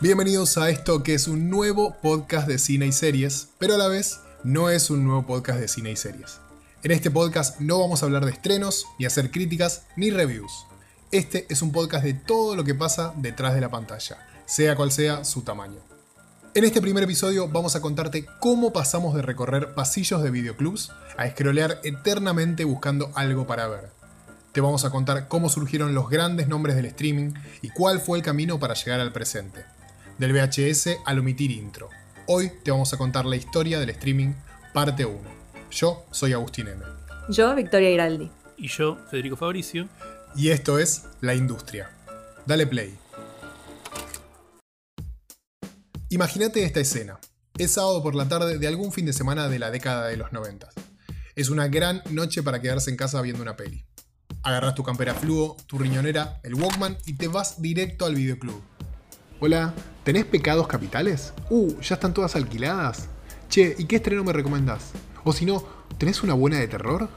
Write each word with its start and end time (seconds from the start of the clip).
Bienvenidos 0.00 0.58
a 0.58 0.70
esto 0.70 1.02
que 1.02 1.14
es 1.14 1.26
un 1.26 1.50
nuevo 1.50 1.96
podcast 2.00 2.46
de 2.46 2.58
cine 2.58 2.86
y 2.86 2.92
series, 2.92 3.48
pero 3.58 3.74
a 3.74 3.78
la 3.78 3.88
vez 3.88 4.20
no 4.44 4.70
es 4.70 4.90
un 4.90 5.04
nuevo 5.04 5.26
podcast 5.26 5.58
de 5.58 5.68
cine 5.68 5.90
y 5.90 5.96
series. 5.96 6.38
En 6.82 6.92
este 6.92 7.10
podcast 7.10 7.58
no 7.60 7.80
vamos 7.80 8.02
a 8.02 8.06
hablar 8.06 8.24
de 8.24 8.30
estrenos, 8.30 8.86
ni 8.98 9.06
hacer 9.06 9.30
críticas, 9.30 9.86
ni 9.96 10.10
reviews. 10.10 10.66
Este 11.10 11.46
es 11.48 11.62
un 11.62 11.72
podcast 11.72 12.04
de 12.04 12.14
todo 12.14 12.54
lo 12.54 12.62
que 12.62 12.74
pasa 12.74 13.12
detrás 13.16 13.54
de 13.54 13.60
la 13.60 13.70
pantalla, 13.70 14.18
sea 14.44 14.76
cual 14.76 14.92
sea 14.92 15.24
su 15.24 15.42
tamaño. 15.42 15.80
En 16.54 16.64
este 16.64 16.80
primer 16.80 17.04
episodio 17.04 17.48
vamos 17.48 17.74
a 17.74 17.80
contarte 17.80 18.26
cómo 18.38 18.72
pasamos 18.72 19.14
de 19.14 19.22
recorrer 19.22 19.74
pasillos 19.74 20.22
de 20.22 20.30
videoclubs 20.30 20.92
a 21.16 21.26
escrolear 21.26 21.80
eternamente 21.84 22.64
buscando 22.64 23.10
algo 23.14 23.46
para 23.46 23.66
ver. 23.66 23.95
Te 24.56 24.62
vamos 24.62 24.86
a 24.86 24.90
contar 24.90 25.28
cómo 25.28 25.50
surgieron 25.50 25.94
los 25.94 26.08
grandes 26.08 26.48
nombres 26.48 26.76
del 26.76 26.86
streaming 26.86 27.34
y 27.60 27.68
cuál 27.68 28.00
fue 28.00 28.16
el 28.16 28.24
camino 28.24 28.58
para 28.58 28.72
llegar 28.72 29.00
al 29.00 29.12
presente. 29.12 29.66
Del 30.16 30.32
VHS 30.32 30.96
al 31.04 31.18
omitir 31.18 31.50
intro. 31.50 31.90
Hoy 32.26 32.50
te 32.64 32.70
vamos 32.70 32.90
a 32.94 32.96
contar 32.96 33.26
la 33.26 33.36
historia 33.36 33.78
del 33.78 33.90
streaming, 33.90 34.32
parte 34.72 35.04
1. 35.04 35.20
Yo 35.70 36.06
soy 36.10 36.32
Agustín 36.32 36.68
M. 36.68 36.82
Yo, 37.28 37.54
Victoria 37.54 37.90
Giraldi. 37.90 38.30
Y 38.56 38.68
yo, 38.68 38.96
Federico 39.10 39.36
Fabricio. 39.36 39.90
Y 40.34 40.48
esto 40.48 40.78
es 40.78 41.02
La 41.20 41.34
Industria. 41.34 41.90
Dale 42.46 42.66
play. 42.66 42.96
Imagínate 46.08 46.64
esta 46.64 46.80
escena. 46.80 47.18
Es 47.58 47.72
sábado 47.72 48.02
por 48.02 48.14
la 48.14 48.26
tarde 48.26 48.56
de 48.56 48.66
algún 48.66 48.90
fin 48.90 49.04
de 49.04 49.12
semana 49.12 49.50
de 49.50 49.58
la 49.58 49.70
década 49.70 50.06
de 50.06 50.16
los 50.16 50.32
90. 50.32 50.70
Es 51.34 51.50
una 51.50 51.68
gran 51.68 52.00
noche 52.08 52.42
para 52.42 52.62
quedarse 52.62 52.88
en 52.88 52.96
casa 52.96 53.20
viendo 53.20 53.42
una 53.42 53.54
peli. 53.54 53.85
Agarras 54.42 54.74
tu 54.74 54.82
campera 54.82 55.14
fluo, 55.14 55.56
tu 55.66 55.78
riñonera, 55.78 56.40
el 56.42 56.54
Walkman 56.54 56.96
y 57.06 57.14
te 57.14 57.28
vas 57.28 57.60
directo 57.60 58.04
al 58.04 58.14
videoclub. 58.14 58.60
Hola, 59.40 59.74
¿tenés 60.04 60.24
pecados 60.24 60.66
capitales? 60.66 61.32
Uh, 61.50 61.78
ya 61.80 61.96
están 61.96 62.14
todas 62.14 62.36
alquiladas. 62.36 63.08
Che, 63.48 63.74
¿y 63.78 63.84
qué 63.84 63.96
estreno 63.96 64.24
me 64.24 64.32
recomendás? 64.32 64.92
O 65.24 65.32
si 65.32 65.44
no, 65.44 65.64
¿tenés 65.98 66.22
una 66.22 66.34
buena 66.34 66.58
de 66.58 66.68
terror? 66.68 67.08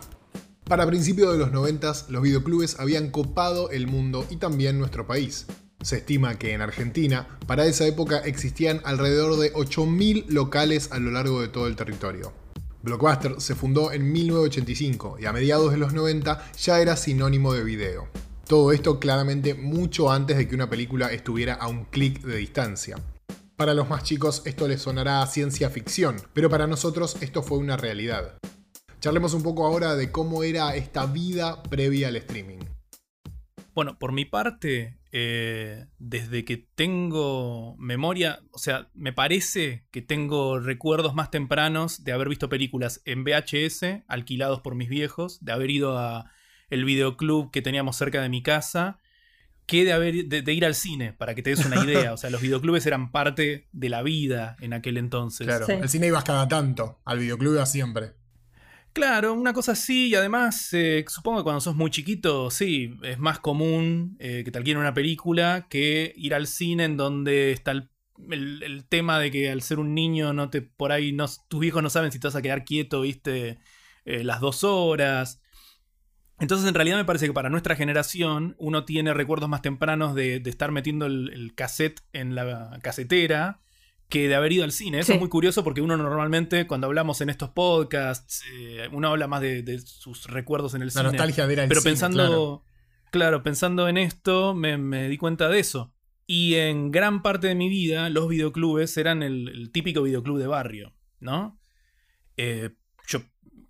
Para 0.65 0.85
principios 0.85 1.31
de 1.31 1.39
los 1.39 1.51
90, 1.51 1.93
los 2.09 2.21
videoclubes 2.21 2.79
habían 2.79 3.09
copado 3.09 3.71
el 3.71 3.87
mundo 3.87 4.25
y 4.29 4.37
también 4.37 4.77
nuestro 4.77 5.07
país. 5.07 5.45
Se 5.81 5.97
estima 5.97 6.37
que 6.37 6.53
en 6.53 6.61
Argentina, 6.61 7.39
para 7.47 7.65
esa 7.65 7.87
época 7.87 8.19
existían 8.19 8.81
alrededor 8.83 9.39
de 9.39 9.53
8.000 9.53 10.25
locales 10.27 10.91
a 10.91 10.99
lo 10.99 11.11
largo 11.11 11.41
de 11.41 11.47
todo 11.47 11.67
el 11.67 11.75
territorio. 11.75 12.33
Blockbuster 12.81 13.41
se 13.41 13.55
fundó 13.55 13.91
en 13.91 14.11
1985 14.11 15.17
y 15.19 15.25
a 15.25 15.33
mediados 15.33 15.71
de 15.71 15.77
los 15.77 15.93
90 15.93 16.51
ya 16.57 16.79
era 16.79 16.95
sinónimo 16.95 17.53
de 17.53 17.63
video. 17.63 18.07
Todo 18.47 18.71
esto 18.71 18.99
claramente 18.99 19.53
mucho 19.53 20.11
antes 20.11 20.37
de 20.37 20.47
que 20.47 20.55
una 20.55 20.69
película 20.69 21.11
estuviera 21.11 21.55
a 21.55 21.67
un 21.67 21.85
clic 21.85 22.21
de 22.21 22.37
distancia. 22.37 22.97
Para 23.57 23.73
los 23.73 23.89
más 23.89 24.03
chicos 24.03 24.41
esto 24.45 24.67
les 24.67 24.81
sonará 24.81 25.21
a 25.21 25.27
ciencia 25.27 25.69
ficción, 25.69 26.15
pero 26.33 26.49
para 26.49 26.67
nosotros 26.67 27.17
esto 27.19 27.43
fue 27.43 27.57
una 27.57 27.75
realidad. 27.75 28.37
Charlemos 29.01 29.33
un 29.33 29.43
poco 29.43 29.65
ahora 29.65 29.95
de 29.95 30.11
cómo 30.11 30.43
era 30.43 30.75
esta 30.75 31.05
vida 31.05 31.61
previa 31.63 32.07
al 32.07 32.15
streaming. 32.15 32.59
Bueno, 33.75 33.99
por 33.99 34.13
mi 34.13 34.25
parte, 34.25 34.98
eh, 35.11 35.87
desde 35.97 36.45
que 36.45 36.57
tengo 36.57 37.75
memoria, 37.79 38.41
o 38.51 38.59
sea, 38.59 38.89
me 38.93 39.11
parece 39.11 39.85
que 39.91 40.01
tengo 40.01 40.59
recuerdos 40.59 41.15
más 41.15 41.31
tempranos 41.31 42.03
de 42.03 42.11
haber 42.11 42.29
visto 42.29 42.47
películas 42.47 43.01
en 43.05 43.23
VHS, 43.23 44.03
alquilados 44.07 44.61
por 44.61 44.75
mis 44.75 44.89
viejos, 44.89 45.43
de 45.43 45.51
haber 45.51 45.71
ido 45.71 45.97
a 45.97 46.31
el 46.69 46.85
videoclub 46.85 47.49
que 47.51 47.63
teníamos 47.63 47.95
cerca 47.95 48.21
de 48.21 48.29
mi 48.29 48.43
casa, 48.43 48.99
que 49.65 49.83
de, 49.83 49.93
haber, 49.93 50.25
de, 50.25 50.53
ir 50.53 50.65
al 50.65 50.75
cine, 50.75 51.13
para 51.13 51.35
que 51.35 51.41
te 51.41 51.51
des 51.51 51.65
una 51.65 51.83
idea. 51.83 52.13
O 52.13 52.17
sea, 52.17 52.29
los 52.29 52.41
videoclubes 52.41 52.85
eran 52.85 53.11
parte 53.11 53.67
de 53.71 53.89
la 53.89 54.03
vida 54.03 54.55
en 54.61 54.73
aquel 54.73 54.97
entonces. 54.97 55.47
Claro, 55.47 55.67
el 55.67 55.89
cine 55.89 56.07
ibas 56.07 56.23
cada 56.23 56.47
tanto, 56.47 56.99
al 57.05 57.19
videoclub 57.19 57.53
iba 57.53 57.65
siempre. 57.65 58.13
Claro, 58.93 59.33
una 59.33 59.53
cosa 59.53 59.73
así, 59.73 60.07
y 60.07 60.15
además 60.15 60.73
eh, 60.73 61.05
supongo 61.07 61.39
que 61.39 61.43
cuando 61.43 61.61
sos 61.61 61.75
muy 61.75 61.91
chiquito, 61.91 62.49
sí, 62.49 62.97
es 63.03 63.19
más 63.19 63.39
común 63.39 64.17
eh, 64.19 64.43
que 64.43 64.51
te 64.51 64.57
alquilen 64.57 64.79
una 64.79 64.93
película 64.93 65.67
que 65.69 66.11
ir 66.15 66.33
al 66.33 66.47
cine 66.47 66.85
en 66.85 66.97
donde 66.97 67.51
está 67.51 67.71
el, 67.71 67.89
tema 68.89 69.19
de 69.19 69.31
que 69.31 69.49
al 69.49 69.61
ser 69.61 69.79
un 69.79 69.93
niño 69.93 70.33
no 70.33 70.49
te 70.49 70.61
por 70.61 70.91
ahí 70.91 71.13
no, 71.13 71.25
tus 71.47 71.63
hijos 71.63 71.81
no 71.81 71.89
saben 71.89 72.11
si 72.11 72.19
te 72.19 72.27
vas 72.27 72.35
a 72.35 72.41
quedar 72.41 72.65
quieto, 72.65 73.01
viste, 73.01 73.59
eh, 74.05 74.23
las 74.23 74.41
dos 74.41 74.63
horas. 74.63 75.41
Entonces 76.39 76.67
en 76.67 76.73
realidad 76.73 76.97
me 76.97 77.05
parece 77.05 77.27
que 77.27 77.33
para 77.33 77.49
nuestra 77.49 77.75
generación 77.75 78.55
uno 78.57 78.85
tiene 78.85 79.13
recuerdos 79.13 79.49
más 79.49 79.61
tempranos 79.61 80.15
de, 80.15 80.37
estar 80.45 80.71
metiendo 80.71 81.05
el, 81.05 81.31
el, 81.33 81.53
cassette 81.53 82.01
en 82.13 82.35
la 82.35 82.79
casetera 82.81 83.61
que 84.09 84.27
de 84.27 84.35
haber 84.35 84.51
ido 84.51 84.63
al 84.63 84.71
cine. 84.71 84.99
Eso 84.99 85.13
es 85.13 85.19
muy 85.19 85.29
curioso 85.29 85.63
porque 85.63 85.81
uno 85.81 85.95
normalmente, 85.95 86.65
cuando 86.65 86.87
hablamos 86.87 87.21
en 87.21 87.29
estos 87.29 87.51
podcasts, 87.51 88.43
eh, 88.53 88.89
uno 88.91 89.09
habla 89.09 89.27
más 89.27 89.41
de, 89.41 89.79
sus 89.85 90.25
recuerdos 90.25 90.73
en 90.73 90.81
el 90.81 90.91
cine. 90.91 91.03
La 91.03 91.09
nostalgia 91.11 91.45
de 91.45 91.53
ir 91.53 91.59
al 91.61 91.67
Pero 91.67 91.81
cine, 91.81 91.91
pensando, 91.91 92.65
claro. 93.11 93.43
pensando 93.43 93.87
en 93.87 93.97
esto, 93.97 94.55
me, 94.55 95.07
di 95.07 95.17
cuenta 95.17 95.47
de 95.47 95.59
eso. 95.59 95.93
Y 96.25 96.55
en 96.55 96.91
gran 96.91 97.21
parte 97.21 97.47
de 97.47 97.55
mi 97.55 97.69
vida, 97.69 98.09
los 98.09 98.27
videoclubes 98.27 98.97
eran 98.97 99.21
el, 99.21 99.69
típico 99.71 100.01
videoclub 100.01 100.39
de 100.39 100.47
barrio, 100.47 100.95
¿no? 101.19 101.59
Eh, 102.35 102.71
yo 103.07 103.21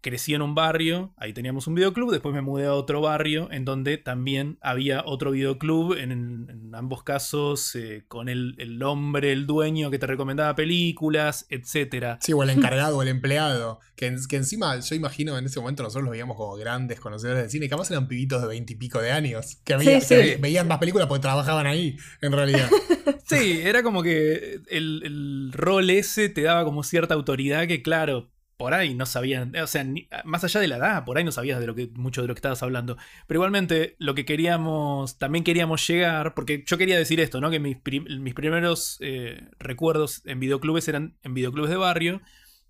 crecí 0.01 0.33
en 0.33 0.41
un 0.41 0.55
barrio, 0.55 1.13
ahí 1.17 1.33
teníamos 1.33 1.67
un 1.67 1.75
videoclub, 1.75 2.11
después 2.11 2.33
me 2.33 2.41
mudé 2.41 2.65
a 2.65 2.73
otro 2.73 3.01
barrio 3.01 3.49
en 3.51 3.65
donde 3.65 3.97
también 3.97 4.57
había 4.61 5.03
otro 5.05 5.31
videoclub, 5.31 5.97
en, 5.97 6.69
ambos 6.73 7.03
casos 7.03 7.75
eh, 7.75 8.05
con 8.07 8.29
el, 8.29 8.81
hombre, 8.83 9.31
el 9.31 9.47
dueño 9.47 9.89
que 9.89 9.99
te 9.99 10.07
recomendaba 10.07 10.55
películas, 10.55 11.45
etc. 11.49 12.17
Sí, 12.21 12.33
o 12.33 12.43
el 12.43 12.51
encargado 12.51 12.97
o 12.97 13.01
el 13.01 13.07
empleado, 13.07 13.79
que, 13.95 14.15
que, 14.29 14.38
encima 14.38 14.79
yo 14.79 14.95
imagino 14.95 15.38
en 15.38 15.45
ese 15.45 15.59
momento 15.59 15.83
nosotros 15.83 16.03
los 16.03 16.11
veíamos 16.11 16.38
como 16.38 16.55
grandes 16.55 16.99
conocedores 16.99 17.41
del 17.41 17.51
cine, 17.51 17.67
que 17.67 17.73
además 17.73 17.91
eran 17.91 18.07
pibitos 18.07 18.41
de 18.41 18.47
veintipico 18.47 19.01
de 19.01 19.11
años, 19.11 19.57
que, 19.63 20.38
veían 20.39 20.67
más 20.67 20.77
películas 20.77 21.07
porque 21.07 21.21
trabajaban 21.21 21.67
ahí, 21.67 21.97
en 22.21 22.31
realidad. 22.31 22.69
sí, 23.25 23.61
era 23.63 23.83
como 23.83 24.03
que 24.03 24.61
el, 24.69 25.01
el 25.03 25.51
rol 25.53 25.89
ese 25.89 26.29
te 26.29 26.43
daba 26.43 26.63
como 26.63 26.83
cierta 26.83 27.15
autoridad 27.15 27.67
que 27.67 27.81
claro, 27.81 28.29
por 28.59 28.73
ahí 28.73 28.93
no 28.93 29.05
sabían, 29.05 29.55
o 29.55 29.67
sea, 29.67 29.85
más 30.25 30.43
allá 30.43 30.59
de 30.59 30.67
la 30.67 30.75
edad, 30.75 31.05
por 31.05 31.17
ahí 31.17 31.23
no 31.23 31.31
sabías 31.31 31.61
de 31.61 31.65
lo 31.65 31.75
que, 31.75 31.87
mucho 31.93 32.21
de 32.21 32.27
lo 32.27 32.33
que 32.35 32.39
estabas 32.39 32.61
hablando. 32.61 32.97
Pero 33.25 33.37
igualmente, 33.37 33.95
lo 33.99 34.15
que 34.15 34.25
queríamos, 34.25 35.17
también 35.17 35.45
queríamos 35.45 35.87
llegar, 35.87 36.33
porque 36.33 36.65
yo 36.67 36.77
quería 36.77 36.97
decir 36.97 37.21
esto, 37.21 37.39
¿no? 37.39 37.49
Que 37.49 37.61
mis, 37.61 37.77
mis 38.19 38.33
primeros 38.33 38.97
eh, 38.99 39.47
recuerdos 39.59 40.23
en 40.25 40.41
videoclubes 40.41 40.89
eran 40.89 41.15
en 41.23 41.33
videoclubes 41.35 41.69
de 41.69 41.77
barrio, 41.77 42.21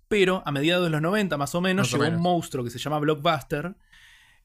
pero 0.06 0.44
a 0.46 0.52
mediados 0.52 0.84
de 0.84 0.90
los 0.90 1.02
90 1.02 1.36
más 1.36 1.56
o 1.56 1.60
menos 1.60 1.90
llegó 1.90 2.06
un 2.06 2.22
monstruo 2.22 2.62
que 2.62 2.70
se 2.70 2.78
llama 2.78 3.00
Blockbuster, 3.00 3.74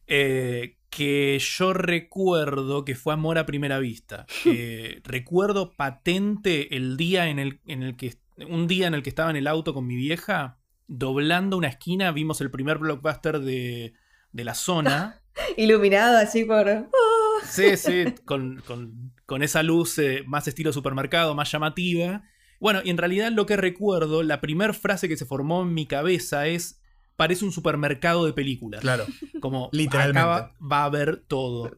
eh, 0.08 0.78
que 0.90 1.38
yo 1.40 1.74
recuerdo 1.74 2.86
que 2.86 2.96
fue 2.96 3.14
amor 3.14 3.38
a 3.38 3.46
primera 3.46 3.78
vista. 3.78 4.26
Eh, 4.48 5.02
recuerdo 5.04 5.76
patente 5.76 6.76
el 6.76 6.98
día 6.98 7.30
en 7.30 7.38
el, 7.38 7.60
en 7.68 7.84
el 7.84 7.96
que, 7.98 8.16
un 8.50 8.66
día 8.66 8.88
en 8.88 8.96
el 8.96 9.04
que 9.04 9.10
estaba 9.10 9.30
en 9.30 9.36
el 9.36 9.46
auto 9.46 9.76
con 9.76 9.86
mi 9.86 9.96
vieja 9.96 10.58
doblando 10.88 11.58
una 11.58 11.68
esquina 11.68 12.12
vimos 12.12 12.42
el 12.42 12.52
primer 12.52 12.78
blockbuster 12.78 13.40
de, 13.40 13.94
la 14.32 14.54
zona. 14.54 15.22
Iluminado 15.58 16.18
así 16.18 16.46
por... 16.46 16.68
¡oh! 16.68 17.46
Sí, 17.46 17.78
sí, 17.78 18.06
con, 18.26 19.42
esa 19.42 19.64
luz 19.64 19.98
eh, 20.00 20.24
más 20.26 20.48
estilo 20.48 20.74
supermercado, 20.74 21.36
más 21.36 21.52
llamativa. 21.52 22.24
Bueno, 22.60 22.82
y 22.84 22.90
en 22.90 22.98
realidad 22.98 23.32
lo 23.32 23.46
que 23.46 23.58
recuerdo, 23.58 24.24
la 24.24 24.42
primera 24.42 24.74
frase 24.74 25.08
que 25.10 25.18
se 25.18 25.26
formó 25.26 25.64
en 25.64 25.74
mi 25.74 25.86
cabeza 25.86 26.48
es, 26.48 26.82
parece 27.16 27.46
un 27.46 27.52
supermercado 27.52 28.26
de 28.26 28.34
películas. 28.34 28.82
Claro. 28.82 29.06
Como 29.42 29.70
Literalmente. 29.72 30.22
va 30.22 30.78
a 30.82 30.86
haber 30.86 31.18
todo. 31.28 31.78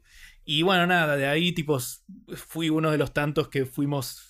Y 0.49 0.61
bueno, 0.61 0.87
nada, 0.87 1.17
de 1.17 1.27
ahí 1.27 1.51
tipo 1.51 1.77
fui 2.33 2.69
uno 2.69 2.89
de 2.89 2.97
los 2.97 3.13
tantos 3.13 3.49
que 3.49 3.65
fuimos 3.65 4.26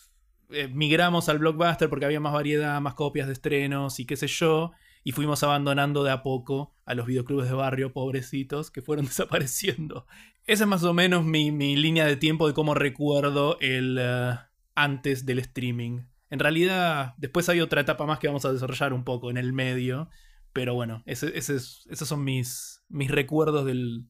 eh, 0.49 0.67
migramos 0.67 1.29
al 1.29 1.39
blockbuster 1.39 1.89
porque 1.89 2.05
había 2.05 2.19
más 2.19 2.33
variedad, 2.33 2.79
más 2.81 2.93
copias 2.93 3.27
de 3.27 3.33
estrenos 3.33 3.99
y 3.99 4.05
qué 4.05 4.15
sé 4.15 4.27
yo. 4.27 4.71
Y 5.03 5.11
fuimos 5.13 5.41
abandonando 5.43 6.03
de 6.03 6.11
a 6.11 6.21
poco 6.21 6.73
a 6.85 6.93
los 6.93 7.05
videoclubes 7.05 7.47
de 7.47 7.55
barrio, 7.55 7.93
pobrecitos, 7.93 8.71
que 8.71 8.81
fueron 8.81 9.05
desapareciendo. 9.07 10.05
Esa 10.45 10.63
es 10.63 10.67
más 10.67 10.83
o 10.83 10.93
menos 10.93 11.25
mi, 11.25 11.51
línea 11.75 12.05
de 12.05 12.15
tiempo 12.15 12.47
de 12.47 12.53
cómo 12.53 12.73
recuerdo 12.73 13.57
el 13.59 13.97
eh, 13.99 14.35
antes 14.75 15.25
del 15.25 15.39
streaming. 15.39 16.01
En 16.29 16.39
realidad, 16.39 17.13
después 17.17 17.47
hay 17.49 17.61
otra 17.61 17.81
etapa 17.81 18.05
más 18.05 18.19
que 18.19 18.27
vamos 18.27 18.45
a 18.45 18.51
desarrollar 18.51 18.93
un 18.93 19.03
poco 19.03 19.29
en 19.29 19.37
el 19.37 19.53
medio. 19.53 20.09
Pero 20.53 20.73
bueno, 20.73 21.03
ese, 21.05 21.37
esos 21.37 21.85
son 21.89 22.23
mis, 22.23 22.83
mis 22.89 23.11
recuerdos 23.11 23.65
del, 23.65 24.07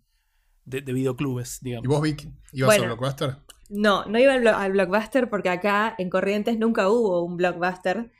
de, 0.67 0.81
videoclubes, 0.81 1.59
digamos. 1.61 1.85
¿Y 1.85 1.87
vos, 1.87 2.01
Vic, 2.01 2.29
ibas 2.51 2.77
a 2.77 2.81
Blockbuster? 2.81 3.37
No, 3.69 4.05
no 4.05 4.19
iba 4.19 4.33
al, 4.33 4.71
Blockbuster 4.71 5.29
porque 5.29 5.49
acá 5.49 5.95
en 5.97 6.09
Corrientes 6.09 6.57
nunca 6.57 6.89
hubo 6.89 7.23
un 7.23 7.37
Blockbuster, 7.37 8.11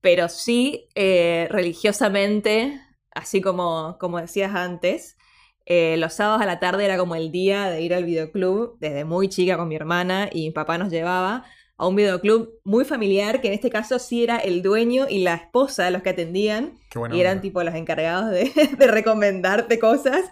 pero 0.00 0.28
sí 0.28 0.88
eh, 0.94 1.46
religiosamente, 1.50 2.80
así 3.12 3.40
como, 3.40 3.96
como 4.00 4.20
decías 4.20 4.54
antes, 4.54 5.16
eh, 5.64 5.96
los 5.98 6.14
sábados 6.14 6.42
a 6.42 6.46
la 6.46 6.60
tarde 6.60 6.84
era 6.84 6.96
como 6.96 7.16
el 7.16 7.32
día 7.32 7.68
de 7.68 7.82
ir 7.82 7.92
al 7.92 8.04
videoclub, 8.04 8.78
desde 8.78 9.04
muy 9.04 9.28
chica 9.28 9.56
con 9.56 9.68
mi 9.68 9.74
hermana 9.74 10.28
y 10.32 10.46
mi 10.46 10.50
papá 10.52 10.78
nos 10.78 10.90
llevaba. 10.90 11.44
a 11.78 11.86
un 11.86 11.94
videoclub 11.94 12.58
muy 12.64 12.86
familiar, 12.86 13.42
que 13.42 13.48
en 13.48 13.54
este 13.54 13.68
caso 13.68 13.98
sí 13.98 14.24
era 14.24 14.38
el 14.38 14.62
dueño 14.62 15.06
y 15.10 15.22
la 15.22 15.34
esposa 15.34 15.90
los 15.90 16.02
que 16.02 16.08
atendían, 16.10 16.78
y 17.12 17.20
eran 17.20 17.42
tipo 17.42 17.62
los 17.62 17.74
encargados 17.74 18.30
de, 18.30 18.50
recomendarte 18.86 19.78
cosas, 19.78 20.22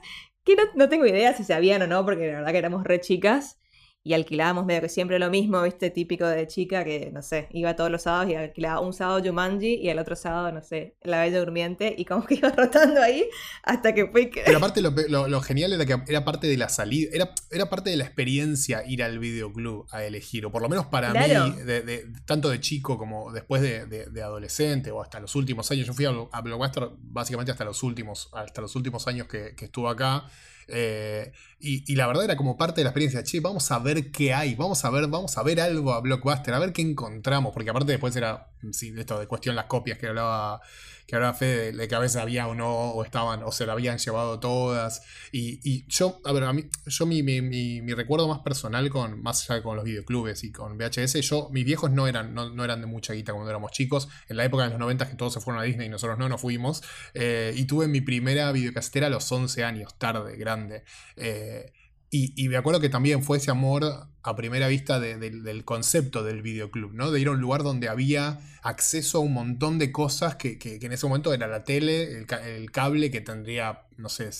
que 0.43 0.57
no, 0.57 0.63
no, 0.75 0.89
tengo 0.89 1.05
idea 1.05 1.35
si 1.35 1.45
sabían 1.45 1.83
o 1.83 1.87
no, 1.87 2.03
porque 2.07 2.29
la 2.29 2.39
verdad 2.39 2.53
que 2.53 2.59
éramos 2.59 2.85
re 2.85 2.99
chicas, 3.01 3.59
y 4.07 4.13
alquilábamos 4.13 4.67
medio 4.67 4.83
que 4.83 4.91
siempre 4.91 5.19
lo 5.19 5.31
mismo, 5.31 5.63
viste, 5.63 5.89
típico 5.89 6.27
de 6.27 6.47
chica 6.47 6.85
que, 6.85 7.11
no 7.11 7.23
sé, 7.23 7.49
iba 7.53 7.75
todos 7.75 7.91
los 7.91 8.03
sábados 8.03 8.31
y 8.31 8.35
alquilaba 8.35 8.81
un 8.81 8.93
sábado 8.93 9.23
Jumanji 9.25 9.77
y 9.77 9.89
el 9.89 9.99
otro 9.99 10.15
sábado, 10.15 10.53
no 10.53 10.63
sé, 10.63 10.99
La 11.01 11.23
Bella 11.23 11.39
Durmiente 11.39 11.95
y 11.97 12.05
como 12.05 12.27
que 12.27 12.35
iba 12.37 12.51
rotando 12.51 13.01
ahí 13.01 13.27
hasta 13.63 13.95
que 13.95 14.07
fue... 14.09 14.31
Pero 14.45 14.59
aparte 14.59 14.83
lo, 14.83 15.41
genial 15.41 15.73
era 15.73 15.87
que 15.87 15.97
era 16.07 16.23
parte 16.23 16.47
de 16.47 16.59
la 16.59 16.69
salida, 16.69 17.09
era, 17.15 17.35
era 17.51 17.71
parte 17.71 17.89
de 17.89 17.97
la 17.97 18.05
experiencia 18.05 18.85
ir 18.87 19.03
al 19.03 19.19
videoclub 19.19 19.87
a 19.91 20.05
elegir, 20.05 20.45
o 20.45 20.53
por 20.53 20.61
lo 20.61 20.69
menos 20.69 20.85
para 20.87 21.15
mí, 21.15 21.63
de, 21.63 22.07
tanto 22.27 22.51
de 22.51 22.61
chico 22.61 22.99
como 22.99 23.33
después 23.33 23.63
de, 23.63 24.23
adolescente 24.23 24.91
o 24.91 25.01
hasta 25.01 25.19
los 25.19 25.35
últimos 25.35 25.71
años, 25.71 25.87
yo 25.87 25.95
fui 25.95 26.05
a, 26.05 26.13
a 26.31 26.43
Blockbuster 26.43 26.91
básicamente 26.99 27.53
hasta 27.53 27.65
los 27.65 27.83
últimos, 27.83 28.29
hasta 28.35 28.61
los 28.61 28.77
últimos 28.77 29.09
años 29.09 29.29
que, 29.29 29.55
que 29.55 29.65
estuve 29.65 29.89
acá. 29.89 30.27
Eh, 30.69 31.33
y, 31.59 31.95
la 31.95 32.07
verdad 32.07 32.25
era 32.25 32.37
como 32.37 32.57
parte 32.57 32.81
de 32.81 32.85
la 32.85 32.91
experiencia, 32.91 33.23
che, 33.23 33.41
vamos 33.41 33.71
a 33.71 33.79
ver 33.79 34.11
qué 34.11 34.35
hay, 34.35 34.55
vamos 34.55 34.85
a 34.85 34.91
ver, 34.91 35.07
vamos 35.09 35.37
a 35.39 35.43
ver 35.43 35.61
algo 35.61 35.93
a 35.93 36.01
Blockbuster, 36.01 36.53
a 36.55 36.59
ver 36.59 36.73
qué 36.73 36.83
encontramos, 36.83 37.53
porque 37.53 37.71
aparte 37.71 37.93
después 37.93 38.15
era, 38.17 38.51
sí, 38.73 38.93
esto 38.97 39.19
de 39.19 39.27
cuestión 39.27 39.57
las 39.57 39.67
copias 39.67 39.99
que 39.99 40.09
hablaba 40.09 40.61
que 41.07 41.17
ahora 41.17 41.35
Fede 41.35 41.73
de 41.73 41.89
que 41.89 41.95
a 41.95 41.99
veces 41.99 42.17
había 42.17 42.47
o 42.47 42.55
no, 42.55 42.71
o 42.71 43.05
estaban, 43.05 43.43
o 43.43 43.53
se 43.53 43.67
la 43.67 43.73
habían 43.73 43.99
llevado 43.99 44.41
todas. 44.41 45.03
Y, 45.33 45.87
yo, 45.89 46.21
a 46.25 46.33
ver, 46.33 46.45
a 46.45 46.53
mí, 46.53 46.65
yo 46.87 47.07
mi, 47.07 47.23
mi, 47.23 47.93
recuerdo 47.95 48.29
más 48.29 48.41
personal 48.41 48.89
con, 48.91 49.23
más 49.23 49.51
allá 49.51 49.63
con 49.63 49.77
los 49.77 49.85
videoclubes 49.85 50.45
y 50.45 50.53
con 50.53 50.79
VHS, 50.79 51.21
yo, 51.21 51.49
mis 51.51 51.65
viejos 51.65 51.91
no 51.91 52.07
eran, 52.07 52.35
no, 52.35 52.65
eran 52.65 52.81
de 52.81 52.87
mucha 52.87 53.13
guita 53.13 53.33
cuando 53.33 53.51
éramos 53.51 53.73
chicos. 53.73 54.09
En 54.29 54.37
la 54.37 54.45
época 54.45 54.65
de 54.65 54.71
los 54.71 54.79
90 54.79 55.11
que 55.11 55.17
todos 55.17 55.33
se 55.35 55.41
fueron 55.41 55.63
a 55.63 55.65
Disney 55.65 55.87
y 55.87 55.91
nosotros 55.91 56.19
no 56.19 56.29
nos 56.29 56.41
fuimos. 56.41 56.83
Eh, 57.15 57.53
y 57.57 57.65
tuve 57.65 57.89
mi 57.89 58.01
primera 58.01 58.51
videocastera 58.53 59.09
a 59.09 59.11
los 59.11 59.31
11 59.31 59.65
años, 59.65 59.99
tarde, 59.99 60.37
grande. 60.37 60.85
Eh, 61.17 61.73
y, 62.17 62.49
me 62.49 62.57
acuerdo 62.57 62.81
que 62.81 62.89
también 62.89 63.25
fue 63.25 63.39
ese 63.39 63.51
amor 63.51 64.09
a 64.25 64.35
primera 64.35 64.69
vista 64.69 64.99
del 65.01 65.65
concepto 65.67 66.25
del 66.25 66.41
videoclub, 66.41 66.95
¿no? 66.95 67.11
De 67.11 67.21
ir 67.21 67.29
a 67.29 67.33
un 67.33 67.41
lugar 67.43 67.63
donde 67.63 67.91
había 67.91 68.41
acceso 68.63 69.19
a 69.19 69.21
un 69.21 69.35
montón 69.35 69.79
de 69.79 69.93
cosas 69.93 70.37
que, 70.37 70.59
en 70.63 70.93
ese 70.93 71.07
momento 71.07 71.35
era 71.35 71.47
la 71.47 71.63
tele, 71.63 72.25
el, 72.45 72.71
cable 72.73 73.11
que 73.11 73.21
tendría, 73.21 73.83
no 73.99 74.09
sé, 74.09 74.31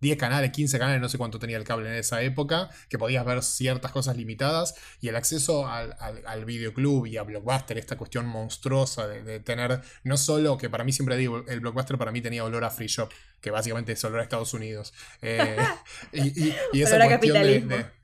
10 0.00 0.18
canales, 0.18 0.50
15 0.50 0.80
canales, 0.80 1.00
no 1.00 1.08
sé 1.08 1.16
cuánto 1.16 1.38
tenía 1.38 1.56
el 1.58 1.62
cable 1.62 1.88
en 1.88 1.94
esa 1.94 2.22
época, 2.22 2.68
que 2.88 2.98
podías 2.98 3.24
ver 3.24 3.40
ciertas 3.44 3.92
cosas 3.92 4.16
limitadas, 4.16 4.74
y 5.00 5.06
el 5.06 5.14
acceso 5.14 5.68
al, 5.68 6.44
videoclub 6.44 7.06
y 7.06 7.18
a 7.18 7.22
Blockbuster, 7.22 7.78
esta 7.78 7.96
cuestión 7.96 8.26
monstruosa 8.26 9.06
de, 9.06 9.38
tener, 9.38 9.80
no 10.02 10.16
solo, 10.16 10.58
que 10.58 10.68
para 10.68 10.82
mí 10.82 10.90
siempre 10.90 11.16
digo, 11.16 11.44
el 11.46 11.60
Blockbuster 11.60 11.98
para 11.98 12.10
mí 12.10 12.20
tenía 12.20 12.42
olor 12.42 12.64
a 12.64 12.70
free 12.70 12.88
shop, 12.88 13.10
que 13.40 13.52
básicamente 13.52 13.92
es 13.92 14.02
olor 14.02 14.18
a 14.18 14.22
Estados 14.24 14.52
Unidos. 14.54 14.92
Eh, 15.22 15.56
y, 16.12 16.80
esa 16.80 16.98
cuestión 17.06 17.68
de 17.68 17.95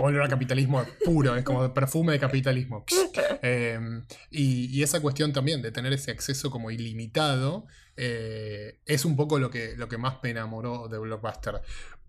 olor 0.00 0.22
a 0.22 0.28
capitalismo 0.28 0.84
puro, 1.04 1.36
es 1.36 1.44
como 1.44 1.72
perfume 1.72 2.12
de 2.12 2.18
capitalismo. 2.18 2.84
Em, 3.42 4.04
y, 4.30 4.82
esa 4.82 5.00
cuestión 5.00 5.32
también 5.32 5.62
de 5.62 5.72
tener 5.72 5.92
ese 5.92 6.10
acceso 6.10 6.50
como 6.50 6.70
ilimitado 6.70 7.66
eh, 7.96 8.80
es 8.86 9.04
un 9.04 9.16
poco 9.16 9.38
lo 9.38 9.50
que, 9.50 9.74
lo 9.76 9.88
que 9.88 9.98
más 9.98 10.16
me 10.22 10.30
enamoró 10.30 10.88
de 10.88 10.98
Blockbuster. 10.98 11.60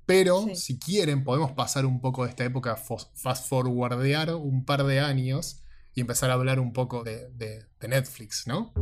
Pero 0.05 0.47
si 0.55 0.79
quieren, 0.79 1.23
podemos 1.23 1.51
pasar 1.51 1.85
un 1.85 2.01
poco 2.01 2.23
de 2.23 2.31
esta 2.31 2.44
época, 2.44 2.75
fast 2.75 3.47
forwardear 3.47 4.35
un 4.35 4.65
par 4.65 4.83
de 4.83 4.99
años 4.99 5.63
y 5.95 6.01
empezar 6.01 6.29
a 6.31 6.33
hablar 6.33 6.59
un 6.59 6.73
poco 6.73 7.03
de, 7.03 7.29
de 7.31 7.88
Netflix, 7.88 8.47
¿no? 8.47 8.73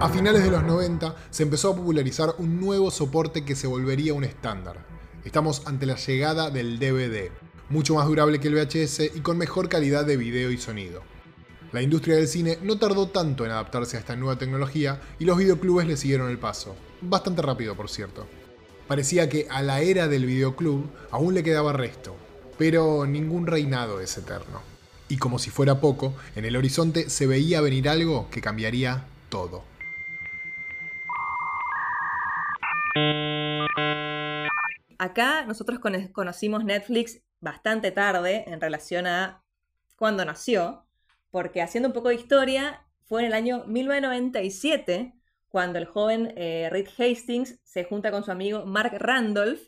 A 0.00 0.08
finales 0.08 0.42
de 0.42 0.50
los 0.50 0.64
90 0.64 1.14
se 1.30 1.44
empezó 1.44 1.70
a 1.70 1.76
popularizar 1.76 2.34
un 2.38 2.60
nuevo 2.60 2.90
soporte 2.90 3.44
que 3.44 3.54
se 3.54 3.66
volvería 3.66 4.14
un 4.14 4.24
estándar. 4.24 4.84
Estamos 5.24 5.62
ante 5.66 5.86
la 5.86 5.94
llegada 5.94 6.50
del 6.50 6.80
DVD, 6.80 7.30
mucho 7.72 7.94
más 7.94 8.06
durable 8.06 8.38
que 8.38 8.48
el 8.48 8.54
VHS 8.54 9.16
y 9.16 9.20
con 9.20 9.38
mejor 9.38 9.70
calidad 9.70 10.04
de 10.04 10.18
video 10.18 10.50
y 10.50 10.58
sonido. 10.58 11.02
La 11.72 11.80
industria 11.80 12.16
del 12.16 12.28
cine 12.28 12.58
no 12.62 12.78
tardó 12.78 13.08
tanto 13.08 13.46
en 13.46 13.50
adaptarse 13.50 13.96
a 13.96 14.00
esta 14.00 14.14
nueva 14.14 14.38
tecnología 14.38 15.00
y 15.18 15.24
los 15.24 15.38
videoclubes 15.38 15.86
le 15.86 15.96
siguieron 15.96 16.30
el 16.30 16.38
paso. 16.38 16.76
Bastante 17.00 17.40
rápido, 17.40 17.74
por 17.74 17.88
cierto. 17.88 18.26
Parecía 18.86 19.30
que 19.30 19.46
a 19.48 19.62
la 19.62 19.80
era 19.80 20.06
del 20.06 20.26
videoclub 20.26 20.90
aún 21.10 21.32
le 21.32 21.42
quedaba 21.42 21.72
resto, 21.72 22.14
pero 22.58 23.06
ningún 23.06 23.46
reinado 23.46 24.00
es 24.00 24.18
eterno. 24.18 24.60
Y 25.08 25.16
como 25.16 25.38
si 25.38 25.48
fuera 25.48 25.80
poco, 25.80 26.12
en 26.36 26.44
el 26.44 26.56
horizonte 26.56 27.08
se 27.08 27.26
veía 27.26 27.62
venir 27.62 27.88
algo 27.88 28.28
que 28.30 28.42
cambiaría 28.42 29.06
todo. 29.30 29.64
Acá 34.98 35.46
nosotros 35.46 35.80
conocimos 36.12 36.64
Netflix 36.64 37.22
bastante 37.42 37.90
tarde 37.90 38.44
en 38.46 38.60
relación 38.60 39.06
a 39.06 39.44
cuando 39.96 40.24
nació, 40.24 40.86
porque 41.30 41.60
haciendo 41.60 41.90
un 41.90 41.92
poco 41.92 42.08
de 42.08 42.14
historia, 42.14 42.86
fue 43.02 43.20
en 43.20 43.26
el 43.26 43.34
año 43.34 43.64
1997 43.66 45.12
cuando 45.48 45.78
el 45.78 45.84
joven 45.84 46.32
eh, 46.36 46.68
Reed 46.70 46.88
Hastings 46.96 47.60
se 47.62 47.84
junta 47.84 48.10
con 48.10 48.24
su 48.24 48.30
amigo 48.30 48.64
Mark 48.64 48.94
Randolph 48.98 49.60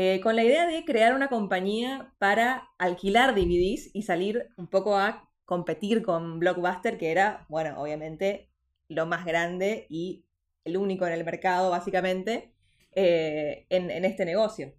eh, 0.00 0.20
con 0.22 0.36
la 0.36 0.44
idea 0.44 0.66
de 0.66 0.84
crear 0.84 1.12
una 1.12 1.28
compañía 1.28 2.14
para 2.18 2.68
alquilar 2.78 3.34
DVDs 3.34 3.90
y 3.92 4.02
salir 4.02 4.48
un 4.56 4.68
poco 4.68 4.96
a 4.96 5.28
competir 5.44 6.02
con 6.02 6.38
Blockbuster, 6.38 6.98
que 6.98 7.10
era, 7.10 7.46
bueno, 7.48 7.80
obviamente 7.80 8.48
lo 8.88 9.06
más 9.06 9.24
grande 9.24 9.86
y 9.88 10.24
el 10.64 10.76
único 10.76 11.04
en 11.06 11.14
el 11.14 11.24
mercado, 11.24 11.70
básicamente, 11.70 12.52
eh, 12.94 13.66
en, 13.70 14.04
este 14.04 14.24
negocio. 14.24 14.72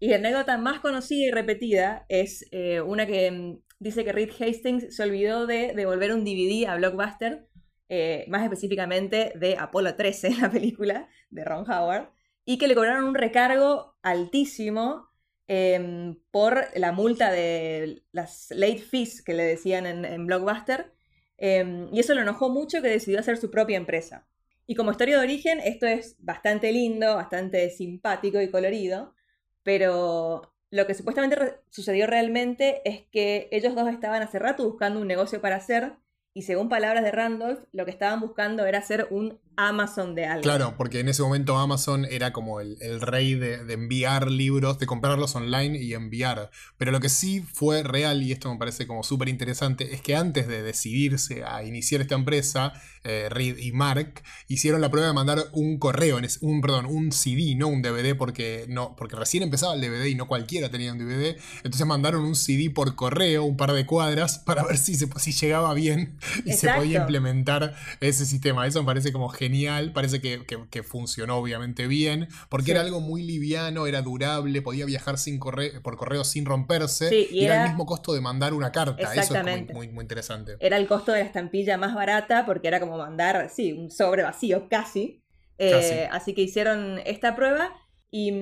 Y 0.00 0.08
la 0.08 0.16
anécdota 0.16 0.56
más 0.56 0.80
conocida 0.80 1.26
y 1.26 1.30
repetida 1.30 2.06
es 2.08 2.46
eh, 2.52 2.80
una 2.80 3.06
que 3.06 3.30
mm, 3.30 3.58
dice 3.78 4.02
que 4.02 4.12
Reed 4.12 4.30
Hastings 4.30 4.96
se 4.96 5.02
olvidó 5.02 5.46
de 5.46 5.74
devolver 5.76 6.14
un 6.14 6.24
DVD 6.24 6.66
a 6.68 6.76
Blockbuster, 6.76 7.46
eh, 7.90 8.24
más 8.28 8.42
específicamente 8.42 9.32
de 9.34 9.58
Apolo 9.58 9.94
13, 9.96 10.30
la 10.40 10.50
película 10.50 11.08
de 11.28 11.44
Ron 11.44 11.70
Howard, 11.70 12.08
y 12.46 12.56
que 12.56 12.66
le 12.66 12.74
cobraron 12.74 13.04
un 13.04 13.14
recargo 13.14 13.98
altísimo 14.02 15.10
em, 15.48 16.16
por 16.30 16.68
la 16.74 16.92
multa 16.92 17.30
de 17.30 18.02
las 18.12 18.50
late 18.52 18.78
fees 18.78 19.22
que 19.22 19.34
le 19.34 19.42
decían 19.42 19.84
en, 19.86 20.26
Blockbuster. 20.26 20.94
Em, 21.36 21.88
y 21.92 22.00
eso 22.00 22.14
lo 22.14 22.22
enojó 22.22 22.48
mucho 22.48 22.80
que 22.80 22.88
decidió 22.88 23.20
hacer 23.20 23.36
su 23.36 23.50
propia 23.50 23.76
empresa. 23.76 24.26
Y 24.66 24.76
como 24.76 24.92
historia 24.92 25.18
de 25.18 25.24
origen, 25.24 25.60
esto 25.60 25.86
es 25.86 26.16
bastante 26.20 26.72
lindo, 26.72 27.16
bastante 27.16 27.68
simpático 27.70 28.40
y 28.40 28.50
colorido, 28.50 29.14
pero 29.62 30.54
lo 30.70 30.86
que 30.86 30.94
supuestamente 30.94 31.60
sucedió 31.70 32.06
realmente 32.06 32.82
es 32.88 33.02
que 33.10 33.48
ellos 33.50 33.74
dos 33.74 33.88
estaban 33.88 34.22
hace 34.22 34.38
rato 34.38 34.64
buscando 34.64 35.00
un 35.00 35.08
negocio 35.08 35.40
para 35.40 35.56
hacer 35.56 35.94
y 36.32 36.42
según 36.42 36.68
palabras 36.68 37.02
de 37.02 37.10
Randolph, 37.10 37.58
lo 37.72 37.84
que 37.84 37.90
estaban 37.90 38.20
buscando 38.20 38.64
era 38.64 38.78
hacer 38.78 39.08
un 39.10 39.40
Amazon 39.56 40.14
de 40.14 40.24
algo. 40.26 40.42
Claro, 40.42 40.74
porque 40.76 41.00
en 41.00 41.08
ese 41.08 41.22
momento 41.22 41.58
Amazon 41.58 42.06
era 42.08 42.32
como 42.32 42.60
el, 42.60 42.78
rey 43.00 43.34
de, 43.34 43.56
enviar 43.72 44.30
libros, 44.30 44.78
de 44.78 44.86
comprarlos 44.86 45.34
online 45.34 45.78
y 45.78 45.92
enviar. 45.92 46.50
Pero 46.78 46.92
lo 46.92 47.00
que 47.00 47.08
sí 47.08 47.40
fue 47.40 47.82
real, 47.82 48.22
y 48.22 48.32
esto 48.32 48.50
me 48.50 48.58
parece 48.58 48.86
como 48.86 49.02
súper 49.02 49.28
interesante, 49.28 49.92
es 49.92 50.00
que 50.00 50.14
antes 50.14 50.46
de 50.46 50.62
decidirse 50.62 51.44
a 51.44 51.64
iniciar 51.64 52.00
esta 52.00 52.14
empresa, 52.14 52.72
eh, 53.02 53.28
Reed 53.28 53.58
y 53.58 53.72
Mark 53.72 54.22
hicieron 54.46 54.80
la 54.80 54.90
prueba 54.90 55.08
de 55.08 55.14
mandar 55.14 55.44
un 55.52 55.78
correo, 55.78 56.18
un, 56.40 56.60
perdón, 56.60 56.86
un 56.86 57.12
CD, 57.12 57.54
no 57.56 57.68
un 57.68 57.82
DVD, 57.82 58.16
porque, 58.16 58.66
no, 58.68 58.94
porque 58.96 59.16
recién 59.16 59.42
empezaba 59.42 59.74
el 59.74 59.80
DVD 59.80 60.06
y 60.06 60.14
no 60.14 60.26
cualquiera 60.26 60.70
tenía 60.70 60.92
un 60.92 60.98
DVD. 60.98 61.36
Entonces 61.64 61.86
mandaron 61.86 62.24
un 62.24 62.36
CD 62.36 62.70
por 62.70 62.94
correo, 62.94 63.44
un 63.44 63.56
par 63.56 63.72
de 63.72 63.84
cuadras, 63.84 64.38
para 64.38 64.62
ver 64.62 64.78
si, 64.78 64.94
se, 64.94 65.08
si 65.18 65.32
llegaba 65.32 65.74
bien 65.74 66.19
y 66.44 66.52
se 66.52 66.68
podía 66.72 67.00
implementar 67.00 67.74
ese 68.00 68.26
sistema. 68.26 68.66
Eso 68.66 68.80
me 68.80 68.86
parece 68.86 69.12
como 69.12 69.28
genial 69.28 69.92
parece 69.92 70.20
que, 70.20 70.82
funcionó 70.82 71.36
obviamente 71.36 71.86
bien, 71.86 72.28
porque 72.48 72.72
era 72.72 72.80
algo 72.80 73.00
muy 73.00 73.22
liviano, 73.22 73.86
era 73.86 74.02
durable, 74.02 74.62
podía 74.62 74.86
viajar 74.86 75.18
sin 75.18 75.38
por 75.38 75.96
correo 75.96 76.24
sin 76.24 76.46
romperse, 76.46 77.28
y, 77.30 77.44
era, 77.44 77.62
el 77.62 77.68
mismo 77.68 77.86
costo 77.86 78.12
de 78.12 78.20
mandar 78.20 78.54
una 78.54 78.72
carta, 78.72 79.12
eso 79.14 79.34
es 79.34 79.72
muy, 79.72 79.88
muy, 79.88 80.02
interesante. 80.02 80.56
Era 80.60 80.76
el 80.76 80.86
costo 80.86 81.12
de 81.12 81.20
la 81.20 81.26
estampilla 81.26 81.76
más 81.76 81.94
barata, 81.94 82.46
porque 82.46 82.68
era 82.68 82.80
como 82.80 82.96
mandar, 82.96 83.50
sí, 83.54 83.72
un 83.72 83.90
sobre 83.90 84.22
vacío 84.22 84.68
casi. 84.68 85.22
Eh, 85.58 86.08
así 86.10 86.32
que 86.32 86.40
hicieron 86.40 87.00
esta 87.04 87.36
prueba 87.36 87.70
y, 88.10 88.32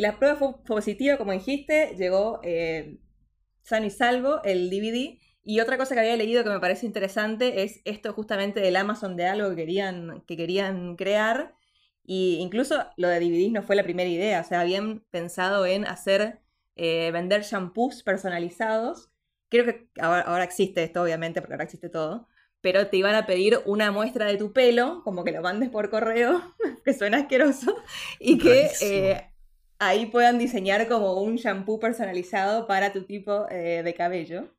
la 0.00 0.18
prueba 0.18 0.36
fue 0.36 0.64
positiva, 0.64 1.18
como 1.18 1.32
dijiste, 1.32 1.94
llegó 1.96 2.40
eh, 2.42 2.98
sano 3.62 3.86
y 3.86 3.90
salvo 3.90 4.42
el 4.44 4.70
DVD 4.70 5.18
y 5.44 5.60
otra 5.60 5.78
cosa 5.78 5.94
que 5.94 6.00
había 6.00 6.16
leído 6.16 6.44
que 6.44 6.50
me 6.50 6.60
parece 6.60 6.86
interesante 6.86 7.62
es 7.62 7.80
esto 7.84 8.12
justamente 8.12 8.60
del 8.60 8.76
Amazon 8.76 9.16
de 9.16 9.26
algo 9.26 9.50
que 9.50 9.56
querían, 9.56 10.22
que 10.26 10.36
querían 10.36 10.96
crear. 10.96 11.54
Y 12.06 12.36
incluso 12.40 12.84
lo 12.96 13.08
de 13.08 13.20
DVDs 13.20 13.52
no 13.52 13.62
fue 13.62 13.76
la 13.76 13.82
primera 13.82 14.10
idea. 14.10 14.40
O 14.40 14.44
sea, 14.44 14.60
habían 14.60 15.00
pensado 15.10 15.66
en 15.66 15.86
hacer, 15.86 16.40
eh, 16.76 17.10
vender 17.12 17.42
shampoos 17.42 18.02
personalizados 18.02 19.10
creo 19.62 19.64
que 19.66 19.88
ahora, 20.00 20.44
existe 20.44 20.82
esto, 20.82 21.02
obviamente, 21.02 21.40
porque 21.40 21.54
ahora 21.54 21.64
existe 21.64 21.88
todo, 21.88 22.28
pero 22.60 22.88
te 22.88 22.96
iban 22.96 23.14
a 23.14 23.26
pedir 23.26 23.60
una 23.66 23.90
muestra 23.92 24.26
de 24.26 24.36
tu 24.36 24.52
pelo, 24.52 25.02
como 25.04 25.24
que 25.24 25.32
lo 25.32 25.42
mandes 25.42 25.70
por 25.70 25.90
correo, 25.90 26.54
que 26.84 26.94
suena 26.94 27.18
asqueroso, 27.18 27.76
y 28.18 28.38
que 28.38 28.70
eh, 28.82 29.30
ahí 29.78 30.06
puedan 30.06 30.38
diseñar 30.38 30.88
como 30.88 31.20
un 31.20 31.36
shampoo 31.36 31.78
personalizado 31.78 32.66
para 32.66 32.92
tu 32.92 33.04
tipo 33.04 33.46
eh, 33.50 33.82
de 33.84 33.94
cabello. 33.94 34.53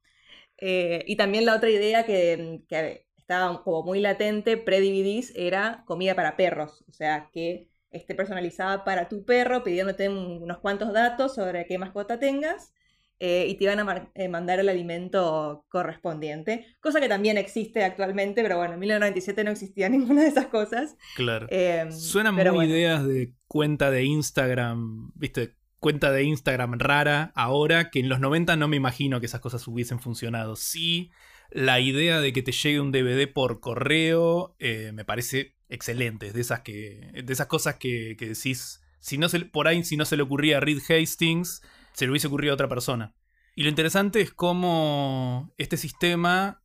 Eh, 0.58 1.04
y 1.08 1.16
también 1.16 1.46
la 1.46 1.56
otra 1.56 1.70
idea 1.70 2.06
que, 2.06 2.62
que 2.68 3.06
estaba 3.18 3.64
como 3.64 3.84
muy 3.84 4.00
latente 4.00 4.58
pre-DVDs 4.58 5.34
era 5.36 5.84
comida 5.86 6.16
para 6.16 6.38
perros, 6.38 6.84
o 6.88 6.94
sea, 6.94 7.30
que 7.34 7.70
esté 7.92 8.14
personalizada 8.14 8.84
para 8.84 9.08
tu 9.08 9.26
perro, 9.26 9.64
pidiéndote 9.64 10.10
unos 10.10 10.60
cuantos 10.60 10.94
datos 10.94 11.36
sobre 11.36 11.66
qué 11.66 11.78
mascota 11.78 12.20
tengas. 12.20 12.74
Eh, 13.18 13.48
y 13.48 13.56
te 13.56 13.64
iban 13.64 13.80
a 13.80 14.12
eh, 14.14 14.28
mandar 14.28 14.60
el 14.60 14.68
alimento 14.68 15.66
correspondiente, 15.70 16.66
cosa 16.82 17.00
que 17.00 17.08
también 17.08 17.38
existe 17.38 17.82
actualmente, 17.82 18.44
pero 18.44 18.58
bueno, 18.58 18.74
en 18.74 18.80
1997 18.82 19.44
no 19.46 19.52
existía 19.52 19.88
ninguna 19.90 20.24
de 20.24 20.28
esas 20.28 20.48
cosas. 20.48 20.98
Claro. 21.16 21.48
Em, 21.50 21.94
Suenan 21.94 22.36
muy 22.36 22.66
ideas 22.66 23.08
de 23.08 23.32
cuenta 23.48 23.90
de 23.90 24.04
Instagram, 24.04 25.12
viste, 25.16 25.56
cuenta 25.86 26.12
de 26.12 26.24
Instagram 26.24 26.80
rara 26.80 27.32
ahora, 27.36 27.92
que 27.92 28.00
en 28.00 28.10
los 28.10 28.20
90 28.20 28.56
no 28.56 28.68
me 28.68 28.76
imagino 28.76 29.20
que 29.20 29.28
esas 29.28 29.40
cosas 29.40 29.68
hubiesen 29.68 30.00
funcionado. 30.00 30.56
Sí, 30.56 31.12
la 31.52 31.80
idea 31.80 32.20
de 32.22 32.34
que 32.34 32.42
te 32.42 32.54
llegue 32.54 32.80
un 32.80 32.92
DVD 32.92 33.32
por 33.32 33.60
correo 33.60 34.56
eh, 34.58 34.90
me 34.96 35.06
parece 35.06 35.54
excelente. 35.70 36.34
de 36.34 36.42
esas, 36.42 36.62
que, 36.62 37.12
de 37.24 37.32
esas 37.32 37.46
cosas 37.46 37.76
que, 37.76 38.18
decís, 38.20 38.82
si 38.98 39.20
no 39.20 39.30
se, 39.30 39.42
por 39.42 39.68
ahí 39.68 39.84
si 39.84 39.96
no 39.96 40.06
se 40.06 40.18
le 40.18 40.24
ocurría 40.24 40.58
a 40.58 40.60
Reed 40.60 40.80
Hastings, 40.90 41.62
se 41.94 42.06
le 42.06 42.10
hubiese 42.10 42.26
ocurrido 42.26 42.54
a 42.54 42.56
otra 42.56 42.68
persona. 42.68 43.14
Y 43.54 43.62
lo 43.62 43.70
interesante 43.70 44.22
es 44.22 44.34
cómo 44.34 45.54
este 45.60 45.78
sistema, 45.78 46.64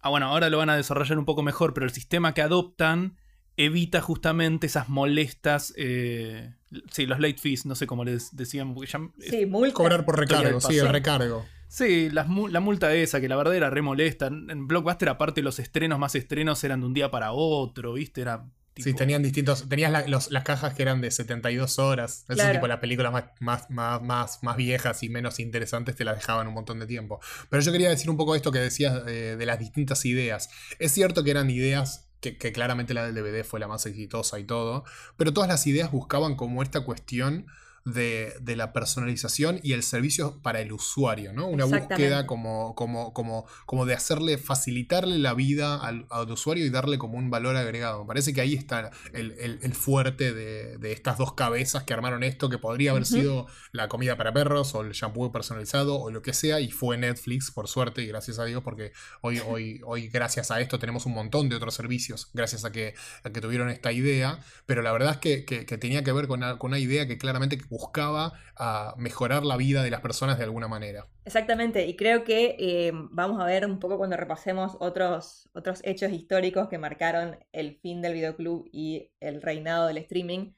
ah 0.00 0.10
bueno, 0.10 0.26
ahora 0.26 0.50
lo 0.50 0.58
van 0.58 0.68
a 0.68 0.76
desarrollar 0.76 1.18
un 1.18 1.24
poco 1.24 1.42
mejor, 1.42 1.72
pero 1.72 1.86
el 1.86 1.92
sistema 1.92 2.34
que 2.34 2.42
adoptan 2.42 3.16
evita 3.64 4.00
justamente 4.00 4.66
esas 4.66 4.88
molestas, 4.88 5.72
eh, 5.76 6.54
sí, 6.90 7.06
los 7.06 7.20
late 7.20 7.38
fees, 7.38 7.66
no 7.66 7.74
sé 7.74 7.86
cómo 7.86 8.04
les 8.04 8.34
decían. 8.36 8.74
sí, 9.18 9.48
Cobrar 9.72 10.04
por 10.04 10.18
recargo, 10.18 10.60
sí, 10.60 10.78
el 10.78 10.88
recargo. 10.88 11.44
Sí, 11.72 12.10
la, 12.10 12.24
multa 12.24 12.94
esa, 12.94 13.18
que 13.18 13.28
la 13.28 13.36
verdad 13.36 13.56
era 13.56 13.70
re 13.70 13.80
molesta. 13.80 14.26
En 14.26 14.68
Blockbuster, 14.68 15.08
aparte, 15.08 15.40
los 15.40 15.58
estrenos 15.58 15.98
más 15.98 16.14
estrenos 16.14 16.62
eran 16.64 16.80
de 16.80 16.86
un 16.86 16.92
día 16.92 17.10
para 17.10 17.32
otro, 17.32 17.94
¿viste? 17.94 18.20
Era. 18.20 18.44
Sí, 18.76 18.92
tenían 18.92 19.22
distintos. 19.22 19.66
Tenías 19.68 19.90
las 19.90 20.44
cajas 20.44 20.74
que 20.74 20.82
eran 20.82 21.00
de 21.00 21.10
72 21.10 21.78
horas. 21.78 22.26
Eso 22.28 22.50
tipo 22.52 22.66
las 22.66 22.78
películas 22.78 23.10
más, 23.10 23.24
más, 23.70 24.02
más, 24.02 24.42
más, 24.42 24.56
viejas 24.56 25.02
y 25.02 25.08
menos 25.08 25.40
interesantes 25.40 25.96
te 25.96 26.04
las 26.04 26.16
dejaban 26.16 26.46
un 26.46 26.52
montón 26.52 26.78
de 26.78 26.86
tiempo. 26.86 27.20
Pero 27.48 27.62
yo 27.62 27.72
quería 27.72 27.88
decir 27.88 28.10
un 28.10 28.18
poco 28.18 28.34
esto 28.34 28.52
que 28.52 28.58
decías 28.58 29.04
de, 29.06 29.36
de 29.38 29.46
las 29.46 29.58
distintas 29.58 30.04
ideas. 30.04 30.50
Es 30.78 30.92
cierto 30.92 31.24
que 31.24 31.30
eran 31.30 31.48
ideas 31.48 32.11
que, 32.22 32.52
claramente 32.52 32.94
la 32.94 33.04
del 33.04 33.14
DVD 33.14 33.44
fue 33.44 33.60
la 33.60 33.68
más 33.68 33.84
exitosa 33.84 34.38
y 34.38 34.44
todo, 34.44 34.84
pero 35.16 35.32
todas 35.32 35.48
las 35.48 35.66
ideas 35.66 35.90
buscaban 35.90 36.36
como 36.36 36.62
esta 36.62 36.82
cuestión 36.82 37.46
de, 37.84 38.34
la 38.56 38.72
personalización 38.72 39.60
y 39.62 39.72
el 39.72 39.82
servicio 39.82 40.40
para 40.42 40.60
el 40.60 40.72
usuario, 40.72 41.32
¿no? 41.32 41.46
Una 41.46 41.64
búsqueda 41.64 42.26
como, 42.26 42.74
como, 42.74 43.12
como, 43.12 43.46
como 43.66 43.86
de 43.86 43.94
hacerle, 43.94 44.38
facilitarle 44.38 45.18
la 45.18 45.34
vida 45.34 45.76
al, 45.76 46.06
usuario 46.30 46.64
y 46.64 46.70
darle 46.70 46.98
como 46.98 47.18
un 47.18 47.30
valor 47.30 47.56
agregado. 47.56 48.02
Me 48.02 48.08
parece 48.08 48.32
que 48.32 48.40
ahí 48.40 48.54
está 48.54 48.90
el, 49.12 49.74
fuerte 49.74 50.32
de, 50.32 50.92
estas 50.92 51.18
dos 51.18 51.34
cabezas 51.34 51.84
que 51.84 51.94
armaron 51.94 52.22
esto, 52.22 52.48
que 52.48 52.58
podría 52.58 52.90
haber 52.90 53.06
sido 53.06 53.46
la 53.72 53.88
comida 53.88 54.16
para 54.16 54.32
perros 54.32 54.74
o 54.74 54.82
el 54.82 54.92
shampoo 54.92 55.32
personalizado 55.32 56.00
o 56.00 56.10
lo 56.10 56.22
que 56.22 56.32
sea, 56.32 56.60
y 56.60 56.70
fue 56.70 56.98
Netflix, 56.98 57.50
por 57.50 57.68
suerte, 57.68 58.02
y 58.02 58.06
gracias 58.06 58.38
a 58.38 58.44
Dios, 58.44 58.62
porque 58.62 58.92
hoy, 59.20 59.40
hoy, 59.46 59.80
hoy 59.84 60.08
gracias 60.08 60.50
a 60.50 60.60
esto 60.60 60.78
tenemos 60.78 61.06
un 61.06 61.14
montón 61.14 61.48
de 61.48 61.56
otros 61.56 61.74
servicios, 61.74 62.30
gracias 62.32 62.64
a 62.64 62.72
que, 62.72 62.94
que 63.22 63.40
tuvieron 63.40 63.70
esta 63.70 63.92
idea, 63.92 64.38
pero 64.66 64.82
la 64.82 64.92
verdad 64.92 65.18
es 65.22 65.44
que, 65.44 65.62
tenía 65.78 66.04
que 66.04 66.12
ver 66.12 66.26
con 66.26 66.40
una, 66.40 66.58
con 66.58 66.70
una 66.70 66.78
idea 66.78 67.06
que 67.06 67.18
claramente 67.18 67.58
buscaba 67.72 68.34
a 68.54 68.94
mejorar 68.98 69.44
la 69.44 69.56
vida 69.56 69.82
de 69.82 69.90
las 69.90 70.02
personas 70.02 70.36
de 70.36 70.44
alguna 70.44 70.68
manera. 70.68 71.08
Exactamente, 71.24 71.86
y 71.86 71.96
creo 71.96 72.22
que 72.22 72.56
eh, 72.58 72.92
vamos 72.94 73.40
a 73.40 73.46
ver 73.46 73.64
un 73.64 73.78
poco 73.78 73.96
cuando 73.96 74.16
repasemos 74.16 74.76
otros, 74.78 75.48
otros 75.54 75.80
hechos 75.82 76.12
históricos 76.12 76.68
que 76.68 76.76
marcaron 76.76 77.38
el 77.52 77.76
fin 77.76 78.02
del 78.02 78.12
videoclub 78.12 78.68
y 78.72 79.10
el 79.20 79.40
reinado 79.40 79.86
del 79.86 79.98
streaming, 79.98 80.52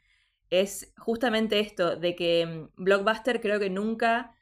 es 0.50 0.92
justamente 0.98 1.60
esto, 1.60 1.96
de 1.96 2.16
que 2.16 2.46
mm, 2.46 2.82
Blockbuster 2.82 3.40
creo 3.40 3.60
que 3.60 3.70
nunca 3.70 4.34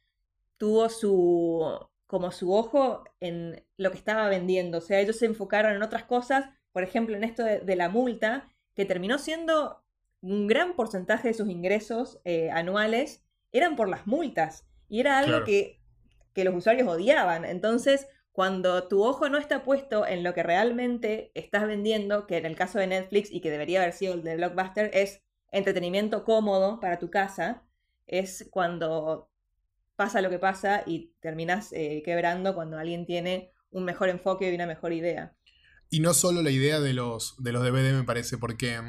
tuvo 0.57 0.89
su 0.89 1.89
como 2.07 2.31
su 2.31 2.53
ojo 2.53 3.05
en 3.21 3.65
lo 3.79 3.91
que 3.91 3.97
estaba 3.97 4.29
vendiendo. 4.29 4.79
O 4.79 4.81
sea, 4.83 5.01
ellos 5.01 5.17
se 5.17 5.25
enfocaron 5.27 5.75
en 5.75 5.83
otras 5.83 6.05
cosas, 6.05 6.51
por 6.71 6.83
ejemplo, 6.83 7.17
en 7.17 7.25
esto 7.25 7.43
de 7.43 7.77
la 7.77 7.89
multa, 7.89 8.53
que 8.75 8.85
terminó 8.85 9.19
siendo 9.19 9.82
un 10.23 10.47
gran 10.47 10.75
porcentaje 10.75 11.29
de 11.29 11.35
sus 11.35 11.49
ingresos 11.49 12.21
eh, 12.25 12.51
anuales 12.51 13.23
eran 13.51 13.77
por 13.77 13.89
las 13.89 14.07
multas. 14.07 14.67
Y 14.89 15.01
era 15.01 15.19
algo 15.19 15.45
que, 15.45 15.81
los 16.35 16.55
usuarios 16.55 16.89
odiaban. 16.89 17.45
Entonces, 17.45 18.07
cuando 18.31 18.89
tu 18.89 19.03
ojo 19.05 19.29
no 19.29 19.37
está 19.37 19.63
puesto 19.63 20.07
en 20.07 20.23
lo 20.23 20.33
que 20.33 20.43
realmente 20.43 21.31
estás 21.35 21.67
vendiendo, 21.67 22.27
que 22.27 22.39
en 22.39 22.47
el 22.47 22.57
caso 22.57 22.79
de 22.79 22.87
Netflix 22.87 23.31
y 23.31 23.41
que 23.41 23.51
debería 23.51 23.83
haber 23.83 23.93
sido 23.93 24.15
el 24.15 24.23
de 24.23 24.37
Blockbuster, 24.37 24.91
es 24.95 25.23
entretenimiento 25.51 26.25
cómodo 26.25 26.81
para 26.81 26.99
tu 26.99 27.11
casa, 27.11 27.65
es 28.07 28.49
cuando 28.51 29.31
pasa 29.97 30.23
lo 30.23 30.31
que 30.31 30.39
pasa 30.39 30.83
y 30.87 31.13
terminas 31.21 31.73
eh, 31.73 32.03
quebrando 32.05 32.55
cuando 32.55 32.79
alguien 32.79 33.07
tiene 33.07 33.53
un 33.71 33.85
mejor 33.85 34.09
enfoque 34.09 34.51
y 34.51 34.55
una 34.55 34.67
mejor 34.67 34.93
idea. 34.93 35.37
Y 35.91 36.01
no 36.01 36.15
solo 36.15 36.43
la 36.43 36.51
idea 36.51 36.81
de 36.81 36.95
los, 36.95 37.37
de 37.43 37.53
los 37.53 37.63
DVD, 37.63 37.93
me 37.93 38.05
parece, 38.05 38.39
porque 38.39 38.81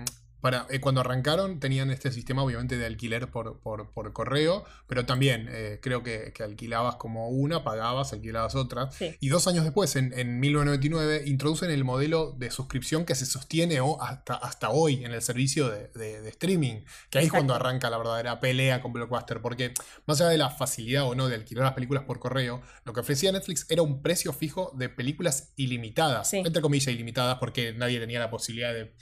para, 0.43 0.67
eh, 0.69 0.81
cuando 0.81 0.99
arrancaron 0.99 1.61
tenían 1.61 1.89
este 1.89 2.11
sistema 2.11 2.43
obviamente 2.43 2.77
de 2.77 2.85
alquiler 2.85 3.29
por, 3.29 3.61
por, 3.61 4.11
correo, 4.11 4.65
pero 4.87 5.05
también 5.05 5.47
eh, 5.49 5.79
creo 5.81 6.03
que, 6.03 6.33
alquilabas 6.43 6.97
como 6.97 7.29
una, 7.29 7.63
pagabas, 7.63 8.11
alquilabas 8.11 8.53
otra. 8.55 8.89
Y 9.21 9.29
dos 9.29 9.47
años 9.47 9.63
después, 9.63 9.95
en, 9.95 10.11
en, 10.19 10.41
1999, 10.41 11.23
introducen 11.27 11.71
el 11.71 11.85
modelo 11.85 12.33
de 12.37 12.51
suscripción 12.51 13.05
que 13.05 13.15
se 13.15 13.25
sostiene 13.25 13.79
hasta, 14.01 14.33
hasta 14.33 14.69
hoy 14.69 15.05
en 15.05 15.13
el 15.13 15.21
servicio 15.21 15.69
de, 15.69 16.27
streaming, 16.27 16.81
que 17.09 17.19
ahí 17.19 17.27
es 17.27 17.31
cuando 17.31 17.55
arranca 17.55 17.89
la 17.89 17.97
verdadera 17.97 18.41
pelea 18.41 18.81
con 18.81 18.91
Blockbuster, 18.91 19.39
porque 19.39 19.73
más 20.07 20.19
allá 20.19 20.29
de 20.29 20.37
la 20.37 20.49
facilidad 20.49 21.05
o 21.07 21.15
no 21.15 21.29
de 21.29 21.35
alquilar 21.35 21.63
las 21.63 21.73
películas 21.73 22.03
por 22.03 22.19
correo, 22.19 22.61
lo 22.83 22.91
que 22.91 22.99
ofrecía 22.99 23.31
Netflix 23.31 23.65
era 23.69 23.81
un 23.81 24.01
precio 24.01 24.33
fijo 24.33 24.73
de 24.75 24.89
películas 24.89 25.53
ilimitadas, 25.55 26.33
entre 26.33 26.61
comillas 26.61 26.93
ilimitadas, 26.93 27.37
porque 27.39 27.71
nadie 27.71 28.01
tenía 28.01 28.19
la 28.19 28.29
posibilidad 28.29 28.73
de 28.73 28.93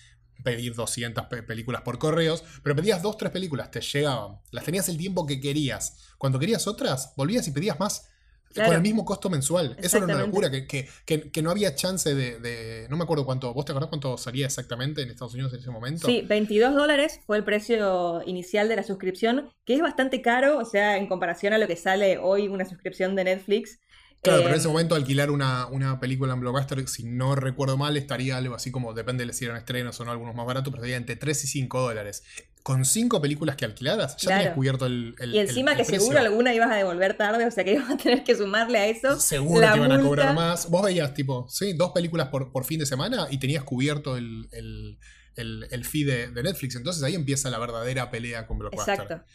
pedir 0.43 0.75
200 0.75 1.25
películas 1.47 1.81
por 1.81 1.97
correos, 1.99 2.43
pero 2.63 2.75
pedías 2.75 3.01
dos, 3.01 3.17
tres 3.17 3.31
películas, 3.31 3.71
te 3.71 3.81
llegaban. 3.81 4.39
Las 4.51 4.63
tenías 4.63 4.89
el 4.89 4.97
tiempo 4.97 5.25
que 5.25 5.39
querías. 5.39 5.97
Cuando 6.17 6.39
querías 6.39 6.67
otras, 6.67 7.13
volvías 7.15 7.47
y 7.47 7.51
pedías 7.51 7.79
más. 7.79 8.07
Con 8.53 8.73
el 8.73 8.81
mismo 8.81 9.05
costo 9.05 9.29
mensual. 9.29 9.77
Eso 9.79 9.97
era 9.97 10.05
una 10.05 10.17
locura, 10.17 10.51
que, 10.51 10.87
que, 11.05 11.41
no 11.41 11.51
había 11.51 11.75
chance 11.75 12.13
de, 12.13 12.87
No 12.89 12.97
me 12.97 13.03
acuerdo 13.03 13.25
cuánto. 13.25 13.53
¿Vos 13.53 13.65
te 13.65 13.71
acordás 13.71 13.89
cuánto 13.89 14.17
salía 14.17 14.45
exactamente 14.45 15.01
en 15.01 15.09
Estados 15.09 15.33
Unidos 15.33 15.53
en 15.53 15.59
ese 15.59 15.69
momento? 15.69 16.07
Sí, 16.07 16.21
22 16.27 16.75
dólares 16.75 17.21
fue 17.25 17.37
el 17.37 17.43
precio 17.43 18.21
inicial 18.25 18.67
de 18.67 18.75
la 18.75 18.83
suscripción, 18.83 19.49
que 19.65 19.75
es 19.75 19.81
bastante 19.81 20.21
caro, 20.21 20.57
o 20.57 20.65
sea, 20.65 20.97
en 20.97 21.07
comparación 21.07 21.53
a 21.53 21.57
lo 21.57 21.67
que 21.67 21.75
sale 21.75 22.17
hoy 22.17 22.47
una 22.47 22.65
suscripción 22.65 23.15
de 23.15 23.23
Netflix. 23.23 23.79
Claro, 24.21 24.41
pero 24.41 24.53
en 24.53 24.59
ese 24.59 24.67
em, 24.67 24.73
momento 24.73 24.93
alquilar 24.93 25.31
una, 25.31 25.99
película 25.99 26.33
en 26.33 26.39
Blockbuster, 26.39 26.87
si 26.87 27.03
no 27.03 27.33
recuerdo 27.35 27.75
mal, 27.75 27.97
estaría 27.97 28.37
algo 28.37 28.53
así 28.53 28.69
como, 28.69 28.93
depende 28.93 29.25
de 29.25 29.33
si 29.33 29.45
eran 29.45 29.57
estrenos 29.57 29.99
o 29.99 30.05
no, 30.05 30.11
algunos 30.11 30.35
más 30.35 30.45
baratos, 30.45 30.71
pero 30.71 30.83
estaría 30.83 30.97
entre 30.97 31.15
3 31.15 31.43
y 31.43 31.47
5 31.47 31.81
dólares. 31.81 32.23
Con 32.61 32.85
5 32.85 33.19
películas 33.19 33.55
que 33.55 33.65
alquiladas, 33.65 34.17
ya 34.17 34.37
tenías 34.37 34.53
cubierto 34.53 34.85
el, 34.85 35.15
Y 35.33 35.39
encima 35.39 35.75
que 35.75 35.85
seguro 35.85 36.19
alguna 36.19 36.53
ibas 36.53 36.69
a 36.69 36.75
devolver 36.75 37.17
tarde, 37.17 37.47
o 37.47 37.51
sea 37.51 37.63
que 37.63 37.73
ibas 37.73 37.89
a 37.89 37.97
tener 37.97 38.23
que 38.23 38.35
sumarle 38.35 38.77
a 38.77 38.87
eso. 38.87 39.19
Seguro 39.19 39.67
te 39.71 39.77
iban 39.77 39.91
a 39.91 39.99
cobrar 39.99 40.35
más. 40.35 40.69
Vos 40.69 40.83
veías, 40.83 41.15
tipo, 41.15 41.47
sí, 41.49 41.73
dos 41.73 41.91
películas 41.91 42.27
por, 42.27 42.51
por 42.51 42.63
fin 42.63 42.79
de 42.79 42.85
semana 42.85 43.25
y 43.31 43.39
tenías 43.39 43.63
cubierto 43.63 44.17
el, 44.17 44.47
el, 44.51 45.85
fee 45.85 46.03
de, 46.03 46.27
de, 46.27 46.43
Netflix. 46.43 46.75
Entonces 46.75 47.01
ahí 47.01 47.15
empieza 47.15 47.49
la 47.49 47.57
verdadera 47.57 48.11
pelea 48.11 48.45
con 48.45 48.59
Blockbuster. 48.59 48.93
Exacto. 48.93 49.25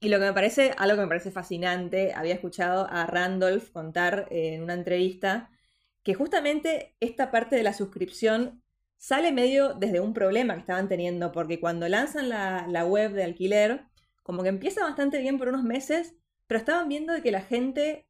Y 0.00 0.08
lo 0.08 0.18
que 0.18 0.26
me 0.26 0.32
parece, 0.32 0.72
algo 0.76 0.96
que 0.96 1.02
me 1.02 1.08
parece 1.08 1.30
fascinante, 1.30 2.12
había 2.14 2.34
escuchado 2.34 2.86
a 2.90 3.06
Randolph 3.06 3.70
contar 3.70 4.28
en 4.30 4.62
una 4.62 4.74
entrevista 4.74 5.50
que 6.02 6.14
justamente 6.14 6.94
esta 7.00 7.30
parte 7.30 7.56
de 7.56 7.62
la 7.62 7.72
suscripción 7.72 8.62
sale 8.96 9.32
medio 9.32 9.74
desde 9.74 10.00
un 10.00 10.14
problema 10.14 10.54
que 10.54 10.60
estaban 10.60 10.88
teniendo, 10.88 11.32
porque 11.32 11.60
cuando 11.60 11.88
lanzan 11.88 12.28
la, 12.28 12.84
web 12.86 13.12
de 13.12 13.24
alquiler, 13.24 13.86
como 14.22 14.42
que 14.42 14.50
empieza 14.50 14.84
bastante 14.84 15.18
bien 15.18 15.38
por 15.38 15.48
unos 15.48 15.64
meses, 15.64 16.14
pero 16.46 16.58
estaban 16.58 16.88
viendo 16.88 17.12
de 17.12 17.22
que 17.22 17.30
la 17.30 17.40
gente, 17.40 18.05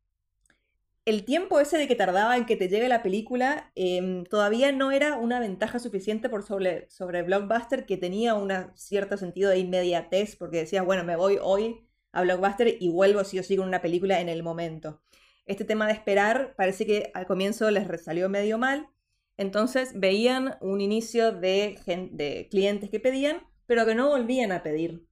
el 1.06 1.25
tiempo 1.25 1.60
ese 1.60 1.78
de 1.78 1.86
que 1.88 1.94
tardaba 1.94 2.36
en 2.36 2.46
que 2.46 2.56
te 2.56 2.68
llegue 2.68 2.88
la 2.88 3.02
película, 3.02 3.70
em, 3.76 4.25
todavía 4.25 4.72
no 4.72 4.90
era 4.90 5.16
una 5.16 5.38
ventaja 5.40 5.78
suficiente 5.78 6.28
por 6.28 6.42
sobre, 6.42 6.90
sobre 6.90 7.22
Blockbuster, 7.22 7.86
que 7.86 7.96
tenía 7.96 8.34
un 8.34 8.52
cierto 8.75 9.16
sentido 9.16 9.50
de 9.50 9.58
inmediatez, 9.60 10.36
porque 10.36 10.58
decías, 10.58 10.84
bueno, 10.84 11.04
me 11.04 11.16
voy 11.16 11.38
hoy 11.40 11.86
a 12.12 12.22
Blockbuster 12.22 12.76
y 12.80 12.88
vuelvo 12.90 13.22
sí 13.25 13.38
o 13.38 13.44
sí 13.44 13.56
con 13.56 13.68
una 13.68 13.80
película 13.82 14.20
en 14.20 14.28
el 14.28 14.42
momento. 14.42 15.00
este 15.46 15.64
tema 15.64 15.86
de 15.86 15.92
esperar 15.92 16.54
parece 16.56 16.86
que 16.86 17.10
al 17.14 17.26
comienzo 17.26 17.70
les 17.70 17.86
salió 18.02 18.28
medio 18.28 18.58
mal. 18.58 18.88
Entonces 19.36 19.92
veían 19.94 20.56
un 20.60 20.80
inicio 20.80 21.32
de, 21.32 21.78
de 22.12 22.48
clientes 22.50 22.90
que 22.90 23.00
pedían, 23.00 23.42
pero 23.66 23.86
que 23.86 23.94
no 23.94 24.08
volvían 24.08 24.52
a 24.52 24.62
pedir. 24.62 25.05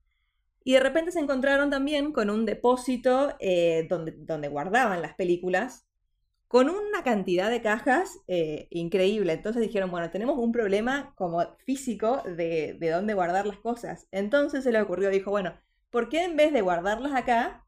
Y 0.64 0.72
de 0.72 0.80
repente 0.80 1.12
se 1.12 1.20
encontraron 1.20 1.70
también 1.70 2.10
con 2.12 2.30
un 2.30 2.46
depósito 2.46 3.36
eh, 3.38 3.86
donde, 3.88 4.12
donde 4.16 4.48
guardaban 4.48 5.02
las 5.02 5.14
películas 5.14 5.86
con 6.48 6.70
una 6.70 7.02
cantidad 7.02 7.50
de 7.50 7.60
cajas 7.60 8.18
eh, 8.28 8.68
increíble. 8.70 9.34
Entonces 9.34 9.60
dijeron, 9.60 9.90
bueno, 9.90 10.10
tenemos 10.10 10.38
un 10.38 10.52
problema 10.52 11.12
como 11.16 11.44
físico 11.64 12.22
de, 12.24 12.76
de 12.80 12.90
dónde 12.90 13.14
guardar 13.14 13.46
las 13.46 13.58
cosas. 13.58 14.06
Entonces 14.10 14.64
se 14.64 14.72
le 14.72 14.80
ocurrió, 14.80 15.10
dijo, 15.10 15.30
bueno, 15.30 15.54
¿por 15.90 16.08
qué 16.08 16.24
en 16.24 16.36
vez 16.36 16.52
de 16.52 16.62
guardarlas 16.62 17.12
acá, 17.12 17.64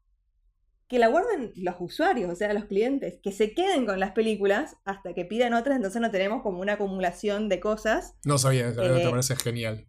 que 0.87 0.99
la 0.99 1.09
guarden 1.09 1.51
los 1.55 1.75
usuarios, 1.79 2.31
o 2.31 2.35
sea, 2.35 2.53
los 2.53 2.65
clientes, 2.65 3.19
que 3.21 3.31
se 3.31 3.53
queden 3.53 3.85
con 3.85 3.99
las 3.99 4.11
películas 4.11 4.77
hasta 4.85 5.13
que 5.13 5.25
pidan 5.25 5.53
otras, 5.53 5.75
entonces 5.75 6.01
no 6.01 6.11
tenemos 6.11 6.41
como 6.41 6.61
una 6.61 6.73
acumulación 6.73 7.49
de 7.49 7.59
cosas. 7.59 8.15
No 8.23 8.37
sabía, 8.37 8.69
eso, 8.69 8.81
me 8.81 9.03
eh, 9.03 9.09
parece 9.09 9.35
genial. 9.35 9.85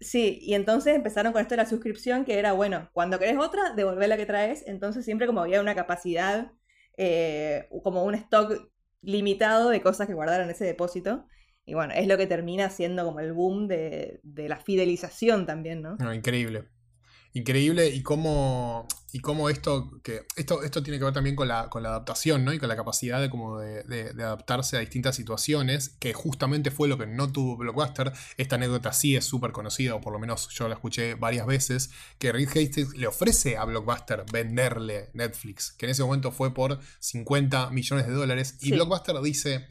Sí, 0.00 0.38
y 0.42 0.54
entonces 0.54 0.94
empezaron 0.94 1.32
con 1.32 1.42
esto 1.42 1.54
de 1.54 1.62
la 1.62 1.68
suscripción, 1.68 2.24
que 2.24 2.38
era, 2.38 2.52
bueno, 2.52 2.88
cuando 2.92 3.18
querés 3.18 3.36
otra, 3.36 3.72
devolver 3.74 4.08
la 4.08 4.16
que 4.16 4.26
traes, 4.26 4.64
entonces 4.66 5.04
siempre 5.04 5.26
como 5.26 5.40
había 5.40 5.60
una 5.60 5.74
capacidad 5.74 6.52
eh, 6.96 7.68
como 7.82 8.04
un 8.04 8.14
stock 8.14 8.70
limitado 9.02 9.70
de 9.70 9.80
cosas 9.80 10.06
que 10.06 10.14
guardaron 10.14 10.50
ese 10.50 10.64
depósito. 10.64 11.26
Y 11.64 11.74
bueno, 11.74 11.92
es 11.94 12.06
lo 12.06 12.16
que 12.16 12.26
termina 12.26 12.70
siendo 12.70 13.04
como 13.04 13.20
el 13.20 13.32
boom 13.32 13.68
de, 13.68 14.20
de 14.22 14.48
la 14.48 14.56
fidelización 14.56 15.46
también, 15.46 15.82
¿no? 15.82 15.96
no 15.96 16.14
increíble. 16.14 16.64
Increíble 17.38 17.88
y 17.88 18.02
cómo, 18.02 18.88
y 19.12 19.20
cómo 19.20 19.48
esto, 19.48 20.00
que 20.02 20.26
esto, 20.34 20.64
esto 20.64 20.82
tiene 20.82 20.98
que 20.98 21.04
ver 21.04 21.14
también 21.14 21.36
con 21.36 21.46
la, 21.46 21.70
con 21.70 21.84
la 21.84 21.90
adaptación, 21.90 22.44
¿no? 22.44 22.52
Y 22.52 22.58
con 22.58 22.68
la 22.68 22.74
capacidad 22.74 23.20
de, 23.20 23.30
como 23.30 23.60
de, 23.60 23.84
de, 23.84 24.22
adaptarse 24.24 24.76
a 24.76 24.80
distintas 24.80 25.14
situaciones, 25.14 25.90
que 26.00 26.12
justamente 26.14 26.72
fue 26.72 26.88
lo 26.88 26.98
que 26.98 27.06
no 27.06 27.30
tuvo 27.30 27.56
Blockbuster. 27.56 28.12
Esta 28.38 28.56
anécdota 28.56 28.92
sí 28.92 29.14
es 29.14 29.24
súper 29.24 29.52
conocida, 29.52 29.94
o 29.94 30.00
por 30.00 30.12
lo 30.12 30.18
menos 30.18 30.48
yo 30.48 30.66
la 30.66 30.74
escuché 30.74 31.14
varias 31.14 31.46
veces, 31.46 31.90
que 32.18 32.32
Reed 32.32 32.48
Hastings 32.48 32.96
le 32.96 33.06
ofrece 33.06 33.56
a 33.56 33.64
Blockbuster 33.64 34.24
venderle 34.32 35.10
Netflix, 35.12 35.70
que 35.70 35.86
en 35.86 35.90
ese 35.90 36.02
momento 36.02 36.32
fue 36.32 36.52
por 36.52 36.80
50 36.98 37.70
millones 37.70 38.08
de 38.08 38.14
dólares, 38.14 38.56
y 38.60 38.72
Blockbuster 38.72 39.20
dice 39.22 39.68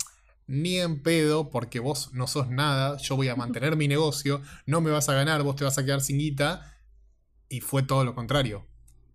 ni 0.47 0.77
en 0.77 1.03
pedo, 1.03 1.49
porque 1.49 1.81
vos 1.81 2.13
no 2.13 2.27
sos 2.27 2.47
nada, 2.49 2.95
yo 2.97 3.17
voy 3.17 3.27
a 3.27 3.35
mantener 3.35 3.75
mi 3.75 3.89
negocio, 3.89 4.41
no 4.65 4.79
me 4.79 4.91
vas 4.91 5.09
a 5.09 5.13
ganar, 5.13 5.43
vos 5.43 5.57
te 5.57 5.65
vas 5.65 5.77
a 5.77 5.83
quedar 5.83 5.99
sin 5.99 6.19
guita, 6.19 6.76
y 7.49 7.61
fue 7.61 7.83
todo 7.83 8.03
lo 8.03 8.15
contrario. 8.15 8.65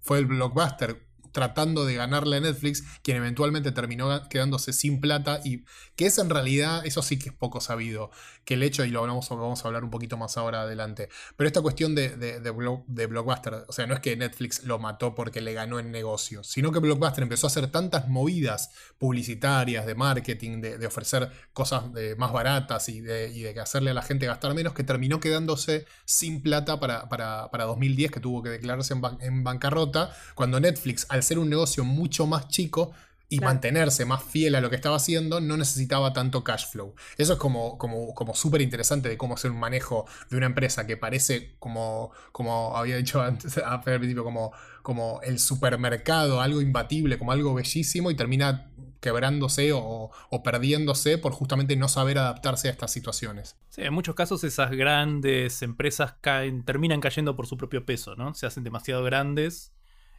Fue 0.01 0.19
el 0.19 0.27
blockbuster 0.27 1.07
tratando 1.33 1.85
de 1.85 1.95
ganarle 1.95 2.37
a 2.37 2.41
Netflix, 2.41 2.85
quien 3.03 3.17
eventualmente 3.17 3.73
terminó 3.73 4.29
quedándose 4.29 4.73
sin 4.73 5.01
plata 5.01 5.41
y 5.45 5.65
que 5.97 6.07
es 6.07 6.19
en 6.19 6.31
realidad, 6.31 6.85
eso 6.87 7.03
sí 7.03 7.19
que 7.19 7.31
es 7.31 7.35
poco 7.35 7.61
sabido, 7.61 8.11
que 8.45 8.55
el 8.55 8.63
hecho, 8.63 8.85
y 8.85 8.91
lo 8.91 9.03
vamos 9.03 9.31
a 9.65 9.69
hablar 9.69 9.85
un 9.85 9.91
poquito 9.91 10.17
más 10.17 10.37
ahora 10.37 10.63
adelante, 10.63 11.09
pero 11.37 11.47
esta 11.47 11.61
cuestión 11.61 11.95
de, 11.95 12.17
de, 12.17 12.41
de, 12.41 13.07
Blockbuster, 13.07 13.65
o 13.69 13.73
sea, 13.73 13.87
no 13.87 13.95
es 13.95 14.01
que 14.01 14.17
Netflix 14.17 14.65
lo 14.65 14.79
mató 14.79 15.15
porque 15.15 15.41
le 15.41 15.53
ganó 15.53 15.79
en 15.79 15.91
negocio, 15.91 16.45
sino 16.45 16.73
que 16.73 16.79
Blockbuster 16.79 17.23
empezó 17.23 17.47
a 17.47 17.49
hacer 17.49 17.71
tantas 17.71 18.09
movidas 18.09 18.71
publicitarias, 18.99 19.87
de 19.87 19.95
marketing, 19.95 20.61
de, 20.61 20.87
ofrecer 20.87 21.31
cosas 21.53 21.85
más 22.17 22.33
baratas 22.33 22.89
y 22.89 23.01
de, 23.01 23.31
y 23.33 23.43
de 23.43 23.59
hacerle 23.61 23.91
a 23.91 23.95
la 23.95 24.03
gente 24.03 24.27
gastar 24.27 24.55
menos, 24.55 24.75
que 24.75 24.85
terminó 24.85 25.21
quedándose 25.21 25.87
sin 26.05 26.43
plata 26.43 26.81
para, 26.81 27.09
para, 27.09 27.51
para 27.51 27.65
2010, 27.65 28.11
que 28.11 28.21
tuvo 28.21 28.43
que 28.43 28.51
declararse 28.51 28.95
en, 28.95 29.03
en 29.21 29.45
bancarrota, 29.45 30.15
cuando 30.35 30.61
Netflix, 30.61 31.07
al 31.09 31.22
ser 31.23 31.39
un 31.39 31.51
negocio 31.51 31.85
mucho 31.85 32.27
más 32.27 32.49
chico 32.49 32.93
y 33.33 33.41
mantenerse 33.41 34.05
más 34.05 34.23
fiel 34.23 34.55
a 34.57 34.61
lo 34.61 34.69
que 34.69 34.77
estaba 34.77 34.97
haciendo, 34.97 35.41
no 35.41 35.57
necesitaba 35.57 36.13
tanto 36.13 36.45
cash 36.45 36.67
flow. 36.67 36.95
Eso 37.17 37.33
es 37.33 37.39
como, 37.39 37.79
como, 37.79 38.15
como 38.15 38.35
súper 38.35 38.61
interesante 38.61 39.09
de 39.09 39.17
cómo 39.17 39.37
hacer 39.37 39.51
un 39.51 39.59
manejo 39.59 40.05
de 40.29 40.37
una 40.37 40.45
empresa 40.45 40.87
que 40.87 40.99
parece 40.99 41.55
como, 41.59 42.11
como 42.31 42.77
había 42.77 42.99
dicho 42.99 43.23
antes, 43.23 43.57
al 43.57 43.81
principio, 43.81 44.23
como, 44.23 44.53
como 44.83 45.23
el 45.23 45.39
supermercado, 45.39 46.43
algo 46.43 46.61
imbatible, 46.61 47.19
como 47.19 47.33
algo 47.33 47.55
bellísimo 47.55 48.11
y 48.11 48.15
termina 48.15 48.71
quebrándose 49.01 49.73
o, 49.73 50.11
o, 50.31 50.43
perdiéndose 50.43 51.17
por 51.17 51.33
justamente 51.33 51.75
no 51.75 51.89
saber 51.89 52.19
adaptarse 52.19 52.69
a 52.69 52.71
estas 52.71 52.93
situaciones. 52.93 53.57
Sí, 53.71 53.81
en 53.81 53.95
muchos 53.95 54.15
casos 54.15 54.45
esas 54.45 54.71
grandes 54.73 55.63
empresas 55.63 56.17
caen, 56.21 56.65
terminan 56.65 57.01
cayendo 57.01 57.35
por 57.35 57.47
su 57.47 57.57
propio 57.57 57.87
peso, 57.87 58.15
¿no? 58.15 58.35
Se 58.35 58.45
hacen 58.45 58.63
demasiado 58.63 59.03
grandes 59.03 59.73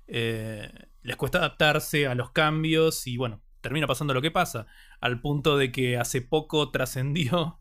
eh, 0.08 0.72
les 1.02 1.16
cuesta 1.16 1.40
adaptarse 1.40 2.08
a 2.08 2.16
los 2.16 2.32
cambios 2.32 3.08
y 3.08 3.18
bueno, 3.18 3.42
termina 3.62 3.88
pasando 3.88 4.14
lo 4.14 4.22
que 4.22 4.32
pasa, 4.32 4.68
al 5.00 5.22
punto 5.22 5.58
de 5.58 5.72
que 5.72 5.98
hace 5.98 6.22
poco 6.22 6.70
trascendió, 6.72 7.60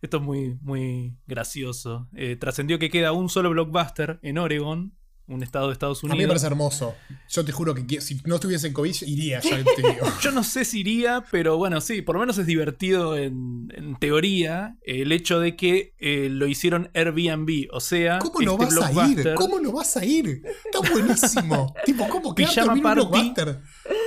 esto 0.00 0.16
es 0.16 0.22
muy, 0.22 0.58
muy 0.62 1.16
gracioso, 1.26 2.08
eh, 2.14 2.36
trascendió 2.36 2.78
que 2.78 2.90
queda 2.90 3.12
un 3.12 3.28
solo 3.28 3.50
blockbuster 3.50 4.18
en 4.22 4.38
Oregon 4.38 4.94
un 5.28 5.42
estado 5.42 5.68
de 5.68 5.72
Estados 5.72 6.02
Unidos. 6.02 6.14
A 6.14 6.16
mí 6.16 6.22
me 6.24 6.28
parece 6.28 6.46
hermoso. 6.46 6.94
Yo 7.28 7.44
te 7.44 7.52
juro 7.52 7.74
que 7.74 8.00
si 8.00 8.20
no 8.24 8.36
estuviese 8.36 8.66
en 8.66 8.72
COVID, 8.72 8.94
iría 9.06 9.40
ya. 9.40 9.62
Yo 10.20 10.32
no 10.32 10.44
sé 10.44 10.64
si 10.64 10.80
iría, 10.80 11.24
pero 11.30 11.56
bueno, 11.56 11.80
sí, 11.80 12.02
por 12.02 12.16
lo 12.16 12.20
menos 12.20 12.38
es 12.38 12.46
divertido 12.46 13.16
en, 13.16 13.68
teoría 14.00 14.76
el 14.82 15.12
hecho 15.12 15.38
de 15.38 15.56
que 15.56 15.94
eh, 15.98 16.28
lo 16.30 16.46
hicieron 16.46 16.90
Airbnb. 16.94 17.68
O 17.72 17.80
sea, 17.80 18.18
¿cómo 18.18 18.40
no 18.40 18.62
este 18.62 18.80
vas 18.80 18.96
a 18.96 19.08
ir? 19.08 19.34
¿Cómo 19.34 19.60
no 19.60 19.72
vas 19.72 19.96
a 19.96 20.04
ir? 20.04 20.42
Está 20.64 20.92
buenísimo. 20.92 21.74
tipo, 21.84 22.08
¿cómo 22.08 22.34
que 22.34 22.44
Pijama 22.44 22.94
blockbuster? 22.94 23.60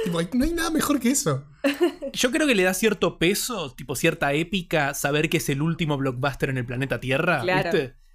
Tipo, 0.04 0.22
no 0.34 0.44
hay 0.44 0.54
nada 0.54 0.70
mejor 0.70 1.00
que 1.00 1.12
eso. 1.12 1.46
Yo 2.14 2.32
creo 2.32 2.48
que 2.48 2.56
le 2.56 2.64
da 2.64 2.74
cierto 2.74 3.18
peso, 3.18 3.74
tipo 3.74 3.96
cierta 3.96 4.34
épica, 4.34 4.94
saber 4.94 5.30
que 5.30 5.38
es 5.38 5.50
el 5.50 5.62
último 5.62 5.98
blockbuster 5.98 6.50
en 6.50 6.58
el 6.58 6.66
planeta 6.66 7.00
Tierra. 7.00 7.44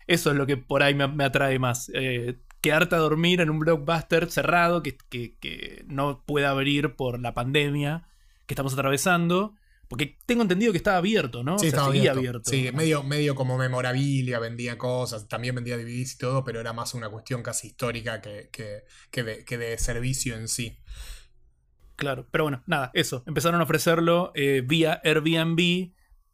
Eso 0.07 0.31
es 0.31 0.37
lo 0.37 0.47
que 0.47 0.57
por 0.57 0.83
ahí 0.83 0.95
me, 0.95 1.25
atrae 1.25 1.59
más. 1.59 1.91
Eh, 1.95 2.37
quedarte 2.61 2.95
a 2.95 2.99
dormir 2.99 3.41
en 3.41 3.51
un 3.51 3.59
blockbuster 3.59 4.31
cerrado 4.31 4.83
que, 4.83 4.97
que, 5.09 5.85
no 5.89 6.23
pueda 6.25 6.51
abrir 6.51 6.95
por 6.95 7.21
la 7.21 7.35
pandemia 7.35 8.07
que 8.47 8.55
estamos 8.55 8.73
atravesando. 8.75 9.55
Porque 9.89 10.19
tengo 10.25 10.43
entendido 10.43 10.71
que 10.71 10.79
estaba 10.79 10.99
abierto, 10.99 11.43
¿no? 11.43 11.59
Sí, 11.59 11.67
estaba 11.67 11.89
abierto. 11.89 12.49
Sí, 12.49 12.71
medio, 12.73 13.03
medio 13.03 13.35
como 13.35 13.59
memorabilia, 13.59 14.39
vendía 14.39 14.79
cosas, 14.79 15.27
también 15.27 15.57
vendía 15.57 15.77
DVDs 15.77 16.15
y 16.15 16.19
todo, 16.19 16.45
pero 16.45 16.61
era 16.61 16.73
más 16.73 16.95
una 16.95 17.09
cuestión 17.09 17.43
casi 17.43 17.69
histórica 17.69 18.21
que, 18.21 18.51
que, 18.53 19.23
de, 19.25 19.45
que 19.45 19.59
de, 19.59 19.79
servicio 19.79 20.37
en 20.37 20.47
sí. 20.47 20.79
Claro, 21.97 22.29
pero 22.31 22.45
bueno, 22.45 22.63
nada, 22.67 22.93
eso. 22.95 23.25
Empezaron 23.27 23.61
a 23.61 23.65
ofrecerlo 23.65 24.31
eh, 24.37 24.63
vía 24.65 25.01
Airbnb 25.03 25.91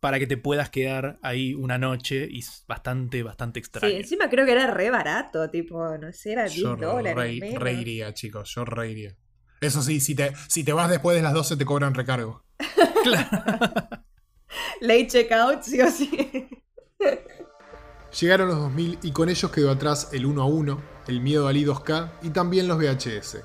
para 0.07 0.21
que 0.21 0.29
te 0.29 0.37
puedas 0.37 0.71
quedar 0.71 1.19
ahí 1.21 1.53
una 1.53 1.79
noche 1.79 2.29
y 2.31 2.39
es 2.39 2.63
bastante, 2.69 3.25
bastante 3.25 3.59
extraño. 3.59 3.93
Sí, 3.93 3.97
encima 4.03 4.31
creo 4.31 4.47
que 4.47 4.53
era 4.53 4.69
re 4.69 4.89
barato, 4.89 5.51
tipo, 5.51 5.99
no 5.99 6.13
sé, 6.13 6.31
era 6.31 6.45
10 6.45 6.55
yo 6.55 6.77
dólares. 6.77 7.41
Re, 7.41 7.59
reiría, 7.59 8.15
chicos, 8.15 8.55
yo 8.55 8.65
reiría. 8.65 9.17
Eso 9.61 9.83
sí, 9.83 9.99
si 9.99 10.15
te, 10.15 10.33
si 10.47 10.63
te 10.63 10.73
vas 10.73 10.89
después 10.89 11.17
de 11.17 11.25
las 11.25 11.33
12 11.33 11.57
te 11.57 11.65
cobran 11.65 11.93
recargo. 11.93 12.45
claro. 13.03 13.29
Late 14.81 15.09
checkout, 15.09 15.63
sí 15.63 15.81
o 15.81 15.91
sí. 15.91 16.49
Llegaron 18.21 18.47
los 18.47 18.59
2000 18.59 19.01
y 19.03 19.11
con 19.11 19.29
ellos 19.29 19.51
quedó 19.51 19.73
atrás 19.73 20.11
el 20.13 20.25
1 20.25 20.41
a 20.41 20.47
1, 20.47 20.83
el 21.09 21.21
miedo 21.21 21.49
al 21.49 21.57
I2K 21.57 22.13
y 22.23 22.31
también 22.31 22.69
los 22.69 22.79
VHS. 22.79 23.39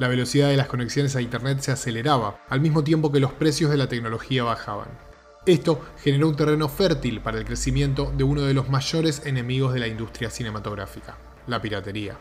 La 0.00 0.08
velocidad 0.08 0.48
de 0.48 0.56
las 0.56 0.66
conexiones 0.66 1.14
a 1.14 1.22
Internet 1.22 1.60
se 1.60 1.70
aceleraba, 1.70 2.44
al 2.48 2.60
mismo 2.60 2.82
tiempo 2.82 3.12
que 3.12 3.20
los 3.20 3.34
precios 3.34 3.70
de 3.70 3.76
la 3.76 3.88
tecnología 3.88 4.42
bajaban. 4.42 5.06
Esto 5.48 5.80
generó 6.02 6.28
un 6.28 6.36
terreno 6.36 6.68
fértil 6.68 7.22
para 7.22 7.38
el 7.38 7.46
crecimiento 7.46 8.12
de 8.14 8.22
uno 8.22 8.42
de 8.42 8.52
los 8.52 8.68
mayores 8.68 9.24
enemigos 9.24 9.72
de 9.72 9.80
la 9.80 9.88
industria 9.88 10.28
cinematográfica, 10.28 11.16
la 11.46 11.62
piratería. 11.62 12.18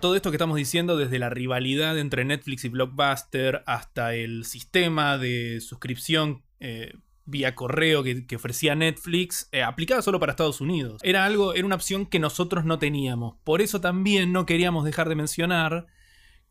Todo 0.00 0.14
esto 0.14 0.30
que 0.30 0.36
estamos 0.36 0.56
diciendo, 0.56 0.96
desde 0.96 1.18
la 1.18 1.28
rivalidad 1.28 1.98
entre 1.98 2.24
Netflix 2.24 2.64
y 2.64 2.68
Blockbuster 2.68 3.64
hasta 3.66 4.14
el 4.14 4.44
sistema 4.44 5.18
de 5.18 5.60
suscripción 5.60 6.44
eh, 6.60 6.92
vía 7.24 7.56
correo 7.56 8.04
que, 8.04 8.36
ofrecía 8.36 8.76
Netflix, 8.76 9.48
eh, 9.50 9.64
solo 10.02 10.20
para 10.20 10.30
Estados 10.30 10.60
Unidos. 10.60 11.00
Era 11.02 11.24
algo, 11.24 11.52
era 11.52 11.66
una 11.66 11.74
opción 11.74 12.06
que 12.06 12.20
nosotros 12.20 12.64
no 12.64 12.78
teníamos. 12.78 13.38
Por 13.42 13.60
eso 13.60 13.80
también 13.80 14.30
no 14.30 14.46
queríamos 14.46 14.84
dejar 14.84 15.08
de 15.08 15.16
mencionar 15.16 15.88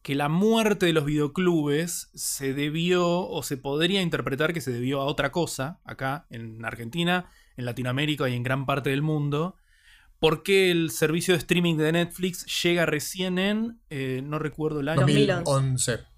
que 0.01 0.15
la 0.15 0.29
muerte 0.29 0.87
de 0.87 0.93
los 0.93 1.05
videoclubes 1.05 2.09
se 2.13 2.53
debió 2.53 3.27
o 3.27 3.43
se 3.43 3.57
podría 3.57 4.01
interpretar 4.01 4.53
que 4.53 4.61
se 4.61 4.71
debió 4.71 5.01
a 5.01 5.05
otra 5.05 5.31
cosa 5.31 5.79
acá 5.83 6.25
en 6.29 6.63
Argentina, 6.65 7.29
en 7.57 7.65
Latinoamérica 7.65 8.27
y 8.27 8.35
en 8.35 8.43
gran 8.43 8.65
parte 8.65 8.89
del 8.89 9.01
mundo. 9.01 9.57
Porque 10.19 10.69
el 10.69 10.91
servicio 10.91 11.33
de 11.33 11.39
streaming 11.39 11.77
de 11.77 11.91
Netflix 11.91 12.45
llega 12.61 12.85
recién 12.85 13.39
en, 13.39 13.79
eh, 13.89 14.21
no 14.23 14.37
recuerdo 14.37 14.79
el 14.79 14.89
año. 14.89 15.01
2011 15.01 16.10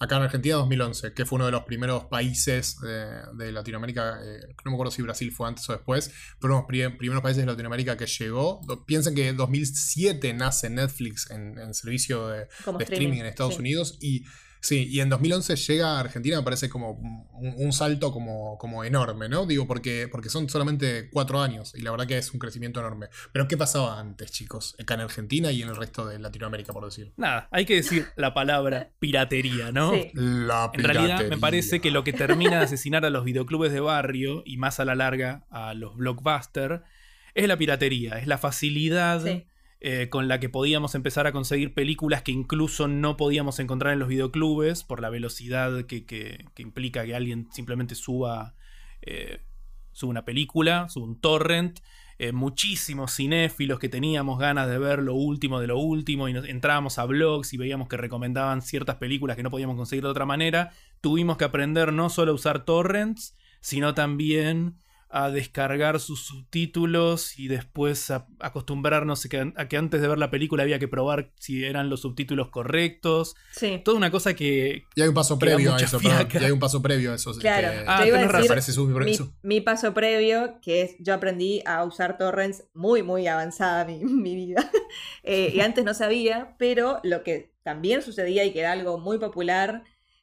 acá 0.00 0.16
en 0.16 0.22
Argentina 0.22 0.56
2011, 0.56 1.12
que 1.12 1.26
fue 1.26 1.36
uno 1.36 1.44
de 1.44 1.52
los 1.52 1.64
primeros 1.64 2.06
países 2.06 2.78
de, 2.80 3.52
Latinoamérica, 3.52 4.18
eh, 4.24 4.54
no 4.64 4.70
me 4.70 4.74
acuerdo 4.74 4.90
si 4.90 5.02
Brasil 5.02 5.30
fue 5.30 5.46
antes 5.46 5.68
o 5.68 5.74
después, 5.74 6.10
pero 6.40 6.54
uno 6.54 6.66
de 6.66 6.84
los 6.84 6.96
primeros 6.96 7.22
países 7.22 7.42
de 7.42 7.46
Latinoamérica 7.46 7.98
que 7.98 8.06
llegó. 8.06 8.60
Piensen 8.86 9.14
que 9.14 9.28
en 9.28 9.36
2007 9.36 10.32
nace 10.32 10.70
Netflix 10.70 11.30
en, 11.30 11.74
servicio 11.74 12.28
de, 12.28 12.48
streaming, 12.80 13.18
en 13.18 13.26
Estados 13.26 13.58
Unidos 13.58 13.98
y 14.00 14.24
Sí, 14.62 14.86
y 14.90 15.00
en 15.00 15.08
2011 15.08 15.56
llega 15.56 15.96
a 15.96 16.00
Argentina, 16.00 16.36
me 16.36 16.42
parece 16.42 16.68
como 16.68 16.90
un, 16.92 17.54
un 17.56 17.72
salto 17.72 18.12
como, 18.12 18.58
como 18.58 18.84
enorme, 18.84 19.28
¿no? 19.28 19.46
Digo, 19.46 19.66
porque, 19.66 20.06
porque 20.12 20.28
son 20.28 20.48
solamente 20.50 21.08
cuatro 21.10 21.40
años 21.40 21.72
y 21.74 21.80
la 21.80 21.90
verdad 21.90 22.06
que 22.06 22.18
es 22.18 22.30
un 22.32 22.38
crecimiento 22.38 22.80
enorme. 22.80 23.08
Pero 23.32 23.48
¿qué 23.48 23.56
pasaba 23.56 23.98
antes, 23.98 24.30
chicos? 24.32 24.76
Acá 24.78 24.94
en 24.94 25.00
Argentina 25.00 25.50
y 25.50 25.62
en 25.62 25.70
el 25.70 25.76
resto 25.76 26.06
de 26.06 26.18
Latinoamérica, 26.18 26.74
por 26.74 26.84
decir. 26.84 27.12
Nada, 27.16 27.48
hay 27.50 27.64
que 27.64 27.76
decir 27.76 28.08
la 28.16 28.34
palabra 28.34 28.90
piratería, 28.98 29.72
¿no? 29.72 29.92
Sí. 29.94 30.10
La 30.14 30.70
En 30.74 30.84
realidad 30.84 31.02
me 31.04 31.24
piratería. 31.24 31.40
parece 31.40 31.80
que 31.80 31.90
lo 31.90 32.04
que 32.04 32.12
termina 32.12 32.58
de 32.58 32.64
asesinar 32.64 33.04
a 33.06 33.10
los 33.10 33.24
videoclubes 33.24 33.72
de 33.72 33.80
barrio 33.80 34.42
y 34.44 34.58
más 34.58 34.78
a 34.78 34.84
la 34.84 34.94
larga 34.94 35.46
a 35.50 35.72
los 35.72 35.96
blockbusters 35.96 36.82
es 37.34 37.48
la 37.48 37.56
piratería, 37.56 38.18
es 38.18 38.26
la 38.26 38.36
facilidad 38.38 39.24
Sí. 39.24 39.46
Eh, 39.80 40.08
con 40.10 40.28
la 40.28 40.40
que 40.40 40.48
podíamos 40.48 40.94
empezar 40.94 41.26
a 41.26 41.32
conseguir 41.32 41.72
películas 41.74 42.22
que 42.22 42.32
incluso 42.32 42.86
no 42.88 43.16
podíamos 43.16 43.58
encontrar 43.58 43.92
en 43.94 43.98
los 43.98 44.08
videoclubes 44.08 44.84
por 44.84 45.00
la 45.00 45.10
velocidad 45.10 45.84
que, 45.86 46.04
que- 46.04 46.46
que 46.54 46.62
implica 46.62 47.04
que 47.06 47.14
alguien 47.14 47.48
simplemente 47.52 47.94
suba, 47.94 48.54
eh, 49.02 49.40
suba 49.92 50.10
una 50.10 50.24
película, 50.24 50.88
suba 50.88 51.06
un 51.06 51.20
torrent. 51.20 51.80
Eh, 52.22 52.32
muchísimos 52.32 53.16
cinéfilos 53.16 53.78
que 53.78 53.88
teníamos 53.88 54.38
ganas 54.38 54.68
de 54.68 54.76
ver 54.78 54.98
lo 54.98 55.14
último 55.14 55.58
de 55.58 55.66
lo 55.68 55.78
último 55.78 56.28
y 56.28 56.34
nos, 56.34 56.46
entrábamos 56.46 56.98
a 56.98 57.06
blogs 57.06 57.54
y 57.54 57.56
veíamos 57.56 57.88
que 57.88 57.96
recomendaban 57.96 58.60
ciertas 58.60 58.96
películas 58.96 59.38
que 59.38 59.42
no 59.42 59.50
podíamos 59.50 59.76
conseguir 59.76 60.04
de 60.04 60.10
otra 60.10 60.26
manera, 60.26 60.70
tuvimos 61.00 61.38
que 61.38 61.44
aprender 61.44 61.94
no 61.94 62.10
solo 62.10 62.32
a 62.32 62.34
usar 62.34 62.66
torrents, 62.66 63.34
sino 63.62 63.94
también 63.94 64.74
a 65.12 65.30
descargar 65.30 65.98
sus 65.98 66.24
subtítulos 66.24 67.38
y 67.38 67.48
después 67.48 68.10
a 68.12 68.28
acostumbrarnos 68.38 69.24
a 69.24 69.28
que, 69.28 69.52
a 69.56 69.68
que 69.68 69.76
antes 69.76 70.00
de 70.00 70.06
ver 70.08 70.18
la 70.18 70.30
película 70.30 70.62
había 70.62 70.78
que 70.78 70.86
probar 70.88 71.32
si 71.38 71.64
eran 71.64 71.90
los 71.90 72.02
subtítulos 72.02 72.50
correctos. 72.50 73.34
Sí. 73.52 73.80
Toda 73.84 73.96
una 73.96 74.10
cosa 74.10 74.34
que... 74.34 74.84
Y 74.94 75.00
hay 75.02 75.08
un 75.08 75.14
paso 75.14 75.38
previo 75.38 75.74
a 75.74 75.78
eso, 75.78 75.98
perdón. 76.00 76.28
Y 76.32 76.44
hay 76.44 76.50
un 76.52 76.58
paso 76.60 76.80
previo 76.80 77.12
a 77.12 77.16
eso. 77.16 77.32
Claro, 77.38 77.68
que- 77.72 77.84
Ah, 77.88 78.00
yo 78.02 78.06
iba 78.08 78.18
a 78.18 78.20
decir 78.40 78.50
mi, 79.04 79.14
su- 79.14 79.32
mi 79.42 79.60
paso 79.60 79.94
previo, 79.94 80.60
que 80.62 80.82
es 80.82 80.96
yo 81.00 81.14
aprendí 81.14 81.62
a 81.66 81.84
usar 81.84 82.16
torrents 82.16 82.64
muy, 82.74 83.02
muy 83.02 83.26
avanzada 83.26 83.84
mi, 83.84 83.98
mi 84.04 84.34
vida. 84.36 84.70
Eh, 85.24 85.52
y 85.54 85.60
antes 85.60 85.84
no 85.84 85.94
sabía, 85.94 86.54
pero 86.58 87.00
lo 87.02 87.22
que 87.24 87.52
también 87.62 88.02
sucedía 88.02 88.44
y 88.44 88.52
que 88.52 88.60
era 88.60 88.72
algo 88.72 88.98
muy 88.98 89.18
popular, 89.18 89.82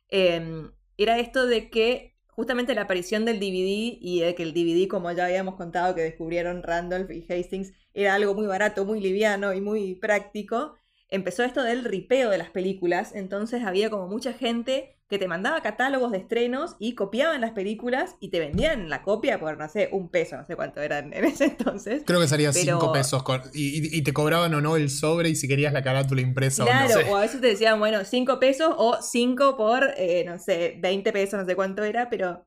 eh, 0.10 0.64
era 0.98 1.20
esto 1.20 1.46
de 1.46 1.70
que 1.70 2.17
justamente 2.38 2.76
la 2.76 2.84
aparición 2.84 3.26
del 3.26 3.40
DVD 3.40 3.98
y 4.00 4.22
de 4.22 4.36
que 4.36 4.44
el 4.44 4.54
DVD, 4.54 4.88
como 4.88 5.12
ya 5.12 5.26
habíamos 5.26 5.56
contado, 5.56 5.96
que 5.96 6.02
descubrieron 6.04 6.62
Randolph 6.64 7.10
y 7.12 7.26
Hastings, 7.30 7.74
era 7.96 8.14
algo 8.14 8.36
muy 8.36 8.46
barato, 8.46 8.86
muy 8.86 9.02
liviano 9.02 9.54
y 9.56 9.62
muy 9.62 9.96
práctico, 9.96 10.76
empezó 11.10 11.44
esto 11.44 11.64
del 11.64 11.84
ripeo 11.86 12.30
de 12.30 12.38
las 12.38 12.50
películas, 12.50 13.14
entonces 13.16 13.64
había 13.64 13.90
como 13.90 14.08
mucha 14.08 14.34
gente 14.34 14.94
que 15.10 15.18
te 15.18 15.30
mandaba 15.30 15.62
catálogos 15.62 16.12
de 16.12 16.18
estrenos 16.18 16.76
y 16.80 16.94
copiaban 16.94 17.40
las 17.40 17.52
películas 17.52 18.18
y 18.20 18.28
te 18.30 18.40
vendían 18.42 18.90
la 18.90 19.04
copia 19.04 19.40
por, 19.40 19.58
no 19.58 19.70
sé, 19.70 19.88
un 19.94 20.10
peso, 20.10 20.36
no 20.36 20.46
sé 20.46 20.58
cuánto 20.58 20.82
eran 20.82 21.14
en 21.14 21.24
ese 21.24 21.46
entonces. 21.58 22.04
Creo 22.06 22.20
que 22.20 22.28
salía 22.28 22.52
Pero- 22.52 22.78
5 22.82 22.92
pesos 22.92 23.24
con- 23.24 23.42
y, 23.54 23.78
y- 23.88 23.98
y 24.00 24.02
te 24.02 24.12
cobraban 24.12 24.54
o 24.54 24.60
no 24.60 24.76
el 24.76 24.90
sobre 24.90 25.30
y 25.30 25.36
si 25.36 25.48
querías 25.48 25.72
la 25.72 25.82
carátula 25.82 26.20
impresa 26.20 26.66
Claro, 26.66 26.94
o 26.94 26.98
no. 26.98 27.04
Sí. 27.06 27.10
o 27.10 27.16
a 27.16 27.22
veces 27.22 27.40
te 27.40 27.48
decían, 27.48 27.80
bueno, 27.80 28.04
5 28.04 28.38
pesos 28.40 28.74
o 28.78 28.98
5 29.02 29.56
por, 29.56 29.94
eh, 29.96 30.26
no 30.26 30.38
sé, 30.40 30.76
20 30.80 31.14
pesos, 31.14 31.40
no 31.40 31.46
sé 31.46 31.56
cuánto 31.56 31.84
era, 31.86 32.10
pero... 32.10 32.46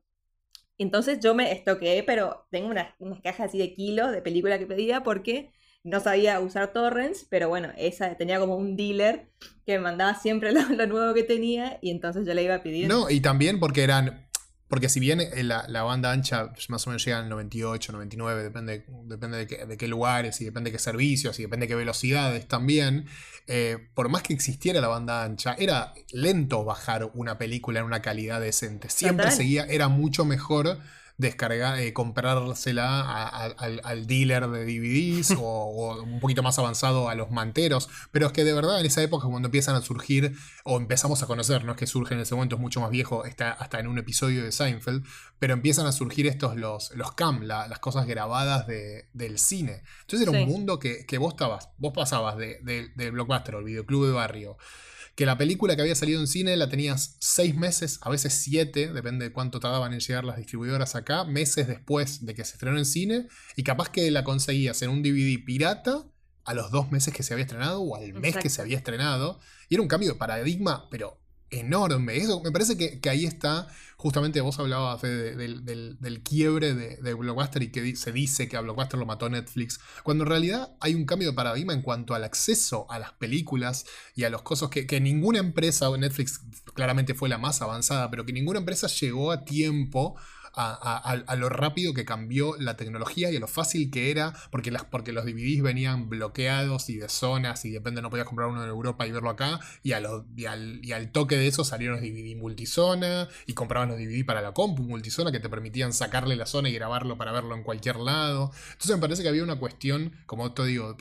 Entonces 0.77 1.19
yo 1.19 1.35
me 1.35 1.51
estoqueé, 1.51 2.01
pero 2.03 2.47
tengo 2.49 2.67
unas, 2.69 2.93
unas 2.99 3.21
cajas 3.21 3.47
así 3.49 3.57
de 3.59 3.73
kilos 3.73 4.11
de 4.11 4.21
película 4.21 4.57
que 4.57 4.65
pedía 4.65 5.03
porque 5.03 5.51
no 5.83 5.99
sabía 5.99 6.39
usar 6.39 6.73
torrents, 6.73 7.25
pero 7.29 7.49
bueno, 7.49 7.69
esa 7.77 8.15
tenía 8.15 8.39
como 8.39 8.55
un 8.55 8.75
dealer 8.75 9.29
que 9.65 9.73
me 9.73 9.79
mandaba 9.79 10.15
siempre 10.15 10.51
lo, 10.53 10.61
lo 10.69 10.87
nuevo 10.87 11.13
que 11.13 11.23
tenía 11.23 11.79
y 11.81 11.91
entonces 11.91 12.25
yo 12.25 12.33
le 12.33 12.43
iba 12.43 12.61
pidiendo. 12.61 12.99
No, 12.99 13.09
y 13.09 13.19
también 13.21 13.59
porque 13.59 13.83
eran. 13.83 14.27
Porque 14.67 14.87
si 14.87 15.01
bien 15.01 15.19
eh, 15.19 15.43
la, 15.43 15.65
la 15.67 15.83
banda 15.83 16.13
ancha 16.13 16.53
pues, 16.53 16.69
más 16.69 16.87
o 16.87 16.91
menos 16.91 17.03
llega 17.03 17.19
al 17.19 17.27
98, 17.27 17.91
99, 17.91 18.41
depende, 18.41 18.85
depende 19.03 19.39
de, 19.39 19.47
qué, 19.47 19.65
de 19.65 19.75
qué 19.75 19.87
lugares 19.89 20.39
y 20.39 20.45
depende 20.45 20.69
de 20.69 20.77
qué 20.77 20.79
servicios 20.81 21.37
y 21.39 21.41
depende 21.41 21.65
de 21.65 21.67
qué 21.67 21.75
velocidades 21.75 22.47
también, 22.47 23.05
eh, 23.47 23.89
por 23.93 24.07
más 24.07 24.23
que 24.23 24.31
existiera 24.31 24.79
la 24.79 24.87
banda 24.87 25.25
ancha, 25.25 25.57
era 25.59 25.93
lento 26.13 26.63
bajar 26.63 27.11
una 27.15 27.37
película 27.37 27.81
en 27.81 27.85
una 27.85 28.01
calidad 28.01 28.39
decente. 28.39 28.89
Siempre 28.89 29.25
Total. 29.25 29.37
seguía, 29.37 29.65
era 29.65 29.89
mucho 29.89 30.23
mejor 30.23 30.77
descargar, 31.21 31.79
eh, 31.79 31.93
comprársela 31.93 33.01
a- 33.01 33.27
a- 33.27 33.45
al, 33.45 33.81
al 33.83 34.07
dealer 34.07 34.47
de 34.49 34.65
DVDs 34.65 35.31
o, 35.39 35.41
o 35.41 36.03
un 36.03 36.19
poquito 36.19 36.43
más 36.43 36.57
avanzado 36.59 37.09
a 37.09 37.15
los 37.15 37.31
manteros. 37.31 37.89
Pero 38.11 38.27
es 38.27 38.33
que 38.33 38.43
de 38.43 38.53
verdad 38.53 38.79
en 38.79 38.85
esa 38.85 39.01
época 39.01 39.27
cuando 39.27 39.47
empiezan 39.47 39.75
a 39.75 39.81
surgir 39.81 40.35
o 40.63 40.77
empezamos 40.77 41.23
a 41.23 41.27
conocer, 41.27 41.63
no 41.63 41.71
es 41.71 41.77
que 41.77 41.87
surge 41.87 42.13
en 42.15 42.19
ese 42.21 42.35
momento, 42.35 42.55
es 42.55 42.61
mucho 42.61 42.81
más 42.81 42.89
viejo, 42.91 43.25
está 43.25 43.51
hasta 43.51 43.79
en 43.79 43.87
un 43.87 43.97
episodio 43.97 44.43
de 44.43 44.51
Seinfeld, 44.51 45.05
pero 45.39 45.53
empiezan 45.53 45.85
a 45.85 45.91
surgir 45.91 46.27
estos 46.27 46.55
los, 46.55 46.91
los 46.95 47.13
cam, 47.13 47.43
la- 47.43 47.67
las 47.67 47.79
cosas 47.79 48.05
grabadas 48.07 48.67
de- 48.67 49.07
del 49.13 49.39
cine. 49.39 49.83
Entonces 50.01 50.27
era 50.27 50.37
Sí. 50.37 50.43
un 50.43 50.49
mundo 50.49 50.79
que, 50.79 51.05
que 51.05 51.17
vos 51.17 51.33
estabas, 51.33 51.69
vos 51.77 51.93
pasabas 51.95 52.37
de, 52.37 52.59
de- 52.63 52.89
del 52.95 53.11
blockbuster 53.11 53.55
o 53.55 53.59
el 53.59 53.65
videoclub 53.65 54.05
de 54.07 54.11
barrio. 54.11 54.57
Que 55.21 55.27
la 55.27 55.37
película 55.37 55.75
que 55.75 55.83
había 55.83 55.93
salido 55.93 56.19
en 56.19 56.25
cine 56.25 56.57
la 56.57 56.67
tenías 56.67 57.15
seis 57.19 57.55
meses, 57.55 57.99
a 58.01 58.09
veces 58.09 58.33
siete, 58.33 58.91
depende 58.91 59.25
de 59.25 59.31
cuánto 59.31 59.59
tardaban 59.59 59.93
en 59.93 59.99
llegar 59.99 60.23
las 60.23 60.37
distribuidoras 60.37 60.95
acá, 60.95 61.25
meses 61.25 61.67
después 61.67 62.25
de 62.25 62.33
que 62.33 62.43
se 62.43 62.53
estrenó 62.53 62.79
en 62.79 62.85
cine, 62.85 63.27
y 63.55 63.61
capaz 63.61 63.89
que 63.89 64.09
la 64.09 64.23
conseguías 64.23 64.81
en 64.81 64.89
un 64.89 65.03
DVD 65.03 65.37
pirata 65.45 66.07
a 66.43 66.55
los 66.55 66.71
dos 66.71 66.91
meses 66.91 67.13
que 67.13 67.21
se 67.21 67.33
había 67.33 67.43
estrenado 67.45 67.81
o 67.81 67.95
al 67.95 68.13
mes 68.13 68.35
que 68.35 68.49
se 68.49 68.63
había 68.63 68.77
estrenado. 68.77 69.39
Y 69.69 69.75
era 69.75 69.83
un 69.83 69.87
cambio 69.87 70.09
de 70.09 70.15
paradigma, 70.15 70.89
pero 70.89 71.20
enorme. 71.51 72.17
Eso 72.17 72.41
me 72.41 72.51
parece 72.51 72.77
que, 72.77 72.99
que 72.99 73.09
ahí 73.09 73.25
está, 73.25 73.67
justamente 73.97 74.41
vos 74.41 74.57
hablabas 74.59 75.01
del, 75.01 75.65
del- 75.99 76.21
quiebre 76.23 76.73
de, 76.73 76.97
de 76.97 77.13
Blockbuster 77.13 77.61
y 77.63 77.71
que 77.71 77.95
se 77.95 78.11
dice 78.11 78.47
que 78.47 78.57
a 78.57 78.61
Blockbuster 78.61 78.99
lo 78.99 79.05
mató 79.05 79.29
Netflix, 79.29 79.79
cuando 80.03 80.23
en 80.23 80.29
realidad 80.29 80.71
hay 80.79 80.95
un 80.95 81.05
cambio 81.05 81.29
de 81.29 81.33
paradigma 81.35 81.73
en 81.73 81.81
cuanto 81.81 82.13
al 82.15 82.23
acceso 82.23 82.89
a 82.89 82.99
las 82.99 83.11
películas 83.13 83.85
y 84.15 84.23
a 84.23 84.29
los 84.29 84.41
cosas 84.41 84.69
que, 84.69 84.87
que 84.87 85.01
ninguna 85.01 85.39
empresa, 85.39 85.89
Netflix 85.97 86.41
claramente 86.73 87.13
fue 87.13 87.29
la 87.29 87.37
más 87.37 87.61
avanzada, 87.61 88.09
pero 88.09 88.25
que 88.25 88.33
ninguna 88.33 88.59
empresa 88.59 88.87
llegó 88.87 89.31
a 89.31 89.43
tiempo 89.45 90.15
a, 90.53 91.35
lo 91.37 91.49
rápido 91.49 91.93
que 91.93 92.05
cambió 92.05 92.55
la 92.59 92.75
tecnología 92.77 93.31
y 93.31 93.37
a 93.37 93.39
lo 93.39 93.47
fácil 93.47 93.89
que 93.91 94.11
era, 94.11 94.33
porque, 94.51 94.71
porque 94.89 95.11
los 95.11 95.25
DVDs 95.25 95.61
venían 95.61 96.09
bloqueados 96.09 96.89
y 96.89 96.97
de 96.97 97.09
zonas 97.09 97.63
y 97.65 97.71
depende, 97.71 98.01
no 98.01 98.09
podías 98.09 98.27
comprar 98.27 98.49
uno 98.49 98.63
en 98.63 98.69
Europa 98.69 99.07
y 99.07 99.11
verlo 99.11 99.29
acá, 99.29 99.59
y, 99.83 99.93
a 99.93 100.01
y 100.35 100.45
al, 100.45 100.79
y 100.83 100.91
al 100.91 101.11
toque 101.11 101.37
de 101.37 101.47
eso 101.47 101.63
salieron 101.63 101.97
los 101.97 102.03
DVD 102.03 102.35
multizona 102.35 103.27
y 103.45 103.53
compraban 103.53 103.89
los 103.89 103.97
DVD 103.97 104.25
para 104.25 104.41
la 104.41 104.53
compu 104.53 104.83
multizona 104.83 105.31
que 105.31 105.39
te 105.39 105.49
permitían 105.49 105.93
sacarle 105.93 106.35
la 106.35 106.45
zona 106.45 106.69
y 106.69 106.73
grabarlo 106.73 107.17
para 107.17 107.31
verlo 107.31 107.55
en 107.55 107.63
cualquier 107.63 107.97
lado. 107.97 108.51
Entonces 108.71 108.95
me 108.95 109.01
parece 109.01 109.23
que 109.23 109.29
había 109.29 109.43
una 109.43 109.57
cuestión, 109.59 110.13
como 110.25 110.51
te 110.53 110.65
digo, 110.65 110.95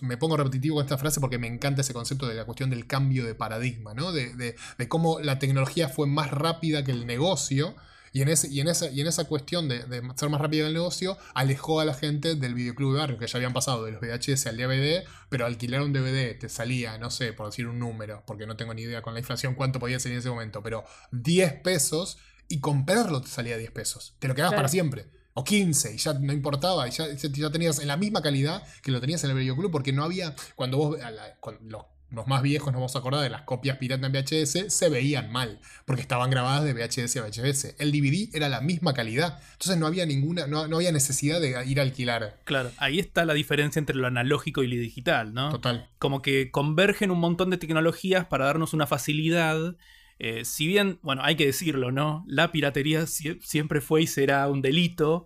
me 0.00 0.16
pongo 0.16 0.36
repetitivo 0.36 0.76
con 0.76 0.84
esta 0.84 0.98
frase 0.98 1.20
porque 1.20 1.38
me 1.38 1.46
encanta 1.46 1.80
ese 1.82 1.92
concepto 1.94 2.26
de 2.26 2.34
la 2.34 2.44
cuestión 2.44 2.70
del 2.70 2.86
cambio 2.86 3.24
de 3.24 3.34
paradigma, 3.34 3.94
¿no? 3.94 4.12
De, 4.12 4.34
de- 4.34 4.56
de 4.78 4.88
cómo 4.88 5.20
la 5.20 5.38
tecnología 5.38 5.88
fue 5.88 6.06
más 6.06 6.30
rápida 6.30 6.84
que 6.84 6.92
el 6.92 7.06
negocio. 7.06 7.74
Y 8.14 8.20
en, 8.22 8.28
ese, 8.28 8.48
y, 8.48 8.60
en 8.60 8.68
esa, 8.68 8.90
y 8.90 9.00
en 9.00 9.06
esa 9.06 9.24
cuestión 9.24 9.68
de, 9.68 9.84
de 9.84 10.02
ser 10.16 10.28
más 10.28 10.40
rápido 10.40 10.66
el 10.66 10.74
negocio, 10.74 11.16
alejó 11.34 11.80
a 11.80 11.84
la 11.86 11.94
gente 11.94 12.34
del 12.34 12.54
videoclub 12.54 12.92
de 12.92 12.98
barrio, 13.00 13.18
que 13.18 13.26
ya 13.26 13.38
habían 13.38 13.54
pasado 13.54 13.84
de 13.84 13.92
los 13.92 14.00
VHS 14.02 14.46
al 14.48 14.56
DVD, 14.58 15.04
pero 15.30 15.46
alquilar 15.46 15.80
un 15.80 15.92
DVD 15.94 16.38
te 16.38 16.48
salía, 16.50 16.98
no 16.98 17.10
sé, 17.10 17.32
por 17.32 17.46
decir 17.46 17.66
un 17.66 17.78
número, 17.78 18.22
porque 18.26 18.46
no 18.46 18.54
tengo 18.56 18.74
ni 18.74 18.82
idea 18.82 19.00
con 19.00 19.14
la 19.14 19.20
inflación 19.20 19.54
cuánto 19.54 19.78
podía 19.80 19.98
ser 19.98 20.12
en 20.12 20.18
ese 20.18 20.28
momento, 20.28 20.62
pero 20.62 20.84
10 21.10 21.54
pesos 21.62 22.18
y 22.48 22.60
comprarlo 22.60 23.22
te 23.22 23.28
salía 23.28 23.56
10 23.56 23.70
pesos. 23.70 24.14
Te 24.18 24.28
lo 24.28 24.34
quedabas 24.34 24.50
Claro. 24.52 24.58
para 24.62 24.68
siempre. 24.68 25.06
O 25.34 25.44
15, 25.44 25.94
y 25.94 25.96
ya 25.96 26.12
no 26.12 26.34
importaba, 26.34 26.86
y 26.86 26.90
ya, 26.90 27.06
ya 27.14 27.50
tenías 27.50 27.78
en 27.78 27.88
la 27.88 27.96
misma 27.96 28.20
calidad 28.20 28.62
que 28.82 28.90
lo 28.90 29.00
tenías 29.00 29.24
en 29.24 29.30
el 29.30 29.36
videoclub, 29.38 29.70
porque 29.72 29.90
no 29.90 30.04
había, 30.04 30.34
cuando 30.56 30.76
vos, 30.76 31.00
a 31.00 31.10
la- 31.10 31.36
cuando 31.40 31.62
los, 31.64 31.84
los 32.12 32.26
más 32.26 32.42
viejos 32.42 32.66
nos 32.72 32.80
vamos 32.80 32.94
a 32.94 32.98
acordar 33.00 33.22
de 33.22 33.30
las 33.30 33.42
copias 33.42 33.78
pirata 33.78 34.06
en 34.06 34.12
VHS, 34.12 34.66
se 34.72 34.88
veían 34.88 35.32
mal, 35.32 35.58
porque 35.86 36.02
estaban 36.02 36.30
grabadas 36.30 36.64
de 36.64 36.74
VHS 36.74 37.16
a 37.16 37.22
VHS. 37.22 37.74
El 37.78 37.90
DVD 37.92 38.28
era 38.34 38.48
la 38.48 38.60
misma 38.60 38.94
calidad, 38.94 39.38
entonces 39.52 39.76
no 39.78 39.86
había 39.86 40.04
ninguna, 40.06 40.46
no, 40.46 40.68
no 40.68 40.76
había 40.76 40.92
necesidad 40.92 41.40
de 41.40 41.64
ir 41.66 41.80
a 41.80 41.82
alquilar. 41.82 42.38
Claro, 42.44 42.70
ahí 42.76 42.98
está 42.98 43.24
la 43.24 43.34
diferencia 43.34 43.78
entre 43.80 43.96
lo 43.96 44.06
analógico 44.06 44.62
y 44.62 44.68
lo 44.68 44.74
digital, 44.80 45.32
¿no? 45.34 45.50
Total. 45.50 45.88
como 45.98 46.20
que 46.22 46.50
convergen 46.50 47.10
un 47.10 47.18
montón 47.20 47.50
de 47.50 47.56
tecnologías 47.58 48.26
para 48.26 48.44
darnos 48.46 48.72
una 48.74 48.86
facilidad. 48.86 49.76
Eh, 50.18 50.44
si 50.44 50.66
bien, 50.66 50.98
bueno, 51.02 51.22
hay 51.24 51.34
que 51.36 51.46
decirlo, 51.46 51.90
¿no? 51.90 52.24
La 52.28 52.52
piratería 52.52 53.02
sie- 53.06 53.40
siempre 53.42 53.80
fue 53.80 54.02
y 54.02 54.06
será 54.06 54.46
un 54.48 54.62
delito. 54.62 55.24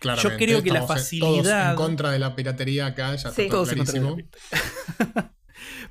Claramente, 0.00 0.44
creo 0.44 0.62
que 0.62 0.70
la 0.70 0.78
estamos 0.80 0.96
en- 0.96 1.02
facilidad- 1.04 1.62
Todos 1.62 1.70
en 1.70 1.76
contra 1.76 2.10
de 2.12 2.18
la 2.20 2.36
piratería 2.36 2.86
acá, 2.86 3.14
ya 3.16 3.18
Sí. 3.32 3.42
está 3.42 3.42
todo 3.42 3.48
Todos 3.64 3.72
en 3.72 3.78
contra 3.78 3.94
de 3.94 4.00
la 4.00 4.06
clarísimo. 4.14 5.30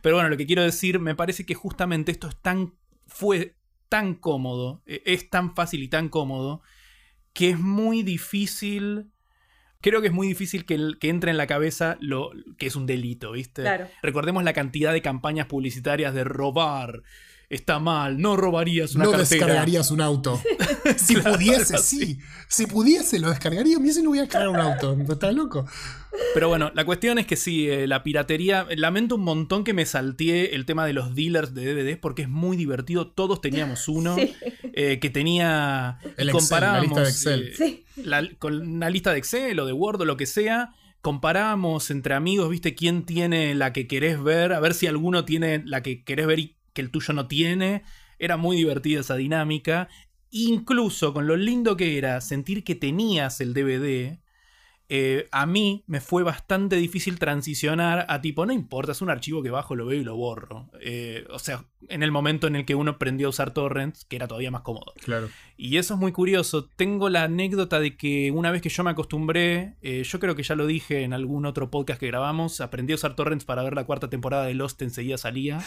Pero 0.01 0.15
bueno, 0.15 0.29
lo 0.29 0.37
que 0.37 0.45
quiero 0.45 0.63
decir, 0.63 0.99
me 0.99 1.15
parece 1.15 1.45
que 1.45 1.53
justamente 1.55 2.11
esto 2.11 2.27
es 2.27 2.35
tan. 2.41 2.73
fue 3.07 3.55
tan 3.89 4.15
cómodo, 4.15 4.81
eh, 4.85 5.01
es 5.05 5.29
tan 5.29 5.55
fácil 5.55 5.81
y 5.81 5.87
tan 5.87 6.09
cómodo, 6.09 6.61
que 7.33 7.51
es 7.51 7.59
muy 7.59 8.03
difícil. 8.03 9.11
Creo 9.79 10.01
que 10.01 10.07
es 10.07 10.13
muy 10.13 10.27
difícil 10.27 10.65
que, 10.65 10.73
el- 10.73 10.97
que 10.99 11.07
entre 11.09 11.31
en 11.31 11.37
la 11.37 11.47
cabeza 11.47 11.97
lo 12.01 12.31
que 12.57 12.67
es 12.67 12.75
un 12.75 12.85
delito, 12.85 13.31
¿viste? 13.31 13.61
Claro. 13.61 13.87
Recordemos 14.01 14.43
la 14.43 14.51
cantidad 14.53 14.91
de 14.91 15.01
campañas 15.01 15.45
publicitarias 15.47 16.13
de 16.13 16.23
robar 16.25 17.03
está 17.49 17.79
mal, 17.79 18.19
no 18.19 18.35
robarías 18.35 18.95
una 18.95 19.05
no 19.05 19.11
cartera. 19.11 19.45
descargarías 19.45 19.89
un 19.91 20.01
auto. 20.01 20.41
si 20.97 21.15
Claro, 21.15 21.33
pudiese, 21.33 21.77
sí. 21.79 22.19
Si 22.47 22.65
pudiese, 22.67 23.19
lo 23.19 23.29
descargaría. 23.29 23.77
Mira 23.79 23.93
si 23.93 24.01
no 24.01 24.09
voy 24.09 24.19
a 24.19 24.21
descargar 24.21 24.49
un 24.49 24.57
auto. 24.57 24.97
¿Estás 25.09 25.33
loco? 25.33 25.65
Pero 26.33 26.47
bueno, 26.49 26.71
la 26.73 26.85
cuestión 26.85 27.19
es 27.19 27.25
que 27.27 27.35
sí, 27.35 27.69
eh, 27.69 27.87
la 27.87 28.03
piratería. 28.03 28.65
Lamento 28.75 29.15
un 29.15 29.21
montón 29.23 29.63
que 29.63 29.73
me 29.73 29.85
salteé 29.85 30.55
el 30.55 30.65
tema 30.65 30.85
de 30.85 30.93
los 30.93 31.13
dealers 31.15 31.53
de 31.53 31.73
DVDs 31.73 31.97
porque 31.97 32.23
es 32.23 32.29
muy 32.29 32.57
divertido. 32.57 33.07
Todos 33.11 33.41
teníamos 33.41 33.87
uno 33.87 34.15
Sí. 34.15 34.33
eh, 34.73 34.99
que 34.99 35.09
tenía. 35.09 35.99
El 36.03 36.07
Excel, 36.07 36.15
la 36.17 36.23
lista 36.23 36.25
de 36.25 36.31
comparábamos, 36.31 37.09
Excel. 37.09 37.47
eh, 37.47 37.53
Sí. 37.55 37.85
la- 38.03 38.27
con 38.39 38.55
una 38.67 38.89
lista 38.89 39.11
de 39.11 39.19
Excel 39.19 39.59
o 39.59 39.65
de 39.65 39.73
Word 39.73 40.01
o 40.01 40.05
lo 40.05 40.17
que 40.17 40.25
sea. 40.25 40.71
Comparábamos 41.01 41.89
entre 41.89 42.13
amigos, 42.15 42.49
viste, 42.49 42.75
quién 42.75 43.03
tiene 43.05 43.55
la 43.55 43.71
que 43.73 43.87
querés 43.87 44.21
ver, 44.21 44.53
a 44.53 44.59
ver 44.59 44.73
si 44.73 44.87
alguno 44.87 45.25
tiene 45.25 45.63
la 45.65 45.81
que 45.81 46.03
querés 46.03 46.27
ver 46.27 46.39
y 46.39 46.55
que 46.73 46.81
el 46.81 46.91
tuyo 46.91 47.13
no 47.13 47.27
tiene. 47.27 47.83
Era 48.19 48.35
muy 48.37 48.57
divertida 48.57 48.99
esa 49.01 49.15
dinámica. 49.15 49.87
Incluso 50.45 51.13
con 51.13 51.25
lo 51.25 51.35
lindo 51.35 51.75
que 51.75 51.97
era 51.97 52.21
sentir 52.21 52.63
que 52.63 52.75
tenías 52.75 53.41
el 53.41 53.53
DVD, 53.53 54.19
eh, 54.89 55.27
a 55.31 55.45
mí 55.45 55.83
me 55.87 55.99
fue 55.99 56.23
bastante 56.23 56.77
difícil 56.77 57.19
transicionar 57.19 58.05
a 58.07 58.21
tipo, 58.21 58.45
no 58.45 58.53
importa, 58.53 58.93
es 58.93 59.01
un 59.01 59.09
archivo 59.09 59.43
que 59.43 59.49
bajo, 59.49 59.75
lo 59.75 59.85
veo 59.85 59.99
y 59.99 60.03
lo 60.03 60.15
borro. 60.15 60.69
Eh, 60.79 61.25
o 61.29 61.39
sea, 61.39 61.65
en 61.89 62.03
el 62.03 62.11
momento 62.11 62.47
en 62.47 62.55
el 62.55 62.65
que 62.65 62.75
uno 62.75 62.91
aprendió 62.91 63.27
a 63.27 63.29
usar 63.31 63.51
torrents, 63.51 64.05
que 64.05 64.15
era 64.15 64.27
todavía 64.27 64.51
más 64.51 64.61
cómodo. 64.61 64.93
Claro. 65.03 65.29
Y 65.57 65.77
eso 65.77 65.95
es 65.95 65.99
muy 65.99 66.11
curioso. 66.11 66.65
Tengo 66.65 67.09
la 67.09 67.23
anécdota 67.23 67.79
de 67.79 67.97
que 67.97 68.31
una 68.31 68.51
vez 68.51 68.61
que 68.61 68.69
yo 68.69 68.83
me 68.83 68.91
acostumbré, 68.91 69.75
eh, 69.81 70.03
yo 70.03 70.19
creo 70.19 70.35
que 70.35 70.43
ya 70.43 70.55
lo 70.55 70.67
dije 70.67 71.01
en 71.01 71.13
algún 71.13 71.45
otro 71.45 71.69
podcast 71.69 71.99
que 71.99 72.07
grabamos, 72.07 72.61
aprendí 72.61 72.93
a 72.93 72.95
usar 72.95 73.15
torrents 73.15 73.43
para 73.43 73.63
ver 73.63 73.73
la 73.73 73.85
cuarta 73.85 74.09
temporada 74.09 74.45
de 74.45 74.53
Lost 74.53 74.81
enseguida 74.81 75.17
salía. 75.17 75.59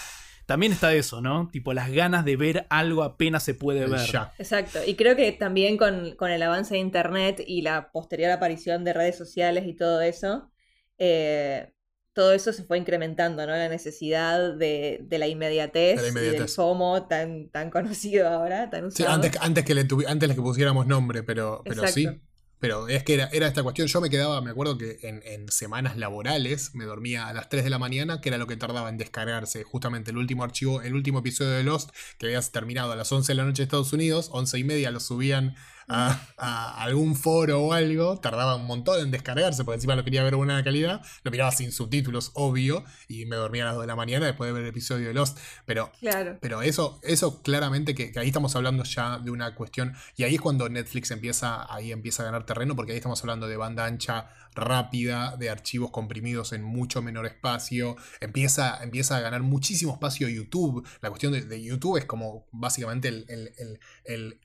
También 0.46 0.72
está 0.72 0.92
eso, 0.94 1.20
¿no? 1.20 1.48
Tipo 1.52 1.72
las 1.74 1.90
ganas 1.92 2.24
de 2.24 2.36
ver 2.36 2.66
algo 2.70 3.02
apenas 3.04 3.42
se 3.44 3.54
puede 3.54 3.86
ver. 3.86 4.00
ya. 4.10 4.32
Exacto. 4.38 4.80
Y 4.86 4.96
creo 4.96 5.14
que 5.16 5.32
también 5.32 5.76
con, 5.76 6.16
con 6.16 6.30
el 6.30 6.42
avance 6.42 6.74
de 6.74 6.80
Internet 6.80 7.42
y 7.46 7.62
la 7.62 7.90
posterior 7.92 8.30
aparición 8.32 8.84
de 8.84 8.92
redes 8.92 9.16
sociales 9.16 9.64
y 9.66 9.74
todo 9.74 10.00
eso, 10.00 10.50
eh, 10.98 11.72
todo 12.12 12.32
eso 12.32 12.52
se 12.52 12.64
fue 12.64 12.78
incrementando, 12.78 13.46
¿no? 13.46 13.52
La 13.52 13.68
necesidad 13.68 14.54
de, 14.54 14.98
de 15.02 15.18
la 15.18 15.28
inmediatez, 15.28 15.96
De 15.96 16.02
la 16.02 16.08
y 16.08 16.12
del 16.34 16.42
inmediatez. 16.42 16.54
FOMO 16.56 17.06
tan, 17.06 17.48
tan 17.50 17.70
conocido 17.70 18.28
ahora, 18.28 18.68
tan 18.70 18.90
Sí, 18.90 19.04
usado. 19.04 19.14
antes, 19.14 19.32
antes, 19.40 19.64
que 19.64 19.74
le 19.74 19.82
antes 20.08 20.28
de 20.28 20.34
que 20.34 20.42
pusiéramos 20.42 20.86
nombre, 20.86 21.22
pero, 21.22 21.62
pero 21.66 21.86
sí. 21.86 22.20
Pero 22.60 22.88
es 22.88 23.02
que 23.02 23.14
era, 23.14 23.28
era 23.32 23.48
esta 23.48 23.62
cuestión. 23.62 23.88
Yo 23.88 24.00
me 24.00 24.10
quedaba, 24.10 24.40
me 24.40 24.50
acuerdo 24.50 24.78
que 24.78 24.98
en, 25.02 25.22
en 25.24 25.50
semanas 25.50 25.96
laborales 25.96 26.74
me 26.74 26.84
dormía 26.84 27.26
a 27.26 27.32
las 27.32 27.48
3 27.48 27.64
de 27.64 27.70
la 27.70 27.78
mañana, 27.78 28.20
que 28.20 28.28
era 28.28 28.38
lo 28.38 28.46
que 28.46 28.56
tardaba 28.56 28.88
en 28.88 28.98
descargarse 28.98 29.64
justamente 29.64 30.10
el 30.10 30.18
último 30.18 30.44
archivo, 30.44 30.82
el 30.82 30.94
último 30.94 31.20
episodio 31.20 31.52
de 31.52 31.64
Lost, 31.64 31.90
que 32.18 32.26
habías 32.26 32.52
terminado 32.52 32.92
a 32.92 32.96
las 32.96 33.10
11 33.10 33.32
de 33.32 33.36
la 33.36 33.44
noche 33.44 33.62
de 33.62 33.64
Estados 33.64 33.92
Unidos, 33.92 34.28
11 34.32 34.58
y 34.58 34.64
media 34.64 34.90
lo 34.90 35.00
subían 35.00 35.56
a, 35.92 36.20
a 36.36 36.82
algún 36.82 37.16
foro 37.16 37.60
o 37.62 37.72
algo, 37.72 38.18
tardaba 38.20 38.54
un 38.56 38.66
montón 38.66 39.00
en 39.00 39.10
descargarse, 39.10 39.64
porque 39.64 39.76
encima 39.76 39.96
lo 39.96 40.04
quería 40.04 40.22
ver 40.22 40.36
buena 40.36 40.62
calidad, 40.62 41.02
lo 41.24 41.30
miraba 41.30 41.50
sin 41.50 41.72
subtítulos, 41.72 42.30
obvio, 42.34 42.84
y 43.08 43.26
me 43.26 43.36
dormía 43.36 43.64
a 43.64 43.66
las 43.66 43.74
2 43.74 43.82
de 43.82 43.86
la 43.88 43.96
mañana 43.96 44.26
después 44.26 44.48
de 44.48 44.52
ver 44.52 44.62
el 44.62 44.68
episodio 44.68 45.08
de 45.08 45.14
Lost. 45.14 45.38
Pero 45.66 45.90
Claro. 46.00 46.38
pero 46.40 46.62
eso, 46.62 47.00
eso 47.02 47.42
claramente 47.42 47.94
que, 47.94 48.12
que 48.12 48.18
ahí 48.20 48.28
estamos 48.28 48.54
hablando 48.56 48.84
ya 48.84 49.18
de 49.18 49.30
una 49.30 49.54
cuestión. 49.54 49.94
Y 50.16 50.22
ahí 50.22 50.36
es 50.36 50.40
cuando 50.40 50.68
Netflix 50.68 51.10
empieza, 51.10 51.72
ahí 51.74 51.92
empieza 51.92 52.22
a 52.22 52.26
ganar 52.26 52.46
terreno, 52.46 52.76
porque 52.76 52.92
ahí 52.92 52.98
estamos 52.98 53.20
hablando 53.22 53.48
de 53.48 53.56
banda 53.56 53.84
ancha 53.86 54.28
rápida, 54.54 55.36
de 55.36 55.48
archivos 55.50 55.90
comprimidos 55.90 56.52
en 56.52 56.62
mucho 56.62 57.02
menor 57.02 57.26
espacio. 57.26 57.96
Empieza, 58.20 58.82
empieza 58.82 59.16
a 59.16 59.20
ganar 59.20 59.42
muchísimo 59.42 59.92
espacio 59.92 60.28
YouTube. 60.28 60.86
La 61.00 61.08
cuestión 61.08 61.32
de, 61.32 61.42
de 61.42 61.62
YouTube 61.62 61.96
es 61.98 62.04
como 62.04 62.46
básicamente 62.52 63.08
el, 63.08 63.24
el- 63.28 63.52
el- 63.58 63.80
el- 64.04 64.40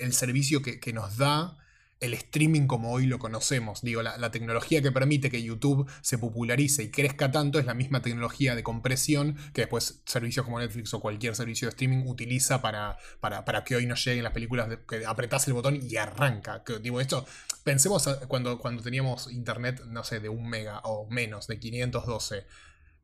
el 0.00 0.12
servicio 0.12 0.62
que, 0.62 0.80
que 0.80 0.92
nos 0.92 1.16
da 1.16 1.56
el 2.00 2.14
streaming 2.14 2.66
como 2.66 2.92
hoy 2.92 3.04
lo 3.06 3.18
conocemos. 3.18 3.82
Digo, 3.82 4.02
la, 4.02 4.30
tecnología 4.30 4.80
que 4.80 4.90
permite 4.90 5.30
que 5.30 5.42
YouTube 5.42 5.86
se 6.00 6.16
popularice 6.16 6.84
y 6.84 6.90
crezca 6.90 7.30
tanto 7.30 7.58
es 7.58 7.66
la 7.66 7.74
misma 7.74 8.00
tecnología 8.00 8.54
de 8.54 8.62
compresión 8.62 9.36
que 9.52 9.60
después 9.62 10.00
servicios 10.06 10.46
como 10.46 10.58
Netflix 10.60 10.94
o 10.94 11.00
cualquier 11.00 11.36
servicio 11.36 11.66
de 11.68 11.70
streaming 11.70 12.06
utiliza 12.06 12.62
para, 12.62 12.96
para, 13.20 13.44
para 13.44 13.64
que 13.64 13.76
hoy 13.76 13.84
nos 13.84 14.02
lleguen 14.02 14.24
las 14.24 14.32
películas, 14.32 14.70
de- 14.70 14.78
que 14.88 15.04
apretás 15.04 15.46
el 15.46 15.52
botón 15.52 15.78
y 15.82 15.96
arranca. 15.96 16.64
Que, 16.64 16.78
digo, 16.78 17.02
esto, 17.02 17.26
pensemos 17.64 18.08
a- 18.08 18.20
cuando, 18.28 18.58
cuando 18.58 18.82
teníamos 18.82 19.30
internet, 19.30 19.82
no 19.86 20.02
sé, 20.02 20.20
de 20.20 20.30
un 20.30 20.48
mega 20.48 20.80
o 20.84 21.06
menos, 21.10 21.48
de 21.48 21.60
512. 21.60 22.46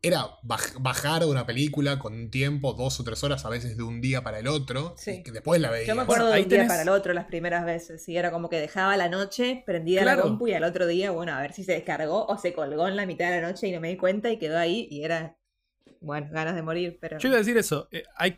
Era 0.06 0.22
baj- 0.42 0.76
bajar 0.80 1.24
una 1.24 1.46
película 1.46 1.98
con 1.98 2.14
un 2.14 2.30
tiempo, 2.30 2.72
dos 2.74 3.00
o 3.00 3.04
tres 3.04 3.22
horas, 3.24 3.44
a 3.44 3.48
veces 3.48 3.76
de 3.76 3.82
un 3.82 4.00
día 4.00 4.22
para 4.22 4.38
el 4.38 4.46
otro, 4.46 4.94
Sí. 4.96 5.10
y 5.18 5.22
que 5.22 5.32
después 5.32 5.60
la 5.60 5.70
veía. 5.70 5.86
Yo 5.86 5.94
me 5.96 6.02
acuerdo 6.02 6.24
Bueno, 6.26 6.36
de 6.36 6.42
un 6.44 6.48
día 6.48 6.66
para 6.68 6.82
el 6.82 6.88
otro 6.88 7.12
las 7.12 7.24
primeras 7.24 7.64
veces. 7.64 8.08
Y 8.08 8.16
era 8.16 8.30
como 8.30 8.48
que 8.48 8.60
dejaba 8.60 8.96
la 8.96 9.08
noche, 9.08 9.62
prendía 9.66 10.04
la 10.04 10.12
Claro. 10.14 10.22
compu 10.28 10.48
y 10.48 10.52
al 10.54 10.64
otro 10.64 10.86
día, 10.86 11.10
bueno, 11.10 11.32
a 11.32 11.40
ver 11.40 11.52
si 11.52 11.64
se 11.64 11.72
descargó 11.72 12.26
o 12.26 12.38
se 12.38 12.52
colgó 12.52 12.86
en 12.88 12.96
la 12.96 13.06
mitad 13.06 13.30
de 13.30 13.40
la 13.40 13.48
noche 13.48 13.68
y 13.68 13.72
no 13.72 13.80
me 13.80 13.88
di 13.88 13.96
cuenta 13.96 14.30
y 14.30 14.38
quedó 14.38 14.58
ahí 14.58 14.86
y 14.90 15.02
era, 15.04 15.36
bueno, 16.00 16.28
ganas 16.30 16.54
de 16.54 16.62
morir, 16.62 16.98
pero... 17.00 17.18
Yo 17.18 17.28
iba 17.28 17.36
a 17.36 17.40
decir 17.40 17.56
eso. 17.56 17.88
eh, 17.90 18.04
hay, 18.16 18.36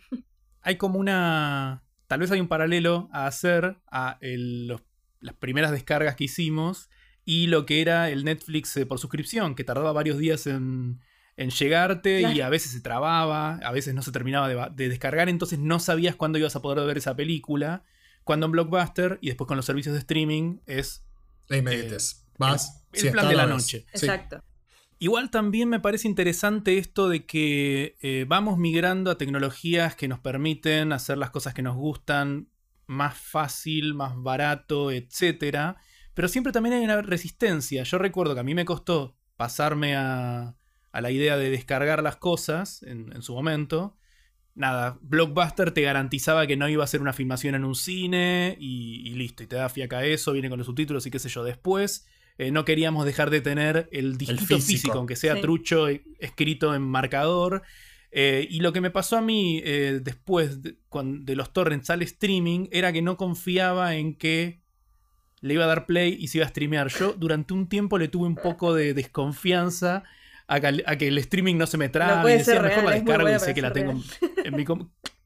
hay 0.63 0.77
como 0.77 0.99
una. 0.99 1.85
Tal 2.07 2.21
vez 2.21 2.31
hay 2.31 2.41
un 2.41 2.49
paralelo 2.49 3.09
a 3.13 3.27
hacer 3.27 3.77
a 3.91 4.17
el- 4.23 4.69
los- 4.69 4.83
las 5.21 5.35
primeras 5.35 5.73
descargas 5.73 6.15
que 6.17 6.25
hicimos 6.25 6.89
y 7.25 7.49
lo 7.49 7.67
que 7.67 7.83
era 7.83 8.09
el 8.09 8.25
Netflix 8.25 8.75
eh, 8.79 8.87
por 8.87 8.99
suscripción, 8.99 9.55
que 9.55 9.65
tardaba 9.65 9.93
varios 9.93 10.17
días 10.17 10.47
en, 10.47 11.01
en 11.39 11.51
llegarte 11.51 12.33
y 12.33 12.41
a 12.41 12.49
veces 12.49 12.73
se 12.73 12.81
trababa, 12.81 13.55
a 13.59 13.71
veces 13.71 13.95
no 13.95 14.03
se 14.03 14.11
terminaba 14.11 14.71
de, 14.71 14.89
descargar, 14.89 15.29
entonces 15.29 15.61
no 15.61 15.79
sabías 15.79 16.17
cuándo 16.17 16.37
ibas 16.37 16.57
a 16.57 16.63
poder 16.63 16.85
ver 16.85 16.99
esa 16.99 17.15
película. 17.15 17.85
Cuando 18.25 18.47
en 18.47 18.53
Blockbuster 18.53 19.19
y 19.23 19.29
después 19.29 19.47
con 19.47 19.57
los 19.57 19.65
servicios 19.65 19.95
de 19.95 20.01
streaming 20.01 20.59
es 20.67 21.07
La 21.47 21.59
inmediatez. 21.59 22.27
Vas. 22.39 22.85
el 22.93 23.01
si 23.01 23.11
plan 23.11 23.29
de 23.29 23.37
la 23.37 23.47
noche. 23.47 23.87
Exacto. 23.93 24.43
Igual 24.99 25.31
también 25.31 25.69
me 25.69 25.79
parece 25.79 26.09
interesante 26.09 26.77
esto 26.77 27.09
de 27.09 27.25
que 27.25 27.97
eh, 28.01 28.25
vamos 28.27 28.59
migrando 28.59 29.13
a 29.13 29.17
tecnologías 29.17 29.95
que 29.95 30.09
nos 30.09 30.19
permiten 30.19 30.93
hacer 30.93 31.19
las 31.19 31.31
cosas 31.31 31.55
que 31.55 31.63
nos 31.63 31.77
gustan 31.77 32.49
más 32.89 33.17
fácil, 33.17 33.95
más 33.95 34.15
barato, 34.17 34.91
etc. 34.91 35.77
Pero 36.15 36.27
siempre 36.27 36.53
también 36.53 36.75
hay 36.75 36.85
una 36.85 37.01
resistencia. 37.01 37.85
Yo 37.85 37.99
recuerdo 37.99 38.35
que 38.35 38.41
a 38.41 38.45
mí 38.45 38.57
me 38.57 38.65
costó 38.65 39.17
pasarme 39.37 39.95
a, 39.95 40.58
a 40.99 41.01
la 41.01 41.11
idea 41.11 41.37
de 41.37 41.51
descargar 41.51 42.03
las 42.03 42.17
cosas 42.17 42.83
en, 42.83 43.13
en 43.15 43.23
su 43.23 43.35
momento. 43.35 43.97
Nada, 44.55 44.99
Blockbuster 45.03 45.71
te 45.71 45.83
garantizaba 45.83 46.47
que 46.49 46.57
no 46.57 46.69
iba 46.69 46.83
a 46.83 46.87
ser 46.89 47.01
una 47.01 47.13
filmación 47.13 47.55
en 47.55 47.65
un 47.65 47.77
cine 47.77 48.57
y, 48.59 49.09
y 49.09 49.15
listo, 49.15 49.43
y 49.45 49.47
te 49.47 49.55
da 49.57 49.69
fiaca 49.69 50.05
eso, 50.05 50.33
viene 50.33 50.49
con 50.49 50.59
los 50.59 50.67
subtítulos 50.67 51.07
y 51.07 51.11
qué 51.13 51.19
sé 51.21 51.29
yo. 51.29 51.45
Después 51.45 52.07
eh, 52.39 52.51
no 52.51 52.65
queríamos 52.65 53.05
dejar 53.07 53.31
de 53.31 53.41
tener 53.41 53.89
el 53.93 54.19
disquito 54.19 54.41
físico. 54.57 54.61
físico. 54.67 54.99
aunque 54.99 55.17
sea 55.17 55.37
Sí. 55.37 55.41
trucho, 55.43 55.89
eh, 55.89 56.03
escrito 56.19 56.75
en 56.75 56.83
marcador. 56.83 57.63
Eh, 58.11 58.49
y 58.51 58.61
lo 58.61 58.73
que 58.73 58.81
me 58.81 58.91
pasó 58.91 59.19
a 59.19 59.21
mí 59.21 59.61
eh, 59.65 60.01
después 60.03 60.63
de, 60.63 60.77
de 60.93 61.37
los 61.37 61.53
torrents 61.53 61.91
al 61.91 62.03
streaming 62.03 62.67
era 62.73 62.93
que 62.93 63.03
no 63.03 63.17
confiaba 63.17 63.95
en 63.97 64.15
que 64.15 64.61
le 65.41 65.55
iba 65.55 65.65
a 65.65 65.69
dar 65.69 65.87
play 65.87 66.17
y 66.19 66.29
se 66.29 66.39
iba 66.39 66.47
a 66.47 66.51
streamear. 66.51 66.89
Yo 66.89 67.13
durante 67.13 67.55
un 67.55 67.69
tiempo 67.69 67.97
le 67.99 68.09
tuve 68.09 68.27
un 68.27 68.35
poco 68.35 68.75
de 68.75 68.95
desconfianza 68.95 70.03
a 70.49 70.61
que, 70.61 70.83
a 70.87 70.97
que 70.99 71.09
el 71.09 71.19
streaming 71.19 71.57
no 71.57 71.67
se 71.67 71.79
me 71.79 71.89
trabe. 71.89 72.23
puede 72.23 72.37
y 72.37 72.39
decía, 72.39 72.61
mejor 72.63 72.85
la 72.85 72.91
real, 72.91 73.05
descargo 73.05 73.29
y 73.29 73.39
sé 73.39 73.55
que 73.55 73.63
la 73.63 73.73
tengo 73.73 73.93
en, 73.93 74.03
en 74.45 74.57
mi 74.57 74.65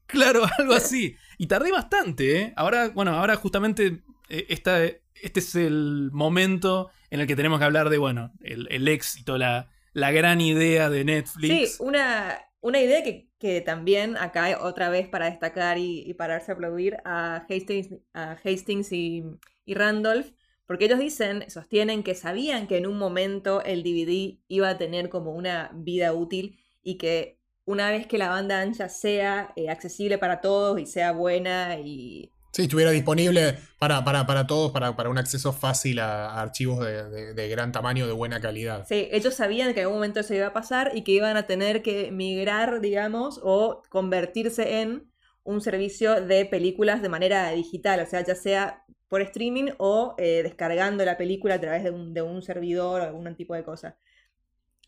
Claro, 0.05 0.43
algo 0.59 0.73
así. 0.73 1.15
Y 1.37 1.47
tardé 1.47 1.71
bastante, 1.71 2.39
¿eh? 2.41 2.53
Ahora, 2.55 2.89
bueno, 2.89 3.11
ahora 3.11 3.35
justamente 3.35 4.03
eh, 4.29 4.45
esta, 4.49 4.83
este 4.85 5.39
es 5.39 5.55
el 5.55 6.09
momento 6.11 6.91
en 7.09 7.21
el 7.21 7.27
que 7.27 7.35
tenemos 7.35 7.59
que 7.59 7.65
hablar 7.65 7.89
de, 7.89 7.97
bueno, 7.97 8.33
el, 8.41 8.67
el 8.71 8.87
éxito, 8.87 9.37
la, 9.37 9.69
la 9.93 10.11
gran 10.11 10.41
idea 10.41 10.89
de 10.89 10.99
Sí, 10.99 11.05
Netflix. 11.05 11.79
una, 11.79 12.39
una 12.61 12.79
idea 12.79 13.03
que, 13.03 13.29
que 13.39 13.61
también 13.61 14.17
acá 14.17 14.57
otra 14.61 14.89
vez 14.89 15.07
para 15.07 15.29
destacar 15.29 15.77
y, 15.77 16.01
y 16.01 16.13
pararse 16.15 16.51
a 16.51 16.55
aplaudir 16.55 16.97
a 17.05 17.45
Hastings, 17.49 17.89
a 18.13 18.37
Hastings 18.43 18.91
y, 18.91 19.23
y 19.65 19.73
Randolph, 19.73 20.27
porque 20.65 20.85
ellos 20.85 20.99
dicen, 20.99 21.49
sostienen 21.49 22.03
que 22.03 22.15
sabían 22.15 22.67
que 22.67 22.77
en 22.77 22.87
un 22.87 22.97
momento 22.97 23.61
el 23.63 23.83
DVD 23.83 24.39
iba 24.47 24.69
a 24.69 24.77
tener 24.77 25.09
como 25.09 25.31
una 25.33 25.71
vida 25.73 26.13
útil 26.13 26.57
y 26.81 26.97
que 26.97 27.39
una 27.65 27.89
vez 27.89 28.07
que 28.07 28.17
la 28.17 28.29
banda 28.29 28.61
ancha 28.61 28.89
sea 28.89 29.53
eh, 29.55 29.69
accesible 29.69 30.17
para 30.17 30.41
todos 30.41 30.79
y 30.79 30.85
sea 30.85 31.11
buena 31.13 31.77
y 31.79 32.31
Sí, 32.51 32.63
estuviera 32.63 32.91
disponible 32.91 33.57
para, 33.79 34.03
para, 34.03 34.27
para 34.27 34.45
todos, 34.45 34.71
para, 34.71 34.95
para 34.95 35.09
un 35.09 35.17
acceso 35.17 35.53
fácil 35.53 35.99
a, 35.99 36.27
a 36.29 36.41
archivos 36.41 36.85
de, 36.85 37.09
de- 37.09 37.33
de 37.33 37.49
gran 37.49 37.71
tamaño, 37.71 38.05
de 38.05 38.13
buena 38.13 38.39
calidad. 38.41 38.85
Sí, 38.87 39.07
ellos 39.11 39.33
sabían 39.33 39.73
que 39.73 39.79
en 39.79 39.85
algún 39.85 39.97
momento 39.97 40.19
eso 40.19 40.33
iba 40.35 40.47
a 40.47 40.53
pasar 40.53 40.91
y 40.93 41.03
que 41.03 41.13
iban 41.13 41.37
a 41.37 41.47
tener 41.47 41.81
que 41.81 42.11
migrar, 42.11 42.81
digamos, 42.81 43.39
o 43.41 43.81
convertirse 43.89 44.81
en 44.81 45.11
un 45.43 45.61
servicio 45.61 46.21
de 46.21 46.45
películas 46.45 47.01
de 47.01 47.09
manera 47.09 47.51
digital, 47.51 47.99
o 47.99 48.05
sea, 48.05 48.23
ya 48.23 48.35
sea 48.35 48.85
por 49.07 49.21
streaming 49.21 49.71
o 49.77 50.15
eh, 50.17 50.41
descargando 50.43 51.05
la 51.05 51.17
película 51.17 51.55
a 51.55 51.61
través 51.61 51.83
de 51.83 51.91
un, 51.91 52.13
de 52.13 52.21
un 52.21 52.41
servidor 52.41 53.01
o 53.01 53.03
algún 53.05 53.35
tipo 53.35 53.53
de 53.53 53.63
cosa. 53.63 53.97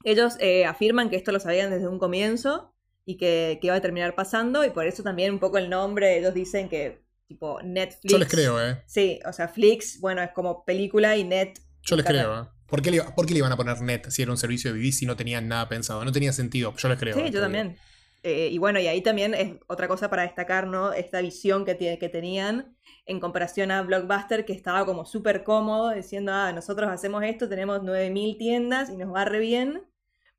Ellos 0.04 0.36
eh, 0.40 0.66
afirman 0.66 1.10
que 1.10 1.16
esto 1.16 1.32
lo 1.32 1.40
sabían 1.40 1.72
desde 1.72 1.88
un 1.88 2.00
comienzo 2.00 2.74
y 3.06 3.18
que, 3.18 3.60
que 3.62 3.68
iba 3.68 3.76
a 3.76 3.82
terminar 3.82 4.16
pasando, 4.16 4.66
y 4.66 4.72
por 4.72 4.88
eso 4.88 5.04
también 5.04 5.34
un 5.34 5.40
poco 5.40 5.58
el 5.58 5.70
nombre, 5.70 6.18
ellos 6.18 6.34
dicen 6.34 6.70
que 6.70 7.06
tipo 7.28 7.62
Netflix. 7.62 8.12
Yo 8.12 8.18
les 8.18 8.28
creo, 8.28 8.62
¿eh? 8.62 8.84
Sí, 8.88 9.20
o 9.26 9.34
sea, 9.34 9.48
Flix, 9.48 10.00
bueno, 10.00 10.22
es 10.22 10.32
como 10.32 10.66
película 10.66 11.18
y 11.18 11.24
Net. 11.24 11.60
Yo 11.84 11.96
les 11.96 12.06
creo, 12.06 12.42
¿eh? 12.42 12.46
¿Por 12.68 12.82
qué, 12.82 12.92
le, 12.92 13.04
¿Por 13.04 13.26
qué, 13.26 13.34
le, 13.34 13.40
iban 13.40 13.52
a 13.52 13.58
poner 13.58 13.80
Net 13.82 14.10
si 14.10 14.24
era 14.24 14.32
un 14.32 14.38
servicio 14.38 14.74
de 14.74 14.80
BD 14.80 14.92
si 14.92 15.06
no 15.06 15.16
tenían 15.16 15.48
nada 15.48 15.70
pensado? 15.70 16.04
No 16.04 16.12
tenía 16.12 16.34
sentido, 16.34 16.74
yo 16.76 16.90
les 16.90 16.98
creo. 16.98 17.16
Sí, 17.16 17.30
yo 17.32 17.40
también. 17.40 17.78
Eh, 18.28 18.50
y 18.52 18.58
bueno, 18.58 18.80
y 18.80 18.88
ahí 18.88 19.02
también 19.02 19.36
es 19.36 19.54
otra 19.68 19.88
cosa 19.88 20.10
para 20.10 20.24
destacar, 20.24 20.66
¿no? 20.66 20.94
Esta 20.94 21.22
visión 21.22 21.64
que, 21.64 21.78
que 21.78 22.10
tenían 22.10 22.76
en 23.06 23.20
comparación 23.20 23.70
a 23.70 23.84
Blockbuster, 23.84 24.46
que 24.46 24.54
estaba 24.54 24.84
como 24.84 25.06
súper 25.06 25.44
cómodo, 25.44 25.92
diciendo, 25.92 26.32
ah, 26.34 26.52
nosotros 26.52 26.90
hacemos 26.90 27.24
esto, 27.24 27.48
tenemos 27.48 27.82
9.000 27.84 28.40
tiendas 28.40 28.90
y 28.90 28.98
nos 28.98 29.14
va 29.14 29.26
re 29.26 29.38
bien, 29.38 29.84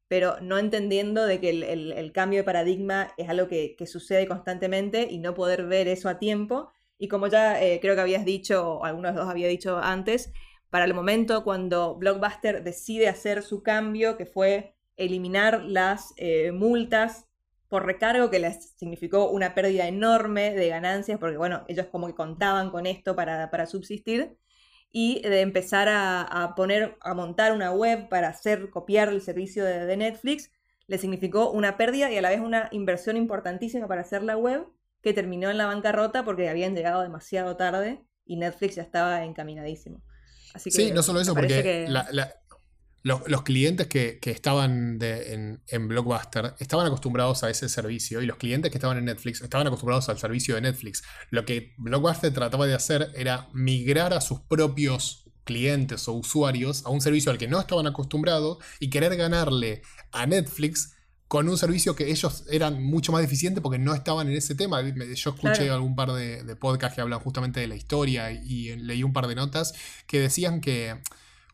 pero 0.08 0.40
no 0.40 0.58
entendiendo 0.58 1.26
de 1.26 1.38
que 1.38 1.50
el, 1.50 2.12
cambio 2.12 2.40
de 2.40 2.44
paradigma 2.44 3.12
es 3.18 3.28
algo 3.28 3.46
que, 3.46 3.76
sucede 3.86 4.26
constantemente 4.26 5.06
y 5.08 5.18
no 5.18 5.34
poder 5.34 5.64
ver 5.66 5.86
eso 5.86 6.08
a 6.08 6.18
tiempo. 6.18 6.72
Y 6.98 7.06
como 7.06 7.28
ya 7.28 7.62
eh, 7.62 7.78
creo 7.80 7.94
que 7.94 8.00
habías 8.00 8.24
dicho, 8.24 8.78
o 8.80 8.84
algunos 8.84 9.14
de 9.14 9.20
los 9.20 9.28
había 9.28 9.46
dicho 9.46 9.78
antes, 9.78 10.32
para 10.70 10.86
el 10.86 10.94
momento 10.94 11.44
cuando 11.44 11.94
Blockbuster 11.94 12.64
decide 12.64 13.06
hacer 13.06 13.44
su 13.44 13.62
cambio, 13.62 14.16
que 14.16 14.26
fue 14.26 14.74
eliminar 14.96 15.62
las 15.62 16.14
eh, 16.16 16.50
multas 16.50 17.25
por 17.68 17.86
recargo 17.86 18.30
que 18.30 18.38
les 18.38 18.72
significó 18.76 19.30
una 19.30 19.54
pérdida 19.54 19.86
enorme 19.88 20.52
de 20.52 20.68
ganancias, 20.68 21.18
porque 21.18 21.36
bueno, 21.36 21.64
ellos 21.68 21.86
como 21.86 22.06
que 22.06 22.14
contaban 22.14 22.70
con 22.70 22.86
esto 22.86 23.16
para, 23.16 23.50
para 23.50 23.66
subsistir, 23.66 24.36
y 24.98 25.20
de 25.20 25.42
empezar 25.42 25.88
a, 25.90 26.54
poner, 26.56 26.96
a 27.02 27.12
montar 27.12 27.52
una 27.52 27.70
web 27.70 28.08
para 28.08 28.28
hacer, 28.28 28.70
copiar 28.70 29.10
el 29.10 29.20
servicio 29.20 29.62
de, 29.62 29.94
Netflix, 29.94 30.50
les 30.86 31.02
significó 31.02 31.50
una 31.50 31.76
pérdida 31.76 32.10
y 32.10 32.16
a 32.16 32.22
la 32.22 32.30
vez 32.30 32.40
una 32.40 32.68
inversión 32.72 33.18
importantísima 33.18 33.88
para 33.88 34.00
hacer 34.00 34.22
la 34.22 34.38
web, 34.38 34.66
que 35.02 35.12
terminó 35.12 35.50
en 35.50 35.58
la 35.58 35.66
bancarrota 35.66 36.24
porque 36.24 36.48
habían 36.48 36.74
llegado 36.74 37.02
demasiado 37.02 37.56
tarde 37.56 38.00
y 38.24 38.36
Netflix 38.36 38.76
ya 38.76 38.82
estaba 38.82 39.22
encaminadísimo. 39.24 40.02
Así 40.54 40.70
que 40.70 40.76
sí, 40.76 40.92
no 40.92 41.02
solo 41.02 41.20
eso, 41.20 41.34
porque 41.34 41.86
la, 41.88 42.32
los, 43.06 43.42
clientes 43.42 43.86
que, 43.86 44.18
estaban 44.20 44.98
en, 45.00 45.88
Blockbuster 45.88 46.54
estaban 46.58 46.88
acostumbrados 46.88 47.44
a 47.44 47.50
ese 47.50 47.68
servicio 47.68 48.20
y 48.20 48.26
los 48.26 48.36
clientes 48.36 48.72
que 48.72 48.78
estaban 48.78 48.98
en 48.98 49.04
Netflix 49.04 49.40
estaban 49.42 49.64
acostumbrados 49.68 50.08
al 50.08 50.18
servicio 50.18 50.56
de 50.56 50.62
Netflix. 50.62 51.04
Lo 51.30 51.44
que 51.44 51.72
Blockbuster 51.78 52.34
trataba 52.34 52.66
de 52.66 52.74
hacer 52.74 53.12
era 53.14 53.48
migrar 53.52 54.12
a 54.12 54.20
sus 54.20 54.40
propios 54.40 55.24
clientes 55.44 56.08
o 56.08 56.14
usuarios 56.14 56.84
a 56.84 56.90
un 56.90 57.00
servicio 57.00 57.30
al 57.30 57.38
que 57.38 57.46
no 57.46 57.60
estaban 57.60 57.86
acostumbrados 57.86 58.58
y 58.80 58.90
querer 58.90 59.14
ganarle 59.14 59.82
a 60.10 60.26
Netflix 60.26 60.96
con 61.28 61.48
un 61.48 61.58
servicio 61.58 61.94
que 61.94 62.10
ellos 62.10 62.42
eran 62.50 62.82
mucho 62.82 63.12
más 63.12 63.22
deficientes 63.22 63.62
porque 63.62 63.78
no 63.78 63.94
estaban 63.94 64.28
en 64.28 64.34
ese 64.34 64.56
tema. 64.56 64.82
Yo 64.82 65.30
escuché 65.30 65.70
algún 65.70 65.94
par 65.94 66.10
de, 66.10 66.42
de 66.42 66.56
podcasts 66.56 66.96
que 66.96 67.02
hablan 67.02 67.20
justamente 67.20 67.60
de 67.60 67.68
la 67.68 67.76
historia 67.76 68.32
y 68.32 68.74
leí 68.74 69.04
un 69.04 69.12
par 69.12 69.28
de 69.28 69.36
notas 69.36 69.74
que 70.08 70.18
decían 70.18 70.60
que 70.60 70.96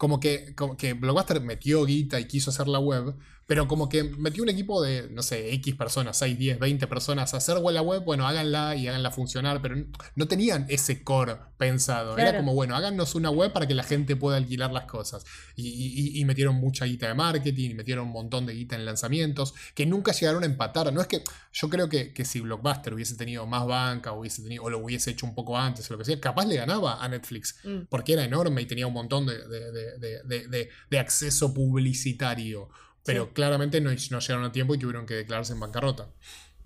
como 0.02 0.18
que, 0.18 0.52
como 0.56 0.76
que 0.76 0.94
Blockbuster 0.94 1.40
metió 1.40 1.84
guita 1.84 2.18
y 2.18 2.26
quiso 2.26 2.50
hacer 2.50 2.66
la 2.66 2.80
web, 2.80 3.14
pero 3.46 3.68
como 3.68 3.88
que 3.88 4.04
metió 4.04 4.42
un 4.42 4.48
equipo 4.48 4.82
de, 4.82 5.08
no 5.10 5.22
sé, 5.22 5.52
X 5.54 5.74
personas, 5.74 6.16
6, 6.18 6.38
10, 6.38 6.58
20 6.58 6.86
personas 6.86 7.34
a 7.34 7.38
hacer 7.38 7.58
la 7.58 7.82
web, 7.82 8.02
bueno, 8.04 8.26
háganla 8.26 8.76
y 8.76 8.88
háganla 8.88 9.10
funcionar, 9.10 9.60
pero 9.60 9.76
no 10.14 10.28
tenían 10.28 10.66
ese 10.68 11.02
core 11.02 11.36
pensado. 11.58 12.16
Era 12.16 12.36
como, 12.36 12.54
bueno, 12.54 12.76
háganos 12.76 13.14
una 13.14 13.30
web 13.30 13.52
para 13.52 13.66
que 13.66 13.74
la 13.74 13.82
gente 13.82 14.16
pueda 14.16 14.36
alquilar 14.36 14.72
las 14.72 14.84
cosas. 14.84 15.24
Y, 15.56 16.22
metieron 16.24 16.54
mucha 16.54 16.84
guita 16.84 17.08
de 17.08 17.14
marketing, 17.14 17.70
y 17.70 17.74
metieron 17.74 18.06
un 18.06 18.12
montón 18.12 18.46
de 18.46 18.54
guita 18.54 18.76
en 18.76 18.84
lanzamientos, 18.84 19.54
que 19.74 19.86
nunca 19.86 20.12
llegaron 20.12 20.44
a 20.44 20.46
empatar. 20.46 20.92
No 20.92 21.00
es 21.00 21.06
que 21.06 21.22
yo 21.52 21.68
creo 21.68 21.88
que, 21.88 22.24
si 22.24 22.40
Blockbuster 22.40 22.94
hubiese 22.94 23.16
tenido 23.16 23.46
más 23.46 23.66
banca, 23.66 24.12
hubiese 24.12 24.42
tenido, 24.42 24.62
o 24.64 24.70
lo 24.70 24.78
hubiese 24.78 25.10
hecho 25.10 25.26
un 25.26 25.34
poco 25.34 25.58
antes, 25.58 25.90
o 25.90 25.94
lo 25.94 25.98
que 25.98 26.04
sea, 26.04 26.20
capaz 26.20 26.46
le 26.46 26.56
ganaba 26.56 27.02
a 27.02 27.08
Netflix, 27.08 27.56
mm. 27.64 27.86
porque 27.88 28.12
era 28.12 28.24
enorme 28.24 28.62
y 28.62 28.66
tenía 28.66 28.86
un 28.86 28.94
montón 28.94 29.26
de, 29.26 30.68
de 30.90 30.98
acceso 30.98 31.52
publicitario. 31.52 32.70
Pero 33.04 33.32
claramente 33.32 33.80
no, 33.80 33.90
no, 33.90 34.18
llegaron 34.20 34.44
a 34.44 34.52
tiempo 34.52 34.74
y 34.74 34.78
tuvieron 34.78 35.06
que 35.06 35.14
declararse 35.14 35.52
en 35.52 35.60
bancarrota. 35.60 36.10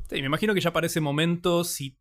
Sí, 0.09 0.17
me 0.17 0.27
imagino 0.27 0.55
que 0.55 0.61
ya 0.61 0.73
para 0.73 0.87
ese 0.87 1.01
momento, 1.01 1.65
si 1.65 1.99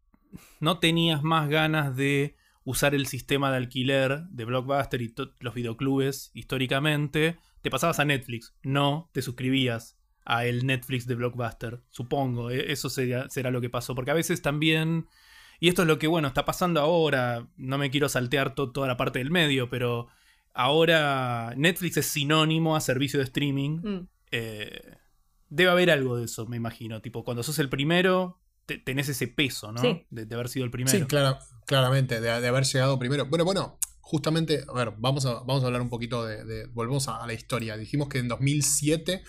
no 0.59 0.79
tenías 0.79 1.23
más 1.23 1.49
ganas 1.49 1.95
de 1.95 2.35
usar 2.63 2.95
el 2.95 3.05
sistema 3.05 3.51
de 3.51 3.57
alquiler 3.57 4.23
de 4.29 4.45
Blockbuster 4.45 5.01
y 5.01 5.13
los 5.39 5.53
videoclubes 5.53 6.31
históricamente, 6.33 7.37
te 7.61 7.69
pasabas 7.69 7.99
a 7.99 8.05
Netflix. 8.05 8.53
No 8.63 9.09
te 9.13 9.21
suscribías 9.21 9.97
a 10.25 10.45
el 10.45 10.65
Netflix 10.65 11.07
de 11.07 11.15
Blockbuster. 11.15 11.81
Supongo, 11.91 12.49
e, 12.49 12.71
eso 12.71 12.89
será, 12.89 13.29
será 13.29 13.51
lo 13.51 13.61
que 13.61 13.69
pasó. 13.69 13.95
Porque 13.95 14.11
a 14.11 14.15
veces 14.15 14.41
también, 14.41 15.07
y 15.59 15.69
esto 15.69 15.83
es 15.83 15.87
lo 15.87 15.99
que, 15.99 16.07
bueno, 16.07 16.27
está 16.27 16.43
pasando 16.43 16.81
ahora, 16.81 17.47
no 17.55 17.77
me 17.77 17.91
quiero 17.91 18.09
saltear 18.09 18.55
toda 18.55 18.87
la 18.87 18.97
parte 18.97 19.19
del 19.19 19.31
medio, 19.31 19.69
pero 19.69 20.07
ahora 20.53 21.53
Netflix 21.55 21.97
es 21.97 22.07
sinónimo 22.07 22.75
a 22.75 22.81
servicio 22.81 23.19
de 23.19 23.25
streaming. 23.25 23.79
Mm. 23.83 24.07
Eh, 24.37 24.97
debe 25.49 25.69
haber 25.69 25.91
algo 25.91 26.17
de 26.17 26.25
eso, 26.25 26.45
me 26.45 26.57
imagino. 26.57 27.01
Tipo, 27.01 27.23
cuando 27.23 27.41
sos 27.41 27.57
el 27.59 27.69
primero, 27.69 28.41
tenés 28.83 29.07
ese 29.07 29.27
peso, 29.27 29.71
¿no? 29.71 29.81
De, 30.09 30.35
haber 30.35 30.49
sido 30.49 30.65
el 30.65 30.71
primero. 30.71 30.97
Sí, 30.97 31.05
claramente, 31.65 32.19
de, 32.19 32.29
haber 32.29 32.65
llegado 32.65 32.99
primero. 32.99 33.25
Bueno, 33.27 33.45
bueno, 33.45 33.79
justamente, 34.01 34.65
a 34.67 34.73
ver, 34.73 34.93
vamos 34.97 35.25
a, 35.25 35.35
vamos 35.35 35.63
a 35.63 35.67
hablar 35.67 35.81
un 35.81 35.89
poquito 35.89 36.25
de. 36.25 36.65
volvemos 36.67 37.07
a, 37.07 37.25
la 37.25 37.33
historia. 37.33 37.77
Dijimos 37.77 38.09
que 38.09 38.19
en 38.19 38.27
2007 38.27 39.23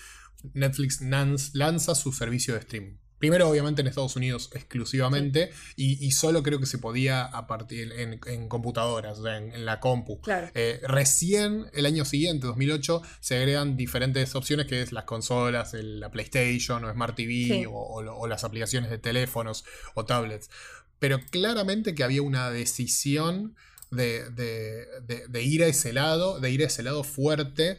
Netflix 0.54 1.00
lanza 1.00 1.94
su 1.94 2.12
servicio 2.12 2.54
de 2.54 2.60
streaming. 2.60 2.96
Primero, 3.18 3.48
obviamente, 3.48 3.80
en 3.80 3.86
Estados 3.86 4.16
Unidos 4.16 4.50
exclusivamente, 4.52 5.50
y, 5.74 6.10
solo 6.10 6.42
creo 6.42 6.60
que 6.60 6.66
se 6.66 6.78
podía 6.78 7.24
a 7.24 7.46
partir 7.46 7.92
en, 7.92 8.48
computadoras, 8.48 9.18
o 9.18 9.22
sea, 9.22 9.38
en, 9.38 9.64
la 9.64 9.80
compu. 9.80 10.20
Eh, 10.54 10.80
recién 10.86 11.66
el 11.72 11.86
año 11.86 12.04
siguiente, 12.04 12.46
2008, 12.46 13.02
se 13.20 13.36
agregan 13.36 13.76
diferentes 13.76 14.34
opciones 14.34 14.66
que 14.66 14.82
es 14.82 14.92
las 14.92 15.04
consolas, 15.04 15.72
la 15.74 16.10
PlayStation 16.10 16.84
o 16.84 16.92
Smart 16.92 17.16
TV 17.16 17.66
o, 17.70 18.26
las 18.26 18.44
aplicaciones 18.44 18.90
de 18.90 18.98
teléfonos 18.98 19.64
o 19.94 20.04
tablets. 20.04 20.50
Pero 20.98 21.20
claramente 21.30 21.94
que 21.94 22.04
había 22.04 22.22
una 22.22 22.50
decisión 22.50 23.54
de, 23.90 24.28
de 24.30 25.42
ir 25.42 25.62
a 25.62 25.66
ese 25.66 25.92
lado, 25.92 26.38
de 26.40 26.50
ir 26.50 26.62
a 26.62 26.66
ese 26.66 26.82
lado 26.82 27.02
fuerte 27.02 27.78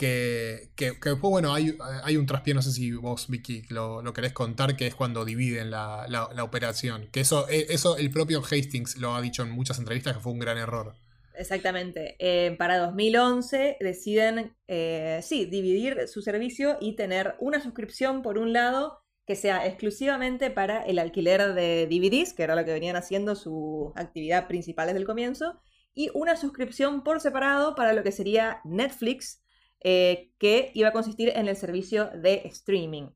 que, 0.00 0.70
que, 0.76 0.92
después, 0.92 1.20
bueno, 1.20 1.52
hay, 1.52 1.76
hay, 2.04 2.16
un 2.16 2.24
traspié, 2.24 2.54
no 2.54 2.62
sé 2.62 2.72
si 2.72 2.90
vos, 2.92 3.28
Vicky, 3.28 3.64
lo, 3.68 4.00
lo 4.00 4.14
querés 4.14 4.32
contar, 4.32 4.74
que 4.74 4.86
es 4.86 4.94
cuando 4.94 5.26
dividen 5.26 5.70
la, 5.70 6.06
la, 6.08 6.42
operación. 6.42 7.08
Que 7.12 7.20
eso, 7.20 7.46
e, 7.50 7.66
eso 7.68 7.98
el 7.98 8.10
propio 8.10 8.40
Hastings 8.42 8.96
lo 8.96 9.14
ha 9.14 9.20
dicho 9.20 9.42
en 9.42 9.50
muchas 9.50 9.78
entrevistas 9.78 10.14
que 10.16 10.22
fue 10.22 10.32
un 10.32 10.38
gran 10.38 10.56
error. 10.56 10.94
Exactamente. 11.34 12.16
Eh, 12.18 12.56
para 12.56 12.78
2011 12.78 13.76
deciden, 13.78 14.56
eh, 14.68 15.20
sí, 15.22 15.44
dividir 15.44 16.08
su 16.08 16.22
servicio 16.22 16.78
y 16.80 16.96
tener 16.96 17.34
una 17.38 17.60
suscripción 17.60 18.22
por 18.22 18.38
un 18.38 18.54
lado 18.54 19.02
que 19.26 19.36
sea 19.36 19.66
exclusivamente 19.66 20.50
para 20.50 20.82
el 20.82 20.98
alquiler 20.98 21.52
de 21.52 21.86
DVDs, 21.90 22.32
que 22.32 22.42
era 22.42 22.56
lo 22.56 22.64
que 22.64 22.72
venían 22.72 22.96
haciendo 22.96 23.36
su 23.36 23.92
actividad 23.96 24.48
principal 24.48 24.86
desde 24.86 25.00
el 25.00 25.06
comienzo, 25.06 25.60
y 25.92 26.08
una 26.14 26.36
suscripción 26.36 27.04
por 27.04 27.20
separado 27.20 27.74
para 27.74 27.92
lo 27.92 28.02
que 28.02 28.12
sería 28.12 28.62
Netflix, 28.64 29.42
eh, 29.82 30.30
que 30.38 30.70
iba 30.74 30.88
a 30.88 30.92
consistir 30.92 31.32
en 31.34 31.48
el 31.48 31.56
servicio 31.56 32.10
de 32.14 32.42
streaming. 32.46 33.08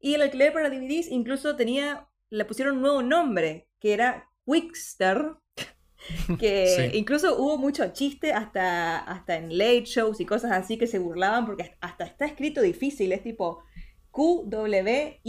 Y 0.00 0.14
el 0.14 0.22
alquiler 0.22 0.52
para 0.52 0.68
DVDs 0.68 1.08
incluso 1.10 1.56
tenía, 1.56 2.08
le 2.30 2.44
pusieron 2.44 2.76
un 2.76 2.82
nuevo 2.82 3.02
nombre, 3.02 3.68
que 3.80 3.92
era 3.92 4.28
Quickster, 4.44 5.34
que 6.38 6.90
incluso 6.94 7.36
hubo 7.36 7.56
mucho 7.56 7.92
chiste 7.92 8.32
hasta, 8.32 8.98
hasta 8.98 9.36
en 9.36 9.56
late 9.56 9.84
shows 9.84 10.20
y 10.20 10.26
cosas 10.26 10.52
así 10.52 10.76
que 10.76 10.86
se 10.86 10.98
burlaban 10.98 11.46
porque 11.46 11.76
hasta 11.80 12.04
está 12.04 12.26
escrito 12.26 12.60
difícil, 12.60 13.12
es 13.12 13.22
tipo 13.22 13.62
Q-W-I-K-S-T, 14.10 15.24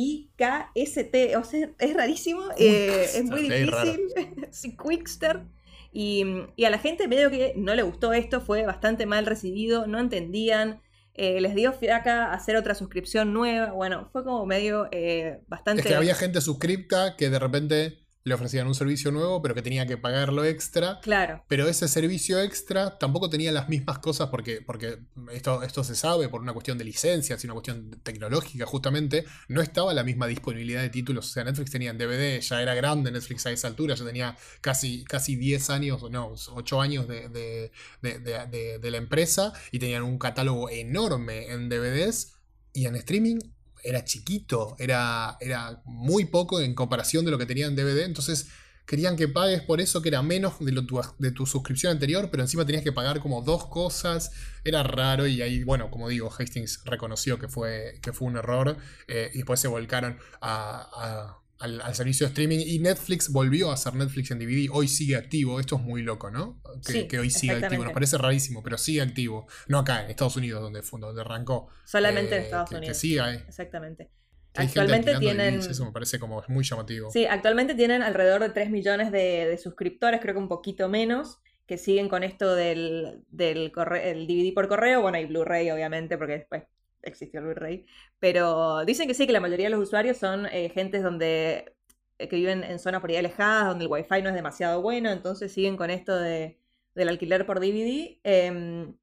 o 1.37 1.43
sea, 1.43 1.69
es 1.79 1.93
rarísimo, 1.93 2.43
eh, 2.57 3.07
es 3.15 3.23
muy 3.23 3.43
difícil, 3.43 4.77
Quickster. 4.83 5.45
Y, 5.93 6.23
a 6.65 6.69
la 6.69 6.79
gente 6.79 7.07
medio 7.07 7.29
que 7.29 7.53
no 7.55 7.75
le 7.75 7.83
gustó 7.83 8.13
esto, 8.13 8.41
fue 8.41 8.65
bastante 8.65 9.05
mal 9.05 9.25
recibido, 9.25 9.85
no 9.85 9.99
entendían, 9.99 10.81
eh, 11.13 11.39
les 11.39 11.53
dio 11.53 11.71
fiaca 11.71 12.33
hacer 12.33 12.55
otra 12.55 12.73
suscripción 12.73 13.31
nueva, 13.31 13.71
bueno, 13.71 14.09
fue 14.11 14.23
como 14.23 14.45
medio 14.47 14.87
eh, 14.91 15.41
bastante... 15.47 15.81
Es 15.81 15.87
que 15.87 15.95
había 15.95 16.15
gente 16.15 16.41
suscripta 16.41 17.15
que 17.15 17.29
de 17.29 17.37
repente 17.37 18.02
le 18.25 18.33
ofrecían 18.33 18.67
un 18.67 18.75
servicio 18.75 19.11
nuevo, 19.11 19.41
pero 19.41 19.53
que 19.53 19.61
tenía 19.61 19.85
que 19.85 19.97
pagarlo 19.97 20.45
extra. 20.45 20.99
Claro. 21.01 21.43
Pero 21.47 21.67
ese 21.67 21.87
servicio 21.87 22.39
extra 22.39 22.97
tampoco 22.97 23.29
tenía 23.29 23.51
las 23.51 23.67
mismas 23.67 23.99
cosas 23.99 24.29
porque, 24.29 24.61
porque 24.61 24.99
esto, 25.31 25.61
esto 25.63 25.83
se 25.83 25.95
sabe 25.95 26.29
por 26.29 26.41
una 26.41 26.53
cuestión 26.53 26.77
de 26.77 26.85
licencias 26.85 27.43
y 27.43 27.47
una 27.47 27.53
cuestión 27.55 27.99
tecnológica 28.01 28.65
justamente. 28.65 29.25
No 29.49 29.61
estaba 29.61 29.93
la 29.93 30.03
misma 30.03 30.27
disponibilidad 30.27 30.81
de 30.81 30.89
títulos. 30.89 31.29
O 31.29 31.33
sea, 31.33 31.43
Netflix 31.43 31.71
tenía 31.71 31.91
en 31.91 31.97
DVD, 31.97 32.39
ya 32.39 32.61
era 32.61 32.73
grande 32.75 33.11
Netflix 33.11 33.45
a 33.45 33.51
esa 33.51 33.67
altura, 33.67 33.95
ya 33.95 34.05
tenía 34.05 34.37
casi, 34.61 35.03
casi 35.03 35.35
10 35.35 35.69
años, 35.69 36.09
no, 36.09 36.33
8 36.53 36.81
años 36.81 37.07
de, 37.07 37.29
de, 37.29 38.79
de 38.79 38.91
la 38.91 38.97
empresa 38.97 39.53
y 39.71 39.79
tenían 39.79 40.03
un 40.03 40.17
catálogo 40.17 40.69
enorme 40.69 41.51
en 41.51 41.67
DVDs 41.67 42.35
y 42.73 42.85
en 42.85 42.95
streaming 42.95 43.39
era 43.83 44.03
chiquito, 44.03 44.75
era, 44.79 45.37
era 45.39 45.81
muy 45.85 46.25
poco 46.25 46.61
en 46.61 46.73
comparación 46.73 47.25
de 47.25 47.31
lo 47.31 47.37
que 47.37 47.45
tenía 47.45 47.67
en 47.67 47.75
DVD, 47.75 48.03
entonces 48.05 48.47
querían 48.85 49.15
que 49.15 49.27
pagues 49.27 49.61
por 49.61 49.79
eso, 49.81 50.01
que 50.01 50.09
era 50.09 50.21
menos 50.21 50.59
de, 50.59 50.71
lo, 50.71 50.85
tu, 50.85 50.99
de 51.19 51.31
tu 51.31 51.45
suscripción 51.45 51.91
anterior, 51.91 52.29
pero 52.31 52.43
encima 52.43 52.65
tenías 52.65 52.83
que 52.83 52.91
pagar 52.91 53.19
como 53.19 53.41
dos 53.41 53.67
cosas, 53.67 54.31
era 54.63 54.83
raro 54.83 55.27
y 55.27 55.41
ahí, 55.41 55.63
bueno, 55.63 55.89
como 55.89 56.09
digo, 56.09 56.31
Hastings 56.37 56.81
reconoció 56.85 57.39
que 57.39 57.47
fue, 57.47 57.99
que 58.01 58.13
fue 58.13 58.27
un 58.27 58.37
error 58.37 58.77
eh, 59.07 59.31
y 59.33 59.37
después 59.37 59.59
se 59.59 59.67
volcaron 59.67 60.17
a 60.41 61.42
al, 61.63 61.95
servicio 61.95 62.25
de 62.25 62.29
streaming 62.29 62.59
y 62.59 62.79
Netflix 62.79 63.31
volvió 63.31 63.71
a 63.71 63.75
hacer 63.75 63.95
Netflix 63.95 64.31
en 64.31 64.39
DVD, 64.39 64.69
hoy 64.71 64.87
sigue 64.87 65.15
activo, 65.15 65.59
esto 65.59 65.77
es 65.77 65.81
muy 65.81 66.01
loco, 66.01 66.29
¿no? 66.29 66.61
Que, 66.85 67.17
hoy 67.17 67.29
sigue 67.29 67.53
activo, 67.53 67.85
nos 67.85 67.93
parece 67.93 68.17
rarísimo, 68.17 68.61
pero 68.61 68.77
sigue 68.77 69.01
activo, 69.01 69.47
no 69.67 69.79
acá 69.79 70.03
en 70.03 70.09
Estados 70.09 70.35
Unidos 70.35 70.61
donde, 70.61 70.81
donde 70.81 71.21
arrancó. 71.21 71.69
Solamente 71.85 72.35
en 72.35 72.41
eh, 72.41 72.45
Estados 72.45 72.71
Unidos. 72.71 72.87
Que 72.87 72.93
siga, 72.93 73.33
Exactamente. 73.33 74.11
Actualmente 74.55 75.17
tienen. 75.17 75.55
eso 75.55 75.85
me 75.85 75.91
parece 75.91 76.19
como 76.19 76.43
muy 76.47 76.63
llamativo. 76.63 77.09
Sí, 77.09 77.25
actualmente 77.25 77.73
tienen 77.73 78.03
alrededor 78.03 78.41
de 78.41 78.49
3 78.49 78.69
millones 78.69 79.11
de, 79.11 79.57
suscriptores, 79.61 80.21
creo 80.21 80.35
que 80.35 80.39
un 80.39 80.49
poquito 80.49 80.89
menos, 80.89 81.39
que 81.65 81.77
siguen 81.77 82.07
con 82.07 82.23
esto 82.23 82.53
del, 82.55 83.23
del 83.29 83.71
el 84.03 84.27
DVD 84.27 84.53
por 84.53 84.67
correo. 84.67 85.01
Bueno, 85.01 85.17
y 85.17 85.25
Blu-ray, 85.25 85.71
obviamente, 85.71 86.17
porque 86.17 86.33
después 86.33 86.63
existió 87.03 87.39
el 87.39 87.45
Blu-ray, 87.47 87.85
pero 88.19 88.85
dicen 88.85 89.07
que 89.07 89.13
sí, 89.13 89.27
que 89.27 89.33
la 89.33 89.39
mayoría 89.39 89.67
de 89.67 89.71
los 89.71 89.87
usuarios 89.87 90.17
son 90.17 90.47
eh, 90.47 90.69
gentes 90.69 91.03
donde, 91.03 91.75
eh, 92.17 92.27
que 92.27 92.35
viven 92.35 92.63
en 92.63 92.79
zonas 92.79 93.01
por 93.01 93.09
ahí 93.09 93.17
alejadas, 93.17 93.67
donde 93.67 93.85
el 93.85 93.91
wifi 93.91 94.21
no 94.21 94.29
es 94.29 94.35
demasiado 94.35 94.81
bueno, 94.81 95.11
entonces 95.11 95.51
siguen 95.51 95.77
con 95.77 95.89
esto 95.89 96.17
de, 96.17 96.57
del 96.95 97.09
alquiler 97.09 97.45
por 97.45 97.59
DVD. 97.59 98.19
Em, 98.23 98.95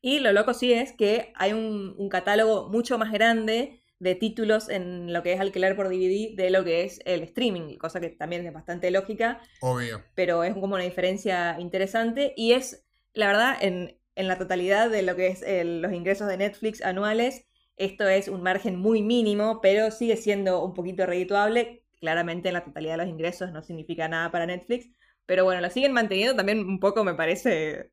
y 0.00 0.20
lo 0.20 0.32
loco 0.32 0.54
sí 0.54 0.72
es 0.72 0.92
que 0.92 1.32
hay 1.34 1.52
un, 1.52 2.08
catálogo 2.08 2.68
mucho 2.68 2.98
más 2.98 3.12
grande 3.12 3.82
de 3.98 4.14
títulos 4.14 4.68
en 4.68 5.12
lo 5.12 5.24
que 5.24 5.32
es 5.32 5.40
alquiler 5.40 5.74
por 5.74 5.88
DVD 5.88 6.36
de 6.36 6.50
lo 6.50 6.62
que 6.62 6.84
es 6.84 7.00
el 7.04 7.22
streaming, 7.22 7.76
cosa 7.78 8.00
que 8.00 8.10
también 8.10 8.46
es 8.46 8.52
bastante 8.52 8.90
lógica. 8.92 9.40
Obvio. 9.60 10.04
Pero 10.14 10.44
es 10.44 10.54
como 10.54 10.76
una 10.76 10.84
diferencia 10.84 11.56
interesante 11.58 12.32
y 12.36 12.52
es, 12.52 12.86
la 13.12 13.26
verdad, 13.26 13.56
en, 13.60 13.98
en 14.14 14.28
la 14.28 14.38
totalidad 14.38 14.88
de 14.88 15.02
lo 15.02 15.16
que 15.16 15.28
es 15.28 15.44
los 15.64 15.92
ingresos 15.92 16.28
de 16.28 16.36
Netflix 16.36 16.82
anuales, 16.82 17.47
esto 17.78 18.08
es 18.08 18.28
un 18.28 18.42
margen 18.42 18.76
muy 18.76 19.02
mínimo, 19.02 19.60
pero 19.60 19.90
sigue 19.90 20.16
siendo 20.16 20.64
un 20.64 20.74
poquito 20.74 21.06
redituable. 21.06 21.84
Claramente 22.00 22.48
en 22.48 22.54
la 22.54 22.64
totalidad 22.64 22.94
de 22.94 23.04
los 23.04 23.08
ingresos 23.08 23.52
no 23.52 23.62
significa 23.62 24.08
nada 24.08 24.30
para 24.30 24.46
Netflix, 24.46 24.90
pero 25.26 25.44
bueno, 25.44 25.60
lo 25.60 25.70
siguen 25.70 25.92
manteniendo 25.92 26.36
también 26.36 26.60
un 26.60 26.80
poco, 26.80 27.04
me 27.04 27.14
parece, 27.14 27.90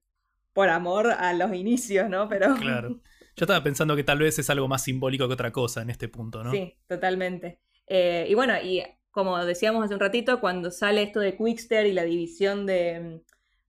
por 0.53 0.69
amor 0.69 1.11
a 1.11 1.33
los 1.33 1.53
inicios, 1.53 2.09
¿no? 2.09 2.29
Pero... 2.29 2.55
Claro. 2.55 3.01
Yo 3.37 3.43
estaba 3.43 3.61
pensando 3.63 3.95
que 3.95 4.03
tal 4.03 4.19
vez 4.19 4.39
es 4.39 4.49
algo 4.49 4.67
más 4.67 4.83
simbólico 4.83 5.27
que 5.27 5.33
otra 5.33 5.51
cosa 5.51 5.81
en 5.81 5.89
este 5.89 6.07
punto, 6.07 6.43
¿no? 6.43 6.51
Sí, 6.51 6.77
totalmente. 6.87 7.59
Eh, 7.85 8.27
y 8.29 8.33
bueno, 8.33 8.53
y 8.63 8.81
como 9.11 9.43
decíamos 9.43 9.83
hace 9.83 9.93
un 9.93 9.99
ratito, 9.99 10.39
cuando 10.39 10.71
sale 10.71 11.03
esto 11.03 11.19
de 11.19 11.35
Quickster 11.35 11.85
y 11.85 11.91
la 11.91 12.03
división 12.03 12.65
de, 12.65 13.21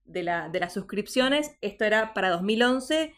de, 0.05 0.23
la, 0.23 0.49
de 0.49 0.59
las 0.61 0.73
suscripciones, 0.73 1.57
esto 1.61 1.83
era 1.83 2.13
para 2.13 2.29
2011 2.29 3.13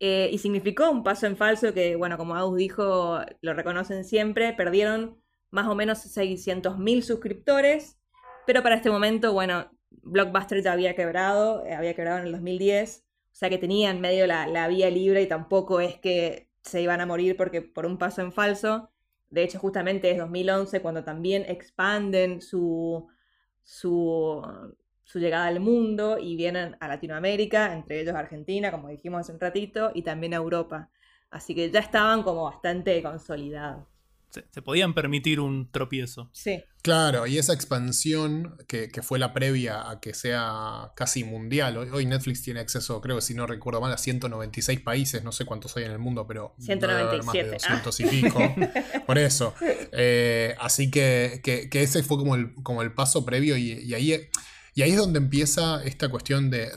eh, 0.00 0.30
y 0.32 0.38
significó 0.38 0.90
un 0.90 1.04
paso 1.04 1.26
en 1.26 1.36
falso 1.36 1.74
que, 1.74 1.94
bueno, 1.94 2.16
como 2.16 2.34
Aus 2.34 2.56
dijo, 2.56 3.20
lo 3.42 3.54
reconocen 3.54 4.04
siempre, 4.04 4.54
perdieron 4.54 5.20
más 5.50 5.66
o 5.68 5.74
menos 5.74 5.98
600.000 6.06 7.02
suscriptores, 7.02 8.00
pero 8.46 8.62
para 8.62 8.76
este 8.76 8.90
momento, 8.90 9.32
bueno, 9.32 9.70
Blockbuster 9.90 10.62
ya 10.62 10.72
había 10.72 10.94
quebrado, 10.96 11.64
eh, 11.66 11.74
había 11.74 11.94
quebrado 11.94 12.18
en 12.18 12.26
el 12.26 12.32
2010, 12.32 13.04
o 13.06 13.34
sea 13.34 13.50
que 13.50 13.58
tenían 13.58 14.00
medio 14.00 14.26
la, 14.26 14.46
la 14.46 14.68
vía 14.68 14.90
libre 14.90 15.22
y 15.22 15.28
tampoco 15.28 15.80
es 15.80 15.98
que 15.98 16.50
se 16.62 16.80
iban 16.80 17.00
a 17.00 17.06
morir 17.06 17.36
porque 17.36 17.62
por 17.62 17.86
un 17.86 17.98
paso 17.98 18.22
en 18.22 18.32
falso. 18.32 18.90
De 19.30 19.42
hecho, 19.44 19.58
justamente 19.58 20.10
es 20.10 20.18
2011 20.18 20.80
cuando 20.82 21.04
también 21.04 21.44
expanden 21.46 22.40
su, 22.40 23.06
su, 23.62 24.42
su 25.10 25.18
llegada 25.18 25.46
al 25.46 25.58
mundo 25.58 26.18
y 26.18 26.36
vienen 26.36 26.76
a 26.78 26.86
Latinoamérica, 26.86 27.74
entre 27.74 28.00
ellos 28.00 28.14
Argentina, 28.14 28.70
como 28.70 28.88
dijimos 28.88 29.22
hace 29.22 29.32
un 29.32 29.40
ratito, 29.40 29.90
y 29.92 30.02
también 30.02 30.34
a 30.34 30.36
Europa. 30.36 30.88
Así 31.30 31.52
que 31.54 31.68
ya 31.70 31.80
estaban 31.80 32.22
como 32.22 32.44
bastante 32.44 33.02
consolidados. 33.02 33.86
Se, 34.30 34.62
podían 34.62 34.94
permitir 34.94 35.40
un 35.40 35.68
tropiezo. 35.72 36.30
Sí. 36.32 36.62
Claro, 36.82 37.26
y 37.26 37.38
esa 37.38 37.52
expansión 37.52 38.56
que, 38.68 38.88
fue 39.02 39.18
la 39.18 39.32
previa 39.32 39.90
a 39.90 39.98
que 39.98 40.14
sea 40.14 40.92
casi 40.94 41.24
mundial. 41.24 41.76
Hoy, 41.76 42.06
Netflix 42.06 42.42
tiene 42.42 42.60
acceso, 42.60 43.00
creo 43.00 43.16
que 43.16 43.22
si 43.22 43.34
no 43.34 43.48
recuerdo 43.48 43.80
mal, 43.80 43.92
a 43.92 43.98
196 43.98 44.78
países, 44.80 45.24
no 45.24 45.32
sé 45.32 45.44
cuántos 45.44 45.76
hay 45.76 45.84
en 45.84 45.90
el 45.90 45.98
mundo, 45.98 46.28
pero 46.28 46.54
197. 46.60 47.24
más 47.24 47.32
de 47.32 47.50
200 47.50 48.00
y 48.00 48.04
pico. 48.04 48.38
Por 49.06 49.18
eso. 49.18 49.54
Eh, 49.90 50.54
así 50.60 50.88
que, 50.92 51.40
que, 51.42 51.82
ese 51.82 52.04
fue 52.04 52.16
como 52.16 52.36
el, 52.36 52.54
como 52.62 52.82
el 52.82 52.92
paso 52.92 53.24
previo 53.24 53.56
y, 53.56 53.72
y 53.72 53.94
ahí 53.94 54.30
y 54.74 54.82
ahí 54.82 54.90
es 54.92 54.96
donde 54.96 55.18
empieza 55.18 55.82
esta 55.84 56.08
cuestión 56.08 56.50
de, 56.50 56.70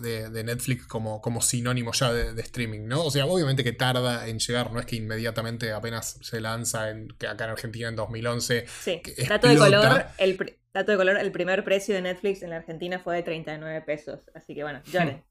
Netflix 0.44 0.88
como, 0.88 1.22
como, 1.22 1.42
sinónimo 1.42 1.92
ya 1.94 2.12
de, 2.12 2.42
streaming, 2.42 2.88
¿no? 2.88 3.06
O 3.06 3.12
sea, 3.12 3.26
obviamente 3.26 3.64
que 3.64 3.74
tarda 3.74 4.28
en 4.28 4.40
llegar, 4.40 4.72
no 4.72 4.80
es 4.80 4.86
que 4.86 4.96
inmediatamente 4.96 5.72
apenas 5.72 6.18
se 6.22 6.42
lanza 6.42 6.90
en, 6.90 7.14
acá 7.30 7.46
en 7.46 7.52
Argentina 7.52 7.90
en 7.90 7.96
2011. 7.96 8.66
Sí, 8.68 9.02
dato 9.28 9.48
de, 9.48 9.58
color, 9.58 10.06
el 10.18 10.58
dato 10.74 10.92
de 10.92 10.98
color, 10.98 11.18
el 11.18 11.32
primer 11.32 11.64
precio 11.64 11.96
de 11.96 12.02
Netflix 12.02 12.42
en 12.42 12.50
la 12.50 12.58
Argentina 12.58 13.00
fue 13.00 13.16
de 13.18 13.24
39 13.24 13.82
pesos, 13.82 14.20
así 14.34 14.56
que 14.56 14.64
bueno, 14.64 14.82
lloren. 14.92 15.24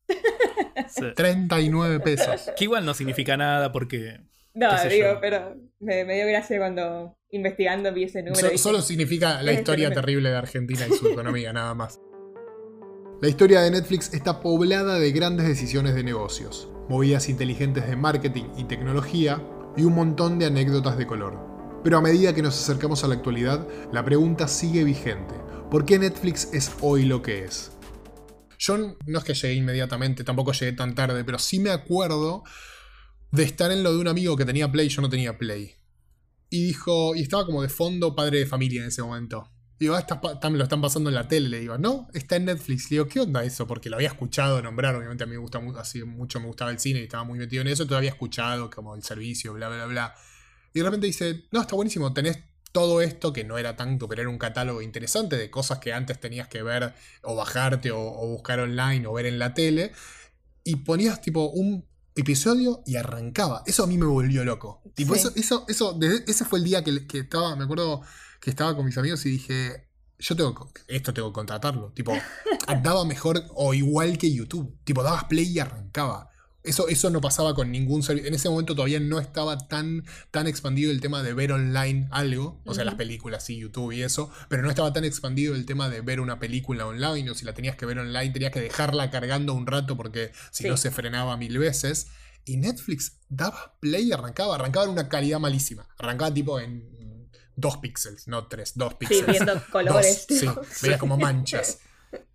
39 1.16 2.00
pesos. 2.00 2.50
Que 2.56 2.64
igual 2.64 2.84
no 2.84 2.94
significa 2.94 3.36
nada 3.36 3.72
porque... 3.72 4.20
No, 4.54 4.68
digo, 4.84 5.18
pero 5.20 5.56
me, 5.80 6.04
dio 6.04 6.26
gracia 6.26 6.58
cuando 6.58 7.16
investigando 7.30 7.90
vi 7.94 8.04
ese 8.04 8.22
número. 8.22 8.58
solo 8.58 8.82
significa 8.82 9.42
la 9.42 9.52
historia 9.52 9.90
terrible 9.90 10.28
de 10.28 10.36
Argentina 10.36 10.86
y 10.86 10.92
su 10.92 11.08
economía, 11.08 11.54
nada 11.54 11.74
más. 11.74 11.98
La 13.22 13.28
historia 13.28 13.60
de 13.60 13.70
Netflix 13.70 14.12
está 14.14 14.40
poblada 14.40 14.98
de 14.98 15.12
grandes 15.12 15.46
decisiones 15.46 15.94
de 15.94 16.02
negocios, 16.02 16.68
movidas 16.88 17.28
inteligentes 17.28 17.86
de 17.86 17.94
marketing 17.94 18.46
y 18.56 18.64
tecnología 18.64 19.40
y 19.76 19.84
un 19.84 19.94
montón 19.94 20.40
de 20.40 20.46
anécdotas 20.46 20.98
de 20.98 21.06
color. 21.06 21.38
Pero 21.84 21.98
a 21.98 22.00
medida 22.00 22.34
que 22.34 22.42
nos 22.42 22.60
acercamos 22.60 23.04
a 23.04 23.06
la 23.06 23.14
actualidad, 23.14 23.64
la 23.92 24.04
pregunta 24.04 24.48
sigue 24.48 24.82
vigente. 24.82 25.36
¿Por 25.70 25.84
qué 25.84 26.00
Netflix 26.00 26.48
es 26.52 26.72
hoy 26.80 27.04
lo 27.04 27.22
que 27.22 27.44
es? 27.44 27.70
Yo 28.58 28.76
no 28.76 29.18
es 29.18 29.22
que 29.22 29.34
llegué 29.34 29.54
inmediatamente, 29.54 30.24
tampoco 30.24 30.50
llegué 30.50 30.72
tan 30.72 30.96
tarde, 30.96 31.22
pero 31.22 31.38
sí 31.38 31.60
me 31.60 31.70
acuerdo 31.70 32.42
de 33.30 33.44
estar 33.44 33.70
en 33.70 33.84
lo 33.84 33.92
de 33.92 34.00
un 34.00 34.08
amigo 34.08 34.36
que 34.36 34.44
tenía 34.44 34.72
Play 34.72 34.86
y 34.86 34.90
yo 34.90 35.00
no 35.00 35.08
tenía 35.08 35.38
Play. 35.38 35.76
Y 36.50 36.64
dijo, 36.64 37.14
y 37.14 37.22
estaba 37.22 37.46
como 37.46 37.62
de 37.62 37.68
fondo 37.68 38.16
padre 38.16 38.40
de 38.40 38.46
familia 38.46 38.82
en 38.82 38.88
ese 38.88 39.00
momento. 39.00 39.51
Digo, 39.82 39.96
ah, 39.96 40.48
me 40.48 40.58
lo 40.58 40.62
están 40.62 40.80
pasando 40.80 41.10
en 41.10 41.16
la 41.16 41.26
tele. 41.26 41.48
Le 41.48 41.58
digo, 41.58 41.76
no, 41.76 42.08
está 42.14 42.36
en 42.36 42.44
Netflix. 42.44 42.84
Le 42.84 42.98
digo, 42.98 43.08
¿qué 43.08 43.18
onda 43.18 43.42
eso? 43.42 43.66
Porque 43.66 43.90
lo 43.90 43.96
había 43.96 44.10
escuchado 44.10 44.62
nombrar. 44.62 44.94
Obviamente 44.94 45.24
a 45.24 45.26
mí 45.26 45.32
me 45.32 45.38
gusta 45.38 45.60
así 45.76 46.04
mucho, 46.04 46.38
me 46.38 46.46
gustaba 46.46 46.70
el 46.70 46.78
cine 46.78 47.00
y 47.00 47.02
estaba 47.02 47.24
muy 47.24 47.36
metido 47.36 47.62
en 47.62 47.66
eso. 47.66 47.84
Todavía 47.84 48.10
había 48.10 48.10
escuchado 48.10 48.70
como 48.70 48.94
el 48.94 49.02
servicio, 49.02 49.54
bla, 49.54 49.68
bla, 49.68 49.86
bla. 49.86 50.14
Y 50.72 50.78
de 50.78 50.84
repente 50.84 51.08
dice, 51.08 51.46
no, 51.50 51.62
está 51.62 51.74
buenísimo. 51.74 52.12
Tenés 52.12 52.38
todo 52.70 53.02
esto 53.02 53.32
que 53.32 53.42
no 53.42 53.58
era 53.58 53.74
tanto, 53.74 54.08
pero 54.08 54.22
era 54.22 54.30
un 54.30 54.38
catálogo 54.38 54.82
interesante 54.82 55.36
de 55.36 55.50
cosas 55.50 55.80
que 55.80 55.92
antes 55.92 56.20
tenías 56.20 56.46
que 56.46 56.62
ver 56.62 56.94
o 57.22 57.34
bajarte 57.34 57.90
o, 57.90 57.98
buscar 58.28 58.60
online 58.60 59.04
o 59.08 59.12
ver 59.12 59.26
en 59.26 59.40
la 59.40 59.52
tele. 59.52 59.90
Y 60.62 60.76
ponías 60.76 61.20
tipo 61.20 61.50
un 61.50 61.84
episodio 62.14 62.84
y 62.86 62.94
arrancaba. 62.94 63.64
Eso 63.66 63.82
a 63.82 63.88
mí 63.88 63.98
me 63.98 64.06
volvió 64.06 64.44
loco. 64.44 64.80
Tipo, 64.94 65.16
eso, 65.16 65.32
eso, 65.34 65.64
eso, 65.66 65.98
ese 66.24 66.44
fue 66.44 66.60
el 66.60 66.64
día 66.66 66.84
que, 66.84 67.04
que 67.08 67.18
estaba, 67.18 67.56
me 67.56 67.64
acuerdo 67.64 68.02
que 68.42 68.50
estaba 68.50 68.74
con 68.74 68.84
mis 68.84 68.98
amigos 68.98 69.24
y 69.24 69.30
dije, 69.30 69.86
yo 70.18 70.34
tengo, 70.34 70.72
esto 70.88 71.14
tengo 71.14 71.30
que 71.30 71.34
contratarlo. 71.34 71.92
Tipo, 71.92 72.12
andaba 72.66 73.04
mejor 73.04 73.44
o 73.54 73.72
igual 73.72 74.18
que 74.18 74.34
YouTube. 74.34 74.76
Tipo, 74.82 75.04
dabas 75.04 75.24
play 75.24 75.46
y 75.46 75.60
arrancaba. 75.60 76.28
Eso, 76.64 76.88
eso 76.88 77.08
no 77.10 77.20
pasaba 77.20 77.54
con 77.54 77.70
ningún 77.70 78.02
servicio. 78.02 78.26
En 78.28 78.34
ese 78.34 78.48
momento 78.48 78.74
todavía 78.74 78.98
no 78.98 79.20
estaba 79.20 79.58
tan, 79.68 80.04
tan 80.32 80.48
expandido 80.48 80.90
el 80.90 81.00
tema 81.00 81.22
de 81.22 81.34
ver 81.34 81.52
online 81.52 82.08
algo, 82.10 82.60
o 82.64 82.74
sea, 82.74 82.84
las 82.84 82.96
películas 82.96 83.48
y 83.48 83.58
YouTube 83.58 83.92
y 83.92 84.02
eso, 84.02 84.30
pero 84.48 84.62
no 84.62 84.70
estaba 84.70 84.92
tan 84.92 85.04
expandido 85.04 85.54
el 85.54 85.64
tema 85.64 85.88
de 85.88 86.00
ver 86.00 86.20
una 86.20 86.40
película 86.40 86.86
online, 86.86 87.30
o 87.30 87.34
si 87.34 87.44
la 87.44 87.54
tenías 87.54 87.76
que 87.76 87.86
ver 87.86 87.98
online, 87.98 88.30
tenías 88.30 88.52
que 88.52 88.60
dejarla 88.60 89.10
cargando 89.10 89.54
un 89.54 89.66
rato 89.66 89.96
porque 89.96 90.32
si 90.50 90.68
no 90.68 90.76
se 90.76 90.90
frenaba 90.90 91.36
mil 91.36 91.58
veces. 91.58 92.08
Y 92.44 92.56
Netflix 92.56 93.18
daba 93.28 93.76
play 93.78 94.08
y 94.08 94.12
arrancaba, 94.12 94.56
arrancaba 94.56 94.86
en 94.86 94.90
una 94.92 95.08
calidad 95.08 95.38
malísima. 95.38 95.86
Arrancaba 95.96 96.34
tipo 96.34 96.58
en 96.58 97.01
dos 97.56 97.78
píxeles, 97.78 98.28
no 98.28 98.46
tres, 98.46 98.72
dos 98.76 98.94
píxeles. 98.94 99.24
Sí, 99.24 99.30
viendo 99.30 99.62
colores. 99.72 100.26
sí, 100.28 100.46
veía 100.82 100.98
como 100.98 101.16
manchas. 101.16 101.78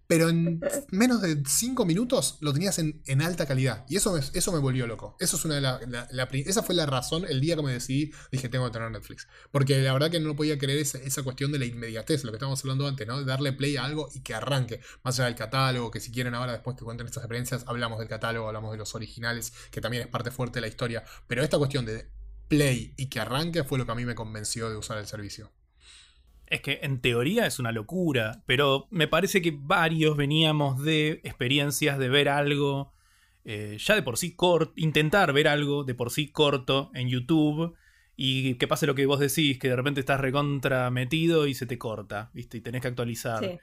Pero 0.08 0.30
en 0.30 0.62
menos 0.90 1.22
de 1.22 1.44
cinco 1.46 1.86
minutos 1.86 2.38
lo 2.40 2.54
tenías 2.54 2.80
en, 2.80 3.22
alta 3.22 3.46
calidad. 3.46 3.86
Y 3.90 3.98
eso 3.98 4.14
me, 4.14 4.22
eso 4.22 4.52
me 4.54 4.60
volvió 4.60 4.88
loco. 4.88 5.18
Eso 5.20 5.36
es 5.36 5.44
una 5.44 5.56
de 5.56 5.62
la, 5.62 6.30
esa 6.32 6.64
fue 6.64 6.76
la 6.76 6.86
razón, 6.86 7.26
el 7.28 7.42
día 7.42 7.58
que 7.58 7.62
me 7.62 7.74
decidí, 7.74 8.12
dije, 8.32 8.48
tengo 8.48 8.66
que 8.66 8.72
tener 8.72 8.90
Netflix. 8.90 9.28
Porque 9.52 9.78
la 9.82 9.92
verdad 9.92 10.10
que 10.10 10.22
no 10.22 10.34
podía 10.34 10.58
creer 10.58 10.80
esa, 10.80 10.98
esa 11.00 11.24
cuestión 11.24 11.52
de 11.52 11.60
la 11.60 11.66
inmediatez, 11.66 12.24
lo 12.24 12.32
que 12.32 12.38
estábamos 12.38 12.62
hablando 12.62 12.88
antes, 12.88 13.06
¿no? 13.06 13.20
De 13.20 13.26
darle 13.26 13.52
play 13.52 13.76
a 13.76 13.84
algo 13.84 14.10
y 14.14 14.22
que 14.22 14.34
arranque. 14.34 14.80
Más 15.04 15.20
allá 15.20 15.26
del 15.26 15.36
catálogo, 15.36 15.92
que 15.92 16.00
si 16.00 16.10
quieren 16.10 16.34
ahora, 16.36 16.54
después 16.54 16.78
que 16.78 16.86
cuenten 16.86 17.06
estas 17.06 17.24
experiencias, 17.24 17.66
hablamos 17.68 18.00
del 18.00 18.08
catálogo, 18.08 18.48
hablamos 18.48 18.72
de 18.72 18.78
los 18.78 18.96
originales, 18.96 19.52
que 19.72 19.82
también 19.82 20.04
es 20.04 20.08
parte 20.08 20.32
fuerte 20.32 20.58
de 20.58 20.62
la 20.62 20.68
historia. 20.68 21.04
Pero 21.28 21.44
esta 21.44 21.58
cuestión 21.58 21.86
de 21.86 22.10
play 22.48 22.94
y 22.98 23.08
que 23.08 23.20
arranque 23.20 23.64
fue 23.64 23.78
lo 23.78 23.86
que 23.86 23.92
a 23.92 23.96
mí 23.96 24.06
me 24.06 24.16
convenció 24.16 24.70
de 24.70 24.78
usar 24.78 24.98
el 24.98 25.08
servicio. 25.08 25.52
Es 26.46 26.62
que 26.62 26.80
en 26.84 27.02
teoría 27.02 27.46
es 27.46 27.60
una 27.60 27.72
locura, 27.72 28.44
pero 28.46 28.88
me 28.90 29.08
parece 29.08 29.42
que 29.42 29.54
varios 29.54 30.16
veníamos 30.16 30.82
de 30.82 31.20
experiencias 31.24 32.00
de 32.00 32.08
ver 32.08 32.30
algo 32.30 32.94
eh, 33.50 33.78
ya 33.80 33.96
de 33.96 34.04
por 34.04 34.18
sí 34.18 34.36
corto, 34.36 34.74
intentar 34.76 35.32
ver 35.32 35.48
algo 35.48 35.86
de 35.86 35.96
por 35.96 36.12
sí 36.12 36.28
corto 36.28 36.92
en 36.94 37.08
YouTube 37.08 37.76
y 38.18 38.56
que 38.56 38.68
pase 38.68 38.86
lo 38.86 38.94
que 38.94 39.06
vos 39.06 39.22
decís, 39.22 39.58
que 39.58 39.70
de 39.70 39.76
repente 39.78 40.02
estás 40.02 40.20
recontra 40.20 40.92
metido 40.92 41.48
y 41.48 41.54
se 41.54 41.66
te 41.66 41.78
corta, 41.78 42.30
¿viste? 42.34 42.58
Y 42.58 42.62
tenés 42.62 42.82
que 42.82 42.90
actualizar 42.90 43.60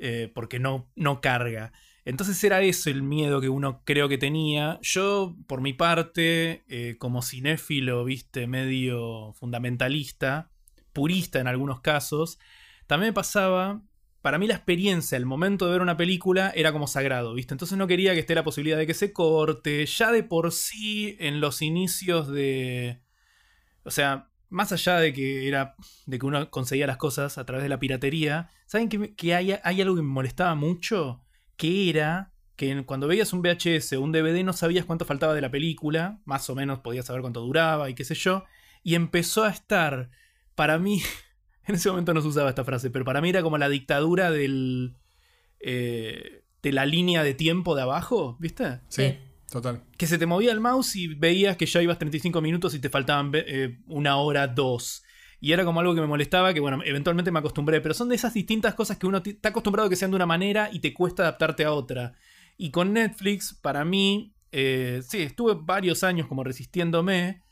eh, 0.00 0.32
porque 0.34 0.58
no, 0.58 0.90
no 0.96 1.20
carga. 1.20 1.72
Entonces 2.08 2.42
era 2.42 2.62
eso 2.62 2.88
el 2.88 3.02
miedo 3.02 3.38
que 3.38 3.50
uno 3.50 3.82
creo 3.84 4.08
que 4.08 4.16
tenía. 4.16 4.78
Yo, 4.80 5.36
por 5.46 5.60
mi 5.60 5.74
parte, 5.74 6.64
eh, 6.66 6.96
como 6.98 7.20
cinéfilo, 7.20 8.02
viste, 8.02 8.46
medio 8.46 9.34
fundamentalista, 9.34 10.50
purista 10.94 11.38
en 11.38 11.48
algunos 11.48 11.82
casos, 11.82 12.38
también 12.86 13.10
me 13.10 13.12
pasaba 13.12 13.82
para 14.22 14.38
mí 14.38 14.46
la 14.46 14.54
experiencia, 14.54 15.18
el 15.18 15.26
momento 15.26 15.66
de 15.66 15.72
ver 15.72 15.82
una 15.82 15.98
película 15.98 16.50
era 16.56 16.72
como 16.72 16.86
sagrado, 16.86 17.34
¿viste? 17.34 17.52
Entonces 17.52 17.76
no 17.76 17.86
quería 17.86 18.14
que 18.14 18.20
esté 18.20 18.34
la 18.34 18.42
posibilidad 18.42 18.78
de 18.78 18.86
que 18.86 18.94
se 18.94 19.12
corte. 19.12 19.84
Ya 19.84 20.10
de 20.10 20.22
por 20.22 20.50
sí, 20.52 21.14
en 21.20 21.40
los 21.40 21.60
inicios 21.60 22.28
de. 22.28 23.02
O 23.84 23.90
sea, 23.90 24.30
más 24.48 24.72
allá 24.72 24.96
de 24.96 25.12
que 25.12 25.46
era. 25.46 25.76
de 26.06 26.18
que 26.18 26.24
uno 26.24 26.50
conseguía 26.50 26.86
las 26.86 26.96
cosas 26.96 27.36
a 27.36 27.44
través 27.44 27.64
de 27.64 27.68
la 27.68 27.78
piratería. 27.78 28.48
¿Saben 28.64 28.88
que, 28.88 29.34
hay, 29.34 29.54
hay, 29.62 29.82
algo 29.82 29.94
que 29.94 30.02
me 30.02 30.08
molestaba 30.08 30.54
mucho? 30.54 31.22
Que 31.58 31.90
era 31.90 32.32
que 32.56 32.84
cuando 32.86 33.06
veías 33.06 33.34
un 33.34 33.42
VHS 33.42 33.92
o 33.92 34.00
un 34.00 34.12
DVD 34.12 34.42
no 34.42 34.52
sabías 34.52 34.86
cuánto 34.86 35.04
faltaba 35.04 35.34
de 35.34 35.42
la 35.42 35.50
película. 35.50 36.20
Más 36.24 36.48
o 36.48 36.54
menos 36.54 36.78
podías 36.78 37.04
saber 37.04 37.20
cuánto 37.20 37.40
duraba 37.40 37.90
y 37.90 37.94
qué 37.94 38.04
sé 38.04 38.14
yo. 38.14 38.44
Y 38.82 38.94
empezó 38.94 39.44
a 39.44 39.50
estar. 39.50 40.10
Para 40.54 40.78
mí. 40.78 41.02
En 41.68 41.74
ese 41.74 41.90
momento 41.90 42.14
no 42.14 42.22
se 42.22 42.28
usaba 42.28 42.48
esta 42.48 42.64
frase, 42.64 42.88
pero 42.88 43.04
para 43.04 43.20
mí 43.20 43.28
era 43.28 43.42
como 43.42 43.58
la 43.58 43.68
dictadura 43.68 44.30
del. 44.30 44.96
Eh, 45.60 46.42
de 46.62 46.72
la 46.72 46.86
línea 46.86 47.22
de 47.22 47.34
tiempo 47.34 47.74
de 47.74 47.82
abajo, 47.82 48.38
¿viste? 48.40 48.80
Sí, 48.88 49.18
total. 49.50 49.82
Que 49.98 50.06
se 50.06 50.16
te 50.16 50.24
movía 50.24 50.50
el 50.50 50.60
mouse 50.60 50.96
y 50.96 51.08
veías 51.08 51.58
que 51.58 51.66
ya 51.66 51.82
ibas 51.82 51.98
35 51.98 52.40
minutos 52.40 52.74
y 52.74 52.78
te 52.78 52.88
faltaban 52.88 53.32
eh, 53.34 53.80
una 53.86 54.16
hora, 54.16 54.48
dos. 54.48 55.04
Y 55.40 55.52
era 55.52 55.64
como 55.64 55.80
algo 55.80 55.94
que 55.94 56.00
me 56.00 56.06
molestaba, 56.06 56.52
que 56.52 56.60
bueno, 56.60 56.80
eventualmente 56.84 57.30
me 57.30 57.38
acostumbré, 57.38 57.80
pero 57.80 57.94
son 57.94 58.08
de 58.08 58.16
esas 58.16 58.34
distintas 58.34 58.74
cosas 58.74 58.98
que 58.98 59.06
uno 59.06 59.22
está 59.24 59.50
acostumbrado 59.50 59.86
a 59.86 59.90
que 59.90 59.96
sean 59.96 60.10
de 60.10 60.16
una 60.16 60.26
manera 60.26 60.68
y 60.72 60.80
te 60.80 60.92
cuesta 60.92 61.22
adaptarte 61.22 61.64
a 61.64 61.72
otra. 61.72 62.14
Y 62.56 62.70
con 62.70 62.92
Netflix, 62.92 63.54
para 63.54 63.84
mí, 63.84 64.34
eh, 64.50 65.00
sí, 65.06 65.22
estuve 65.22 65.54
varios 65.60 66.02
años 66.02 66.26
como 66.26 66.42
resistiéndome 66.42 67.42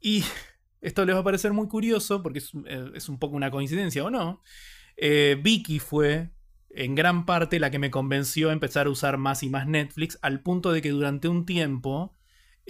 y 0.00 0.24
esto 0.80 1.04
les 1.04 1.14
va 1.14 1.20
a 1.20 1.24
parecer 1.24 1.52
muy 1.52 1.68
curioso 1.68 2.22
porque 2.22 2.40
es, 2.40 2.50
eh, 2.66 2.92
un 3.08 3.18
poco 3.18 3.36
una 3.36 3.50
coincidencia 3.50 4.04
o 4.04 4.10
no. 4.10 4.42
Eh, 4.96 5.38
Vicky 5.40 5.78
fue 5.78 6.30
en 6.70 6.94
gran 6.94 7.26
parte 7.26 7.60
la 7.60 7.70
que 7.70 7.78
me 7.78 7.90
convenció 7.90 8.50
a 8.50 8.52
empezar 8.52 8.86
a 8.86 8.90
usar 8.90 9.18
más 9.18 9.42
y 9.42 9.50
más 9.50 9.66
Netflix, 9.66 10.18
al 10.22 10.42
punto 10.42 10.72
de 10.72 10.82
que 10.82 10.90
durante 10.90 11.28
un 11.28 11.46
tiempo 11.46 12.16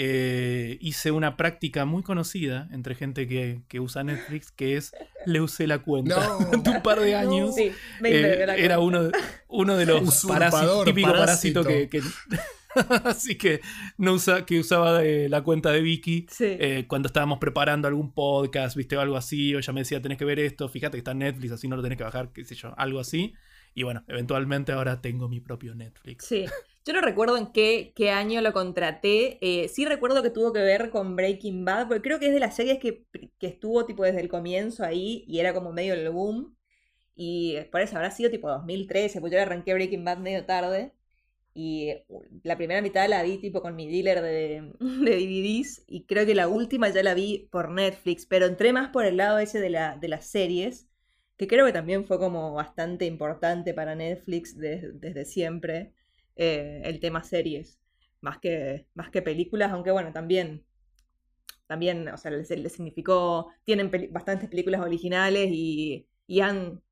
eh, 0.03 0.79
hice 0.81 1.11
una 1.11 1.37
práctica 1.37 1.85
muy 1.85 2.03
conocida 2.03 2.71
entre 2.73 2.95
gente 2.95 3.29
que, 3.29 3.81
usa 3.81 4.03
Netflix, 4.03 4.51
que 4.51 4.79
es 4.79 4.95
le 5.27 5.43
usé 5.43 5.67
la 5.67 5.81
cuenta. 5.81 6.39
Durante 6.39 6.71
un 6.71 6.83
par 6.83 7.01
de 7.01 7.15
años. 7.15 7.55
era 8.03 8.79
uno, 8.79 9.11
uno 9.49 9.77
de 9.77 9.85
los 9.85 10.25
parásitos, 10.25 10.87
típico 10.87 11.13
parásito, 11.13 11.63
que, 11.65 12.03
Así 13.05 13.37
que 13.37 13.61
no 13.99 14.15
usa, 14.15 14.47
que 14.47 14.59
usaba 14.61 15.03
la 15.03 15.43
cuenta 15.43 15.71
de 15.71 15.83
Vicky 15.83 16.27
eh, 16.41 16.87
cuando 16.89 17.09
estábamos 17.09 17.39
preparando 17.39 17.87
algún 17.87 18.15
podcast, 18.15 18.79
viste, 18.79 18.97
o 18.97 19.03
algo 19.03 19.19
así, 19.19 19.55
o 19.55 19.59
ella 19.59 19.73
me 19.75 19.83
decía, 19.83 20.01
tenés 20.01 20.17
que 20.17 20.25
ver 20.25 20.39
esto, 20.39 20.67
fíjate 20.71 20.93
que 20.93 21.01
está 21.01 21.11
en 21.11 21.19
Netflix, 21.19 21.53
así 21.53 21.69
no 21.69 21.77
lo 21.77 21.83
tenés 21.83 21.99
que 21.99 22.05
bajar, 22.05 22.33
qué 22.33 22.43
sé 22.47 22.55
yo, 22.55 22.73
algo 22.79 23.01
así. 23.01 23.35
Y 23.75 23.83
bueno, 23.83 24.03
eventualmente 24.09 24.73
ahora 24.73 25.03
tengo 25.03 25.29
mi 25.29 25.41
propio 25.41 25.75
Netflix. 25.75 26.25
Sí. 26.25 26.47
Yo 26.85 26.95
no 26.95 27.01
recuerdo 27.03 27.37
en 27.37 27.53
qué, 27.53 27.93
qué 27.95 28.11
año 28.11 28.41
lo 28.41 28.53
contraté. 28.53 29.39
Eh, 29.43 29.69
sí 29.69 29.85
recuerdo 29.85 30.23
que 30.23 30.31
tuvo 30.31 30.53
que 30.53 30.61
ver 30.61 30.91
con 30.91 31.15
Breaking 31.17 31.65
Bad, 31.65 31.89
porque 31.89 32.03
creo 32.03 32.19
que 32.19 32.29
es 32.29 32.33
de 32.33 32.41
las 32.41 32.57
series 32.57 32.79
que, 32.79 33.05
que 33.39 33.47
estuvo 33.47 33.85
tipo 33.87 34.05
desde 34.05 34.21
el 34.21 34.29
comienzo 34.29 34.85
ahí 34.85 35.25
y 35.29 35.41
era 35.41 35.53
como 35.55 35.73
medio 35.73 35.95
el 35.95 36.09
boom. 36.11 36.57
Y 37.15 37.59
por 37.73 37.83
eso 37.83 37.97
habrá 37.97 38.11
sido 38.11 38.31
tipo 38.31 38.49
2013, 38.49 39.21
pues 39.21 39.33
yo 39.33 39.41
arranqué 39.41 39.75
Breaking 39.75 40.05
Bad 40.05 40.19
medio 40.19 40.47
tarde. 40.47 40.93
Y 41.55 41.91
la 42.45 42.57
primera 42.57 42.81
mitad 42.83 43.09
la 43.09 43.23
vi 43.23 43.39
tipo 43.39 43.61
con 43.61 43.77
mi 43.77 43.89
dealer 43.89 44.23
de, 44.23 44.73
de, 44.81 45.17
DVDs 45.17 45.85
y 45.89 46.05
creo 46.07 46.25
que 46.27 46.35
la 46.35 46.49
última 46.49 46.89
ya 46.91 47.03
la 47.03 47.15
vi 47.15 47.49
por 47.51 47.71
Netflix, 47.71 48.27
pero 48.27 48.47
entré 48.47 48.73
más 48.73 48.91
por 48.91 49.05
el 49.05 49.17
lado 49.17 49.39
ese 49.39 49.61
de, 49.61 49.71
la, 49.71 49.97
de 49.97 50.09
las 50.09 50.27
series, 50.27 50.89
que 51.37 51.49
creo 51.49 51.67
que 51.67 51.73
también 51.73 52.07
fue 52.07 52.19
como 52.19 52.55
bastante 52.55 53.07
importante 53.07 53.75
para 53.75 53.95
Netflix 53.95 54.57
desde 54.57 55.25
siempre, 55.25 55.93
eh, 56.37 56.83
el 56.85 57.01
tema 57.01 57.23
series, 57.23 57.79
más 58.21 58.39
que, 58.39 58.87
más 58.95 59.11
que 59.11 59.23
películas, 59.23 59.73
aunque 59.73 59.91
bueno, 59.91 60.13
también, 60.13 60.65
también, 61.67 62.09
o 62.09 62.17
sea, 62.17 62.31
les, 62.31 62.49
significó, 62.73 63.53
tienen 63.65 63.91
bastantes 64.11 64.49
películas 64.49 64.81
originales 64.81 65.49
y, 65.53 66.09
y 66.27 66.41
han, 66.41 66.83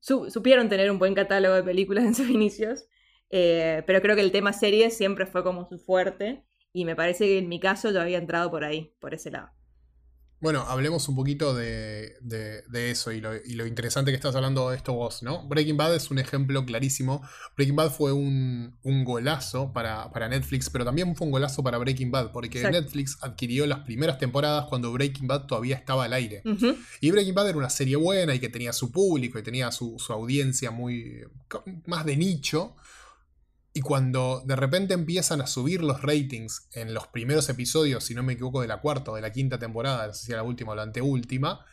supieron 0.00 0.68
tener 0.68 0.90
un 0.90 0.98
buen 0.98 1.14
catálogo 1.14 1.54
de 1.54 1.62
películas 1.62 2.04
en 2.04 2.14
sus 2.14 2.28
inicios. 2.28 2.86
Eh, 3.30 3.82
pero 3.86 4.00
creo 4.00 4.14
que 4.14 4.22
el 4.22 4.32
tema 4.32 4.52
series 4.52 4.96
siempre 4.96 5.26
fue 5.26 5.42
como 5.42 5.66
su 5.66 5.78
fuerte 5.78 6.44
y 6.72 6.84
me 6.84 6.94
parece 6.94 7.26
que 7.26 7.38
en 7.38 7.48
mi 7.48 7.58
caso 7.58 7.90
yo 7.90 8.00
había 8.00 8.18
entrado 8.18 8.50
por 8.50 8.64
ahí, 8.64 8.94
por 9.00 9.14
ese 9.14 9.30
lado. 9.30 9.50
Bueno, 10.40 10.64
hablemos 10.68 11.08
un 11.08 11.16
poquito 11.16 11.54
de, 11.54 12.18
eso 12.72 13.12
y 13.12 13.20
lo, 13.20 13.66
interesante 13.66 14.10
que 14.10 14.16
estás 14.16 14.34
hablando 14.36 14.68
de 14.70 14.76
esto 14.76 14.92
vos, 14.92 15.22
¿no? 15.22 15.46
Breaking 15.48 15.76
Bad 15.76 15.94
es 15.94 16.10
un 16.10 16.18
ejemplo 16.18 16.64
clarísimo. 16.66 17.22
Breaking 17.56 17.76
Bad 17.76 17.90
fue 17.90 18.12
un, 18.12 18.76
golazo 19.04 19.72
para, 19.72 20.28
Netflix, 20.28 20.68
pero 20.68 20.84
también 20.84 21.16
fue 21.16 21.26
un 21.26 21.30
golazo 21.30 21.62
para 21.62 21.78
Breaking 21.78 22.10
Bad, 22.10 22.32
porque 22.32 22.62
Netflix 22.62 23.16
adquirió 23.22 23.66
las 23.66 23.80
primeras 23.80 24.18
temporadas 24.18 24.66
cuando 24.68 24.92
Breaking 24.92 25.26
Bad 25.26 25.46
todavía 25.46 25.76
estaba 25.76 26.04
al 26.04 26.12
aire. 26.12 26.42
Y 27.00 27.10
Breaking 27.10 27.34
Bad 27.34 27.48
era 27.48 27.58
una 27.58 27.70
serie 27.70 27.96
buena 27.96 28.34
y 28.34 28.38
que 28.38 28.50
tenía 28.50 28.72
su 28.72 28.92
público 28.92 29.38
y 29.38 29.42
tenía 29.42 29.72
su, 29.72 29.98
su 29.98 30.12
audiencia 30.12 30.70
muy 30.70 31.24
más 31.86 32.04
de 32.04 32.16
nicho. 32.16 32.76
Y 33.76 33.80
cuando 33.80 34.42
de 34.46 34.54
repente 34.54 34.94
empiezan 34.94 35.40
a 35.40 35.48
subir 35.48 35.82
los 35.82 36.00
ratings 36.00 36.68
en 36.72 36.94
los 36.94 37.08
primeros 37.08 37.48
episodios, 37.48 38.04
si 38.04 38.14
no 38.14 38.22
me 38.22 38.34
equivoco, 38.34 38.60
de 38.60 38.68
la 38.68 38.80
cuarta 38.80 39.10
o 39.10 39.16
de 39.16 39.20
la 39.20 39.32
quinta 39.32 39.58
temporada, 39.58 40.06
no 40.06 40.14
sé 40.14 40.26
si 40.26 40.32
era 40.32 40.42
la 40.42 40.48
última 40.48 40.72
o 40.72 40.74
la 40.76 40.82
anteúltima, 40.82 41.66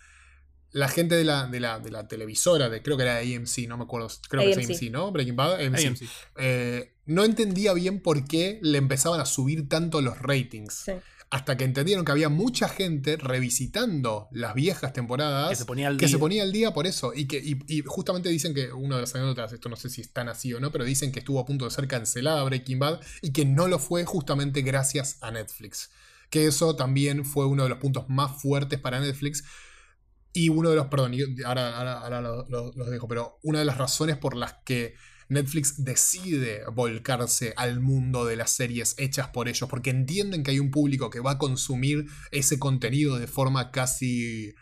la 0.72 0.88
gente 0.88 1.16
de 1.16 1.24
la, 1.26 1.46
de 1.46 1.60
la, 1.60 2.08
televisora, 2.08 2.70
de, 2.70 2.82
creo 2.82 2.98
que 2.98 3.04
era 3.04 3.20
AMC, 3.20 3.68
no 3.68 3.78
me 3.78 3.84
acuerdo, 3.84 4.10
creo 4.30 4.44
que 4.44 4.60
es 4.60 4.70
AMC, 4.70 4.92
¿no? 4.92 5.12
Breaking 5.12 5.36
Bad, 5.36 5.62
AMC. 5.62 6.02
Eh, 6.38 6.96
no 7.06 7.24
entendía 7.24 7.74
bien 7.74 8.02
por 8.02 8.26
qué 8.26 8.60
le 8.64 8.80
empezaban 8.80 9.20
a 9.20 9.26
subir 9.26 9.70
tanto 9.70 10.02
los 10.02 10.18
ratings. 10.18 10.74
Sí 10.74 10.94
hasta 11.32 11.56
que 11.56 11.64
entendieron 11.64 12.04
que 12.04 12.12
había 12.12 12.28
mucha 12.28 12.68
gente 12.68 13.16
revisitando 13.16 14.28
las 14.32 14.54
viejas 14.54 14.92
temporadas 14.92 15.50
que 15.50 15.56
se 15.56 15.66
ponía 15.66 15.88
al, 15.88 15.96
que 15.96 16.06
día. 16.06 16.12
Se 16.12 16.20
ponía 16.20 16.44
al 16.44 16.52
día 16.52 16.74
por 16.74 16.86
eso. 16.88 17.14
Y 17.16 17.26
que 17.26 17.42
y, 17.42 17.82
justamente 17.86 18.28
dicen 18.28 18.54
que 18.54 18.74
una 18.74 18.96
de 18.96 19.02
las 19.04 19.16
anécdotas, 19.16 19.54
esto 19.54 19.70
no 19.70 19.78
sé 19.78 19.90
si 19.90 20.02
es 20.02 20.12
tan 20.12 20.28
así 20.28 20.54
o 20.54 20.60
no, 20.60 20.74
pero 20.74 20.84
dicen 20.84 21.14
que 21.14 21.20
estuvo 21.20 21.40
a 21.40 21.46
punto 21.46 21.64
de 21.64 21.72
ser 21.72 21.88
cancelada 21.88 22.44
Breaking 22.44 22.80
Bad 22.80 23.00
y 23.22 23.32
que 23.32 23.46
no 23.46 23.70
lo 23.70 23.80
fue 23.80 24.04
justamente 24.04 24.62
gracias 24.62 25.20
a 25.22 25.32
Netflix. 25.32 25.90
Que 26.30 26.48
eso 26.48 26.76
también 26.76 27.24
fue 27.24 27.46
uno 27.46 27.64
de 27.64 27.70
los 27.70 27.78
puntos 27.78 28.10
más 28.10 28.42
fuertes 28.42 28.78
para 28.80 29.00
Netflix. 29.00 29.46
Y 30.34 30.50
uno 30.50 30.70
de 30.70 30.76
los, 30.76 30.88
perdón, 30.88 31.14
ahora, 31.46 32.02
ahora, 32.02 32.22
los 32.22 32.90
dejo, 32.90 33.08
pero 33.08 33.40
una 33.42 33.60
de 33.60 33.66
las 33.66 33.78
razones 33.78 34.18
por 34.18 34.36
las 34.36 34.56
que 34.66 34.96
Netflix 35.32 35.86
decide 35.86 36.64
volcarse 36.74 37.54
al 37.56 37.80
mundo 37.80 38.26
de 38.26 38.36
las 38.36 38.52
series 38.52 38.96
hechas 38.98 39.30
por 39.30 39.48
ellos, 39.48 39.70
porque 39.70 39.90
entienden 39.90 40.44
que 40.44 40.52
hay 40.52 40.60
un 40.60 40.72
público 40.72 41.10
que 41.10 41.22
va 41.22 41.32
a 41.32 41.38
consumir 41.38 42.08
ese 42.32 42.60
contenido 42.60 43.18
de 43.18 43.28
forma 43.28 43.72
casi 43.72 44.54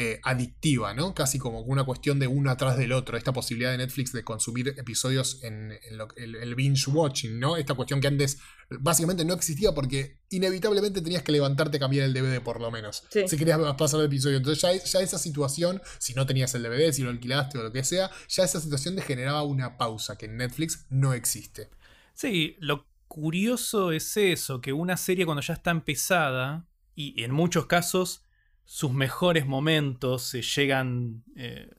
eh, 0.00 0.20
adictiva, 0.22 0.94
¿no? 0.94 1.12
Casi 1.12 1.40
como 1.40 1.62
una 1.62 1.82
cuestión 1.82 2.20
de 2.20 2.28
uno 2.28 2.52
atrás 2.52 2.76
del 2.76 2.92
otro. 2.92 3.16
Esta 3.16 3.32
posibilidad 3.32 3.72
de 3.72 3.78
Netflix 3.78 4.12
de 4.12 4.22
consumir 4.22 4.68
episodios 4.76 5.42
en, 5.42 5.76
el, 6.14 6.54
binge 6.54 6.88
watching, 6.88 7.40
¿no? 7.40 7.56
Esta 7.56 7.74
cuestión 7.74 8.00
que 8.00 8.06
antes 8.06 8.38
básicamente 8.70 9.24
no 9.24 9.34
existía 9.34 9.72
porque 9.72 10.20
inevitablemente 10.30 11.00
tenías 11.00 11.24
que 11.24 11.32
levantarte 11.32 11.78
y 11.78 11.80
cambiar 11.80 12.04
el 12.04 12.14
DVD 12.14 12.40
por 12.40 12.60
lo 12.60 12.70
menos. 12.70 13.02
Si 13.10 13.36
querías 13.36 13.58
pasar 13.76 13.98
el 13.98 14.06
episodio. 14.06 14.36
Entonces 14.36 14.62
ya, 14.62 14.72
ya 14.72 15.00
esa 15.00 15.18
situación, 15.18 15.82
si 15.98 16.14
no 16.14 16.26
tenías 16.26 16.54
el 16.54 16.62
DVD, 16.62 16.92
si 16.92 17.02
lo 17.02 17.10
alquilaste 17.10 17.58
o 17.58 17.64
lo 17.64 17.72
que 17.72 17.82
sea, 17.82 18.08
ya 18.28 18.44
esa 18.44 18.60
situación 18.60 18.94
te 18.94 19.02
generaba 19.02 19.42
una 19.42 19.78
pausa 19.78 20.16
que 20.16 20.26
en 20.26 20.36
Netflix 20.36 20.86
no 20.90 21.12
existe. 21.12 21.70
Sí, 22.14 22.54
lo 22.60 22.86
curioso 23.08 23.90
es 23.90 24.16
eso, 24.16 24.60
que 24.60 24.72
una 24.72 24.96
serie 24.96 25.24
cuando 25.24 25.42
ya 25.42 25.54
está 25.54 25.72
empezada, 25.72 26.68
y 26.94 27.24
en 27.24 27.32
muchos 27.32 27.66
casos 27.66 28.27
sus 28.70 28.92
mejores 28.92 29.46
momentos 29.46 30.24
se 30.24 30.42
llegan 30.42 31.24
eh, 31.36 31.70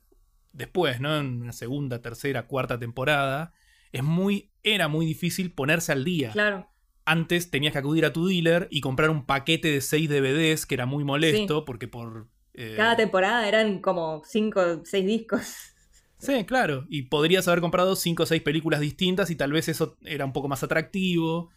después, 0.54 1.00
¿no? 1.00 1.18
En 1.20 1.44
una 1.44 1.54
segunda, 1.54 2.02
tercera, 2.02 2.48
cuarta 2.48 2.80
temporada. 2.80 3.54
Es 3.92 4.04
muy, 4.04 4.50
era 4.64 4.88
muy 4.88 5.06
difícil 5.06 5.52
ponerse 5.52 5.92
al 5.92 6.04
día. 6.04 6.32
Claro. 6.32 6.68
antes 7.06 7.52
tenías 7.52 7.74
que 7.74 7.80
acudir 7.80 8.06
a 8.06 8.12
tu 8.14 8.26
dealer 8.28 8.68
y 8.72 8.82
comprar 8.82 9.12
un 9.12 9.26
paquete 9.28 9.68
de 9.72 9.82
6 9.82 10.10
DVDs, 10.10 10.66
que 10.66 10.74
era 10.76 10.88
muy 10.88 11.04
molesto, 11.04 11.64
porque 11.64 11.88
por... 11.88 12.28
eh, 12.56 12.74
Cada 12.76 12.96
temporada 12.98 13.48
eran 13.48 13.82
como 13.82 14.24
5 14.26 14.60
o 14.60 14.82
6 14.86 15.06
discos. 15.06 15.42
Sí, 16.18 16.44
claro. 16.46 16.86
Y 16.90 17.04
podrías 17.04 17.48
haber 17.48 17.62
comprado 17.62 17.96
5 17.96 18.24
o 18.24 18.26
6 18.26 18.42
películas 18.42 18.80
distintas 18.82 19.30
y 19.30 19.36
tal 19.36 19.52
vez 19.54 19.70
eso 19.70 19.96
era 20.04 20.26
un 20.26 20.34
poco 20.34 20.48
más 20.50 20.64
atractivo. 20.64 21.50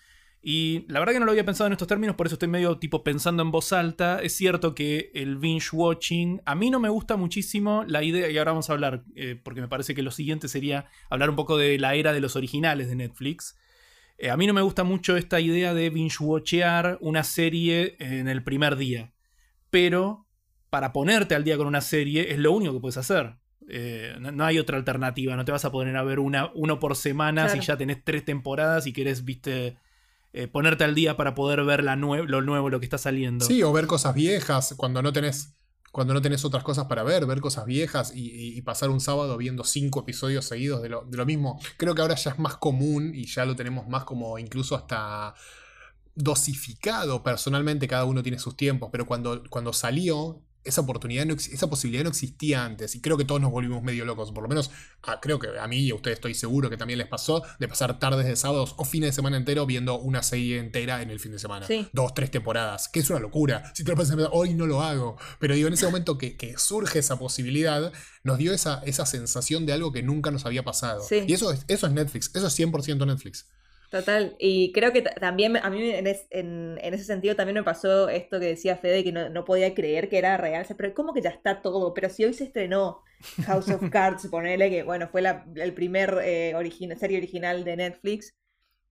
Y 0.44 0.84
la 0.88 0.98
verdad 0.98 1.12
que 1.12 1.20
no 1.20 1.24
lo 1.24 1.30
había 1.30 1.44
pensado 1.44 1.68
en 1.68 1.72
estos 1.72 1.86
términos, 1.86 2.16
por 2.16 2.26
eso 2.26 2.34
estoy 2.34 2.48
medio 2.48 2.76
tipo 2.78 3.04
pensando 3.04 3.44
en 3.44 3.52
voz 3.52 3.72
alta. 3.72 4.20
Es 4.20 4.34
cierto 4.36 4.74
que 4.74 5.12
el 5.14 5.36
binge 5.36 5.68
watching, 5.72 6.42
a 6.44 6.56
mí 6.56 6.68
no 6.68 6.80
me 6.80 6.88
gusta 6.88 7.16
muchísimo 7.16 7.84
la 7.86 8.02
idea, 8.02 8.28
y 8.28 8.36
ahora 8.38 8.50
vamos 8.50 8.68
a 8.68 8.72
hablar, 8.72 9.04
eh, 9.14 9.40
porque 9.40 9.60
me 9.60 9.68
parece 9.68 9.94
que 9.94 10.02
lo 10.02 10.10
siguiente 10.10 10.48
sería 10.48 10.86
hablar 11.08 11.30
un 11.30 11.36
poco 11.36 11.56
de 11.56 11.78
la 11.78 11.94
era 11.94 12.12
de 12.12 12.20
los 12.20 12.34
originales 12.34 12.88
de 12.88 12.96
Netflix. 12.96 13.56
Eh, 14.18 14.30
a 14.30 14.36
mí 14.36 14.48
no 14.48 14.52
me 14.52 14.62
gusta 14.62 14.82
mucho 14.82 15.16
esta 15.16 15.38
idea 15.38 15.74
de 15.74 15.90
binge-watchear 15.90 16.98
una 17.00 17.22
serie 17.22 17.96
en 18.00 18.26
el 18.26 18.42
primer 18.42 18.76
día. 18.76 19.12
Pero 19.70 20.26
para 20.70 20.92
ponerte 20.92 21.34
al 21.34 21.44
día 21.44 21.56
con 21.56 21.68
una 21.68 21.80
serie 21.80 22.32
es 22.32 22.38
lo 22.38 22.50
único 22.50 22.72
que 22.72 22.80
puedes 22.80 22.96
hacer. 22.96 23.36
Eh, 23.68 24.16
no, 24.18 24.44
hay 24.44 24.58
otra 24.58 24.76
alternativa. 24.76 25.36
No 25.36 25.44
te 25.44 25.52
vas 25.52 25.64
a 25.64 25.70
poner 25.70 25.96
a 25.96 26.02
ver 26.02 26.18
una, 26.18 26.50
uno 26.54 26.78
por 26.80 26.96
semana 26.96 27.48
si 27.48 27.60
ya 27.60 27.76
tenés 27.76 28.02
tres 28.02 28.24
temporadas 28.24 28.86
y 28.86 28.92
querés, 28.92 29.24
viste, 29.24 29.76
eh, 30.32 30.48
ponerte 30.48 30.84
al 30.84 30.94
día 30.94 31.16
para 31.16 31.34
poder 31.34 31.62
ver 31.64 31.84
lo 31.84 31.96
nuevo, 31.96 32.70
lo 32.70 32.80
que 32.80 32.86
está 32.86 32.98
saliendo. 32.98 33.44
Sí, 33.44 33.62
o 33.62 33.72
ver 33.72 33.86
cosas 33.86 34.14
viejas 34.14 34.74
cuando 34.76 35.02
no 35.02 35.12
tenés 35.12 35.54
cuando 35.92 36.14
no 36.14 36.20
otras 36.20 36.64
cosas 36.64 36.86
para 36.86 37.02
ver, 37.02 37.26
ver 37.26 37.42
cosas 37.42 37.66
viejas 37.66 38.12
y, 38.14 38.60
pasar 38.62 38.88
un 38.88 38.98
sábado 38.98 39.36
viendo 39.36 39.62
cinco 39.62 40.00
episodios 40.00 40.46
seguidos 40.46 40.80
de 40.80 40.88
lo, 40.88 41.04
de 41.04 41.18
lo, 41.18 41.26
mismo. 41.26 41.60
Creo 41.76 41.94
que 41.94 42.00
ahora 42.00 42.14
ya 42.14 42.30
es 42.30 42.38
más 42.38 42.56
común 42.56 43.12
y 43.14 43.26
ya 43.26 43.44
lo 43.44 43.54
tenemos 43.54 43.86
más 43.88 44.04
como 44.04 44.38
incluso 44.38 44.74
hasta 44.74 45.34
dosificado 46.14 47.22
personalmente, 47.22 47.88
cada 47.88 48.06
uno 48.06 48.22
tiene 48.22 48.38
sus 48.38 48.56
tiempos, 48.56 48.88
pero 48.90 49.06
cuando, 49.06 49.42
cuando 49.50 49.74
salió 49.74 50.40
esa 50.64 50.80
oportunidad, 50.80 51.26
no, 51.26 51.34
esa 51.34 51.68
posibilidad 51.68 52.04
no 52.04 52.10
existía 52.10 52.64
antes. 52.64 52.94
Y 52.94 53.00
creo 53.00 53.16
que 53.16 53.24
todos 53.24 53.40
nos 53.40 53.50
volvimos 53.50 53.82
medio 53.82 54.04
locos. 54.04 54.32
Por 54.32 54.42
lo 54.42 54.48
menos, 54.48 54.70
creo 55.20 55.38
que 55.38 55.48
a 55.58 55.66
mí 55.66 55.78
y 55.78 55.90
a 55.90 55.94
ustedes 55.94 56.16
estoy 56.16 56.34
seguro 56.34 56.70
que 56.70 56.76
también 56.76 56.98
les 56.98 57.08
pasó 57.08 57.42
de 57.58 57.68
pasar 57.68 57.98
tardes 57.98 58.26
de 58.26 58.36
sábados 58.36 58.74
o 58.78 58.84
fines 58.84 59.08
de 59.08 59.12
semana 59.12 59.36
entero 59.36 59.66
viendo 59.66 59.98
una 59.98 60.22
serie 60.22 60.58
entera 60.58 61.02
en 61.02 61.10
el 61.10 61.20
fin 61.20 61.32
de 61.32 61.38
semana. 61.38 61.66
Dos, 61.92 62.14
tres 62.14 62.30
temporadas. 62.30 62.88
Que 62.88 63.00
es 63.00 63.10
una 63.10 63.20
locura. 63.20 63.72
Si 63.74 63.84
te 63.84 63.90
lo 63.90 63.96
pasas, 63.96 64.16
hoy 64.32 64.54
no 64.54 64.66
lo 64.66 64.82
hago. 64.82 65.16
Pero 65.38 65.54
digo, 65.54 65.68
en 65.68 65.74
ese 65.74 65.86
momento 65.86 66.18
que, 66.18 66.54
surge 66.56 66.98
esa 66.98 67.18
posibilidad, 67.18 67.92
nos 68.22 68.38
dio 68.38 68.52
esa, 68.52 68.82
esa 68.84 69.06
sensación 69.06 69.66
de 69.66 69.72
algo 69.72 69.92
que 69.92 70.02
nunca 70.02 70.30
nos 70.30 70.46
había 70.46 70.62
pasado. 70.62 71.04
Y 71.10 71.32
eso 71.32 71.52
es, 71.52 71.64
eso 71.68 71.86
es 71.86 71.92
Netflix. 71.92 72.30
Eso 72.34 72.46
es 72.46 72.58
100% 72.58 73.06
Netflix. 73.06 73.46
Total, 73.92 74.34
y 74.38 74.72
creo 74.72 74.90
que 74.90 75.02
también 75.02 75.54
a 75.58 75.68
mí 75.68 75.90
en, 75.90 76.06
ese 76.06 77.04
sentido 77.04 77.36
también 77.36 77.56
me 77.56 77.62
pasó 77.62 78.08
esto 78.08 78.40
que 78.40 78.46
decía 78.46 78.78
Fede, 78.78 79.04
que 79.04 79.12
no, 79.12 79.44
podía 79.44 79.74
creer 79.74 80.08
que 80.08 80.16
era 80.16 80.38
real, 80.38 80.64
pero 80.78 80.94
¿cómo 80.94 81.12
que 81.12 81.20
ya 81.20 81.28
está 81.28 81.60
todo? 81.60 81.92
Pero 81.92 82.08
si 82.08 82.24
hoy 82.24 82.32
se 82.32 82.44
estrenó 82.44 83.02
House 83.44 83.68
of 83.68 83.82
Cards, 83.92 84.26
ponele 84.28 84.70
que, 84.70 84.82
bueno, 84.82 85.08
fue 85.12 85.20
la 85.20 85.44
el 85.56 85.74
primer 85.74 86.18
eh, 86.24 86.54
serie 86.98 87.18
original 87.18 87.64
de 87.64 87.76
Netflix, 87.76 88.34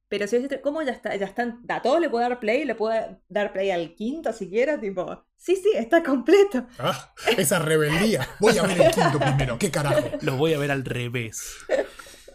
pero 0.08 0.28
si 0.28 0.36
hoy 0.36 0.48
se 0.48 0.62
¿cómo 0.62 0.84
ya 0.84 0.92
está? 0.92 1.16
Ya 1.16 1.26
están, 1.26 1.64
¿a 1.68 1.82
todo 1.82 2.00
le 2.00 2.12
puedo 2.12 2.30
dar 2.30 2.40
play? 2.40 2.64
¿Le 2.64 2.76
puedo 2.76 2.94
dar 3.28 3.54
play 3.54 3.72
al 3.72 3.96
quinto 3.96 4.32
siquiera? 4.34 4.80
Tipo, 4.80 5.26
sí, 5.36 5.56
sí, 5.56 5.72
está 5.74 6.04
completo. 6.04 6.68
Ah, 6.78 7.16
esa 7.40 7.58
rebeldía. 7.58 8.30
Voy 8.40 8.56
a 8.56 8.62
ver 8.68 8.80
el 8.80 8.92
quinto 8.92 9.18
primero, 9.18 9.58
¿qué 9.58 9.72
carajo? 9.72 10.12
Lo 10.22 10.38
voy 10.38 10.54
a 10.54 10.60
ver 10.60 10.70
al 10.70 10.86
revés. 10.86 11.56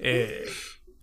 Eh, 0.01 0.47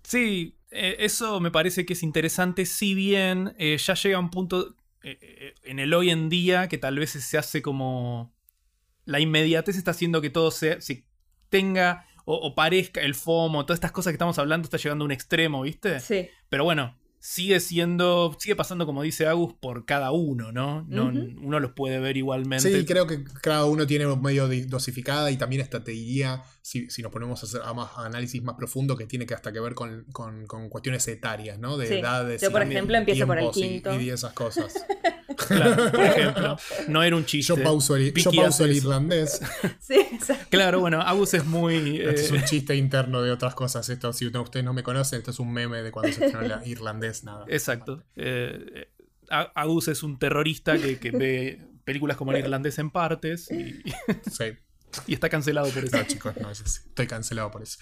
sí, 0.04 0.58
eh, 0.74 0.98
eso 1.00 1.40
me 1.40 1.52
parece 1.52 1.86
que 1.86 1.94
es 1.94 2.04
interesante, 2.04 2.66
si 2.66 2.94
bien 2.96 3.56
eh, 3.58 3.78
ya 3.78 3.94
llega 3.94 4.20
un 4.20 4.30
punto 4.30 4.76
eh, 5.04 5.54
en 5.64 5.80
el 5.80 5.94
hoy 5.94 6.10
en 6.10 6.30
día 6.30 6.68
que 6.68 6.78
tal 6.78 7.00
vez 7.00 7.12
se 7.12 7.38
hace 7.38 7.62
como... 7.62 8.34
La 9.06 9.20
inmediatez 9.20 9.76
está 9.76 9.92
haciendo 9.92 10.22
que 10.22 10.30
todo 10.30 10.50
se, 10.50 10.80
tenga 11.50 12.06
o, 12.26 12.56
parezca 12.56 13.02
el 13.02 13.16
FOMO, 13.16 13.66
todas 13.66 13.78
estas 13.78 13.92
cosas 13.92 14.12
que 14.12 14.16
estamos 14.16 14.40
hablando 14.40 14.66
está 14.66 14.78
llegando 14.78 15.04
a 15.04 15.08
un 15.08 15.12
extremo, 15.12 15.62
¿viste? 15.64 16.00
Sí. 16.00 16.30
Pero 16.48 16.64
bueno, 16.64 16.98
sigue 17.26 17.62
siendo, 17.62 18.36
sigue 18.38 18.54
pasando 18.54 18.86
como 18.86 19.02
dice 19.02 19.28
Agus 19.28 19.54
por 19.54 19.86
cada 19.86 20.12
uno, 20.12 20.52
¿no? 20.52 20.86
no 20.90 21.06
Uno 21.06 21.62
los 21.62 21.72
puede 21.72 21.98
ver 22.00 22.18
igualmente. 22.18 22.70
Sí, 22.70 22.86
creo 22.86 23.08
que 23.08 23.24
cada 23.42 23.64
uno 23.64 23.88
tiene 23.88 24.06
un 24.06 24.22
medio 24.22 24.50
dosificada 24.68 25.32
y 25.32 25.38
también 25.38 25.62
hasta 25.62 25.82
te 25.82 25.92
diría, 25.92 26.44
si, 26.62 26.86
nos 27.02 27.14
ponemos 27.14 27.42
a 27.42 27.46
hacer 27.46 27.62
a 27.64 27.74
más 27.74 27.92
análisis 27.96 28.44
más 28.44 28.56
profundo, 28.56 28.98
que 28.98 29.06
tiene 29.06 29.26
que 29.26 29.34
hasta 29.34 29.54
que 29.54 29.62
ver 29.62 29.74
con, 29.74 30.06
cuestiones 30.70 31.08
etarias, 31.08 31.58
¿no? 31.58 31.78
De 31.78 32.00
edades. 32.00 32.42
Yo, 32.42 32.52
por 32.52 32.62
ejemplo, 32.62 32.98
empiezo 32.98 33.26
por 33.26 33.40
el 33.40 33.52
quinto. 33.52 33.98
Y, 33.98 34.10
esas 34.10 34.34
cosas. 34.34 34.86
Claro, 35.36 35.92
por 35.92 36.02
ejemplo, 36.04 36.58
no 36.88 37.04
era 37.04 37.16
un 37.16 37.26
chiste. 37.26 37.56
Yo 37.56 37.64
pauso 37.64 37.96
el, 37.96 38.14
yo 38.14 38.32
el 38.32 38.76
irlandés. 38.76 39.42
Sí, 39.80 39.96
exacto. 39.96 40.48
Claro, 40.50 40.80
bueno, 40.80 41.02
Agus 41.02 41.34
es 41.34 41.46
muy. 41.46 42.00
Este 42.00 42.22
es 42.22 42.32
un 42.32 42.38
eh, 42.38 42.46
chiste 42.46 42.76
interno 42.76 43.22
de 43.22 43.32
otras 43.32 43.54
cosas. 43.56 43.88
Esto, 43.90 44.14
si 44.14 44.28
ustedes 44.28 44.64
no 44.64 44.74
me 44.74 44.84
conocen, 44.84 45.20
esto 45.20 45.32
es 45.32 45.40
un 45.40 45.52
meme 45.52 45.82
de 45.82 45.92
cuando 45.92 46.12
se 46.12 46.26
estrenó 46.26 46.56
el 46.62 46.68
irlandés 46.68 47.24
nada. 47.24 47.46
Exacto. 47.48 48.04
Eh, 48.16 48.88
Agus 49.30 49.88
es 49.88 50.04
un 50.04 50.20
terrorista 50.20 50.78
que, 50.78 51.12
ve 51.12 51.60
películas 51.84 52.18
como 52.18 52.32
el 52.32 52.40
irlandés 52.40 52.78
en 52.80 52.92
partes 52.92 53.50
y, 53.52 53.84
y 55.08 55.14
está 55.14 55.30
cancelado 55.30 55.70
por 55.70 55.84
eso. 55.84 55.98
No, 55.98 56.04
chicos, 56.04 56.34
no, 56.38 56.52
estoy 56.52 57.08
cancelado 57.08 57.52
por 57.52 57.64
eso. 57.64 57.80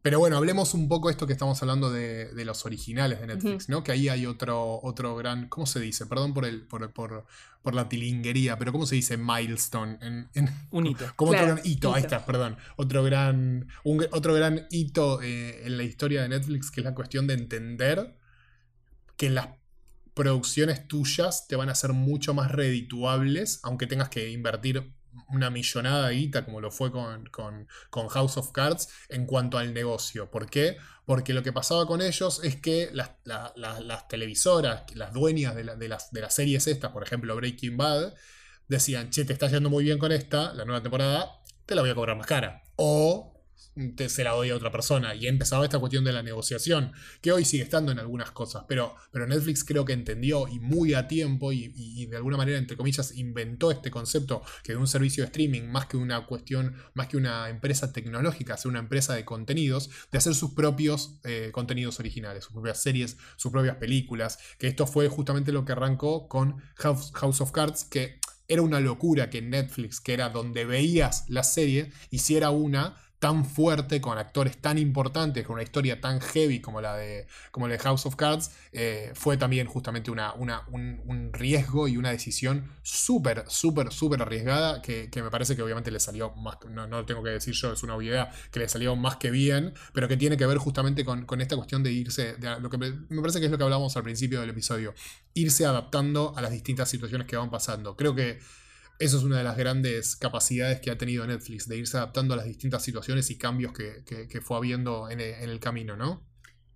Pero 0.00 0.20
bueno, 0.20 0.36
hablemos 0.36 0.74
un 0.74 0.88
poco 0.88 1.08
de 1.08 1.12
esto 1.12 1.26
que 1.26 1.32
estamos 1.32 1.60
hablando 1.60 1.90
de, 1.90 2.30
los 2.44 2.64
originales 2.64 3.20
de 3.20 3.26
Netflix, 3.26 3.68
¿no? 3.68 3.82
Que 3.82 3.92
ahí 3.92 4.08
hay 4.08 4.26
otro, 4.26 4.80
otro 4.82 5.16
gran. 5.16 5.48
¿Cómo 5.48 5.66
se 5.66 5.80
dice? 5.80 6.06
Perdón 6.06 6.34
por 6.34 6.44
el, 6.44 6.62
por, 6.62 6.92
por, 6.92 7.26
por 7.62 7.74
la 7.74 7.88
tilinguería, 7.88 8.56
pero 8.58 8.70
¿cómo 8.70 8.86
se 8.86 8.94
dice 8.94 9.16
milestone? 9.16 9.98
En, 10.00 10.50
un 10.70 10.86
hito. 10.86 11.04
Como 11.16 11.32
otro 11.32 11.44
gran 11.44 11.60
hito, 11.64 11.92
ahí 11.92 12.02
está, 12.02 12.24
perdón. 12.24 12.56
Otro 12.76 13.02
gran, 13.02 13.66
otro 13.84 14.34
gran 14.34 14.66
hito 14.70 15.20
eh, 15.20 15.66
en 15.66 15.76
la 15.76 15.82
historia 15.82 16.22
de 16.22 16.28
Netflix, 16.28 16.70
que 16.70 16.80
es 16.80 16.84
la 16.84 16.94
cuestión 16.94 17.26
de 17.26 17.34
entender 17.34 18.16
que 19.16 19.30
las 19.30 19.48
producciones 20.14 20.86
tuyas 20.86 21.48
te 21.48 21.56
van 21.56 21.68
a 21.68 21.74
ser 21.74 21.92
mucho 21.92 22.34
más 22.34 22.52
redituables, 22.52 23.60
aunque 23.64 23.86
tengas 23.86 24.08
que 24.08 24.30
invertir 24.30 24.92
una 25.28 25.50
millonada 25.50 26.10
guita, 26.10 26.44
como 26.44 26.60
lo 26.60 26.70
fue 26.70 26.90
con, 26.90 27.28
House 28.10 28.36
of 28.36 28.52
Cards, 28.52 28.88
en 29.08 29.26
cuanto 29.26 29.58
al 29.58 29.74
negocio. 29.74 30.30
¿Por 30.30 30.48
qué? 30.48 30.76
Porque 31.04 31.32
lo 31.32 31.42
que 31.42 31.52
pasaba 31.52 31.86
con 31.86 32.02
ellos 32.02 32.40
es 32.44 32.56
que 32.56 32.90
las, 32.92 33.10
televisoras, 34.08 34.84
las 34.94 35.12
dueñas 35.12 35.54
de, 35.54 35.64
de, 35.64 35.88
las, 35.88 36.10
de 36.12 36.20
las 36.20 36.34
series 36.34 36.66
estas, 36.66 36.92
por 36.92 37.02
ejemplo 37.02 37.34
Breaking 37.36 37.76
Bad, 37.76 38.14
decían, 38.68 39.10
che, 39.10 39.24
te 39.24 39.32
está 39.32 39.48
yendo 39.48 39.70
muy 39.70 39.84
bien 39.84 39.98
con 39.98 40.12
esta, 40.12 40.52
la 40.52 40.64
nueva 40.64 40.82
temporada, 40.82 41.40
te 41.66 41.74
la 41.74 41.82
voy 41.82 41.90
a 41.90 41.94
cobrar 41.94 42.16
más 42.16 42.26
cara. 42.26 42.62
O 42.76 43.37
se 44.08 44.24
la 44.24 44.32
doy 44.32 44.50
otra 44.50 44.70
persona. 44.70 45.14
Y 45.14 45.26
empezaba 45.26 45.64
esta 45.64 45.78
cuestión 45.78 46.04
de 46.04 46.12
la 46.12 46.22
negociación, 46.22 46.92
que 47.20 47.32
hoy 47.32 47.44
sigue 47.44 47.62
estando 47.62 47.92
en 47.92 47.98
algunas 47.98 48.30
cosas, 48.32 48.64
pero, 48.68 48.94
pero 49.12 49.26
Netflix 49.26 49.64
creo 49.64 49.84
que 49.84 49.92
entendió 49.92 50.48
y 50.48 50.58
muy 50.58 50.94
a 50.94 51.08
tiempo 51.08 51.52
y, 51.52 52.06
de 52.06 52.16
alguna 52.16 52.36
manera, 52.36 52.58
entre 52.58 52.76
comillas, 52.76 53.16
inventó 53.16 53.70
este 53.70 53.90
concepto 53.90 54.42
que 54.62 54.72
de 54.72 54.78
un 54.78 54.86
servicio 54.86 55.22
de 55.22 55.26
streaming, 55.26 55.62
más 55.62 55.86
que 55.86 55.96
una 55.96 56.26
cuestión, 56.26 56.76
más 56.94 57.08
que 57.08 57.16
una 57.16 57.48
empresa 57.48 57.92
tecnológica, 57.92 58.56
ser 58.56 58.70
una 58.70 58.80
empresa 58.80 59.14
de 59.14 59.24
contenidos, 59.24 59.90
de 60.10 60.18
hacer 60.18 60.34
sus 60.34 60.52
propios 60.52 61.18
eh, 61.24 61.50
contenidos 61.52 62.00
originales, 62.00 62.44
sus 62.44 62.52
propias 62.52 62.82
series, 62.82 63.16
sus 63.36 63.52
propias 63.52 63.76
películas, 63.76 64.38
que 64.58 64.66
esto 64.66 64.86
fue 64.86 65.08
justamente 65.08 65.52
lo 65.52 65.64
que 65.64 65.72
arrancó 65.72 66.28
con 66.28 66.56
House, 66.76 67.12
House 67.14 67.40
of 67.40 67.52
Cards, 67.52 67.84
que 67.84 68.18
era 68.48 68.62
una 68.62 68.80
locura 68.80 69.28
que 69.28 69.42
Netflix, 69.42 70.00
que 70.00 70.14
era 70.14 70.30
donde 70.30 70.64
veías 70.64 71.26
la 71.28 71.42
serie, 71.42 71.92
hiciera 72.10 72.50
una 72.50 72.96
tan 73.18 73.44
fuerte, 73.44 74.00
con 74.00 74.16
actores 74.16 74.58
tan 74.58 74.78
importantes, 74.78 75.44
con 75.44 75.54
una 75.54 75.62
historia 75.62 76.00
tan 76.00 76.20
heavy 76.20 76.60
como 76.60 76.80
la 76.80 76.96
de, 76.96 77.26
como 77.50 77.66
la 77.66 77.72
de 77.72 77.78
House 77.80 78.06
of 78.06 78.14
Cards, 78.16 78.52
eh, 78.72 79.10
fue 79.14 79.36
también 79.36 79.66
justamente 79.66 80.10
una, 80.10 80.32
una 80.34 80.62
un, 80.70 81.30
riesgo 81.32 81.88
y 81.88 81.96
una 81.96 82.10
decisión 82.10 82.70
súper, 82.82 83.44
súper, 83.48 83.92
súper 83.92 84.22
arriesgada 84.22 84.82
que, 84.82 85.10
me 85.16 85.30
parece 85.30 85.56
que 85.56 85.62
obviamente 85.62 85.90
le 85.90 86.00
salió 86.00 86.30
más, 86.36 86.58
no, 86.68 86.86
no, 86.86 86.98
lo 86.98 87.06
tengo 87.06 87.22
que 87.22 87.30
decir 87.30 87.54
yo, 87.54 87.72
es 87.72 87.82
una 87.82 87.96
obviedad, 87.96 88.32
que 88.50 88.60
le 88.60 88.68
salió 88.68 88.94
más 88.96 89.16
que 89.16 89.30
bien, 89.30 89.74
pero 89.92 90.08
que 90.08 90.16
tiene 90.16 90.36
que 90.36 90.46
ver 90.46 90.58
justamente 90.58 91.04
con, 91.04 91.40
esta 91.40 91.56
cuestión 91.56 91.82
de 91.82 91.92
irse, 91.92 92.34
de, 92.34 92.60
lo 92.60 92.70
que 92.70 92.78
me 92.78 93.20
parece 93.20 93.40
que 93.40 93.46
es 93.46 93.50
lo 93.50 93.58
que 93.58 93.64
hablábamos 93.64 93.96
al 93.96 94.04
principio 94.04 94.40
del 94.40 94.50
episodio, 94.50 94.94
irse 95.34 95.66
adaptando 95.66 96.34
a 96.36 96.42
las 96.42 96.50
distintas 96.50 96.88
situaciones 96.88 97.26
que 97.26 97.36
van 97.36 97.50
pasando. 97.50 97.96
Creo 97.96 98.14
que 98.14 98.38
eso 98.98 99.18
es 99.18 99.22
una 99.22 99.38
de 99.38 99.44
las 99.44 99.56
grandes 99.56 100.16
capacidades 100.16 100.80
que 100.80 100.90
ha 100.90 100.98
tenido 100.98 101.26
Netflix, 101.26 101.68
de 101.68 101.76
irse 101.76 101.96
adaptando 101.96 102.34
a 102.34 102.36
las 102.36 102.46
distintas 102.46 102.82
situaciones 102.82 103.30
y 103.30 103.38
cambios 103.38 103.72
que, 103.72 104.40
fue 104.40 104.56
habiendo 104.56 105.08
en 105.08 105.20
el, 105.20 105.60
camino, 105.60 105.96
¿no? 105.96 106.26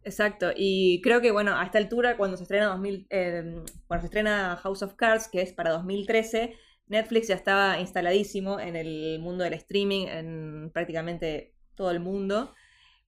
Exacto, 0.04 0.50
y 0.56 1.00
creo 1.02 1.20
que 1.20 1.30
bueno, 1.30 1.56
a 1.56 1.64
esta 1.64 1.78
altura, 1.78 2.16
cuando 2.16 2.36
se 2.36 2.44
estrena 2.44 2.74
em, 3.10 3.64
cuando 3.86 4.02
se 4.02 4.06
estrena 4.06 4.56
House 4.62 4.82
of 4.82 4.94
Cards, 4.94 5.28
que 5.28 5.42
es 5.42 5.52
para 5.52 5.70
2013, 5.70 6.54
Netflix 6.88 7.28
ya 7.28 7.34
estaba 7.34 7.78
instaladísimo 7.80 8.60
en 8.60 8.76
el 8.76 9.18
mundo 9.20 9.44
del 9.44 9.54
streaming, 9.54 10.06
en 10.06 10.70
prácticamente 10.72 11.54
todo 11.74 11.90
el 11.90 12.00
mundo. 12.00 12.54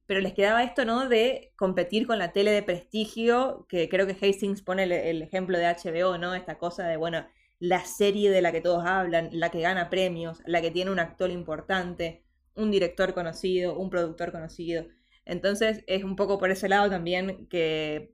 pero 0.07 0.21
les 0.21 0.35
quedaba 0.35 0.63
esto, 0.63 0.85
¿no? 0.85 1.09
De 1.09 1.53
competir 1.57 2.07
con 2.07 2.19
la 2.19 2.33
tele 2.33 2.51
de 2.51 2.63
prestigio, 2.63 3.67
que 3.71 3.89
creo 3.89 4.07
que 4.07 4.13
Hastings 4.13 4.61
pone 4.63 4.85
el, 4.85 5.23
ejemplo 5.23 5.57
de 5.59 5.65
HBO, 5.67 6.19
¿no? 6.19 6.35
Esta 6.35 6.59
cosa 6.59 6.87
de, 6.87 6.99
bueno, 6.99 7.27
la 7.65 7.87
serie 7.87 8.31
de 8.31 8.43
la 8.43 8.53
que 8.53 8.61
todos 8.61 8.85
hablan, 8.85 9.31
la 9.33 9.51
que 9.51 9.63
gana 9.63 9.89
premios, 9.89 10.43
la 10.45 10.61
que 10.61 10.71
tiene 10.71 10.91
un 10.91 10.99
actor 10.99 11.31
importante, 11.31 12.23
un 12.55 12.71
director 12.71 13.15
conocido, 13.15 13.79
un 13.79 13.89
productor 13.89 14.33
conocido. 14.33 14.87
Entonces 15.25 15.83
es 15.87 16.05
un 16.05 16.15
poco 16.15 16.39
por 16.39 16.51
ese 16.51 16.69
lado 16.69 16.91
también 16.91 17.47
que, 17.49 18.13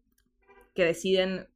que 0.72 0.84
deciden, 0.84 1.48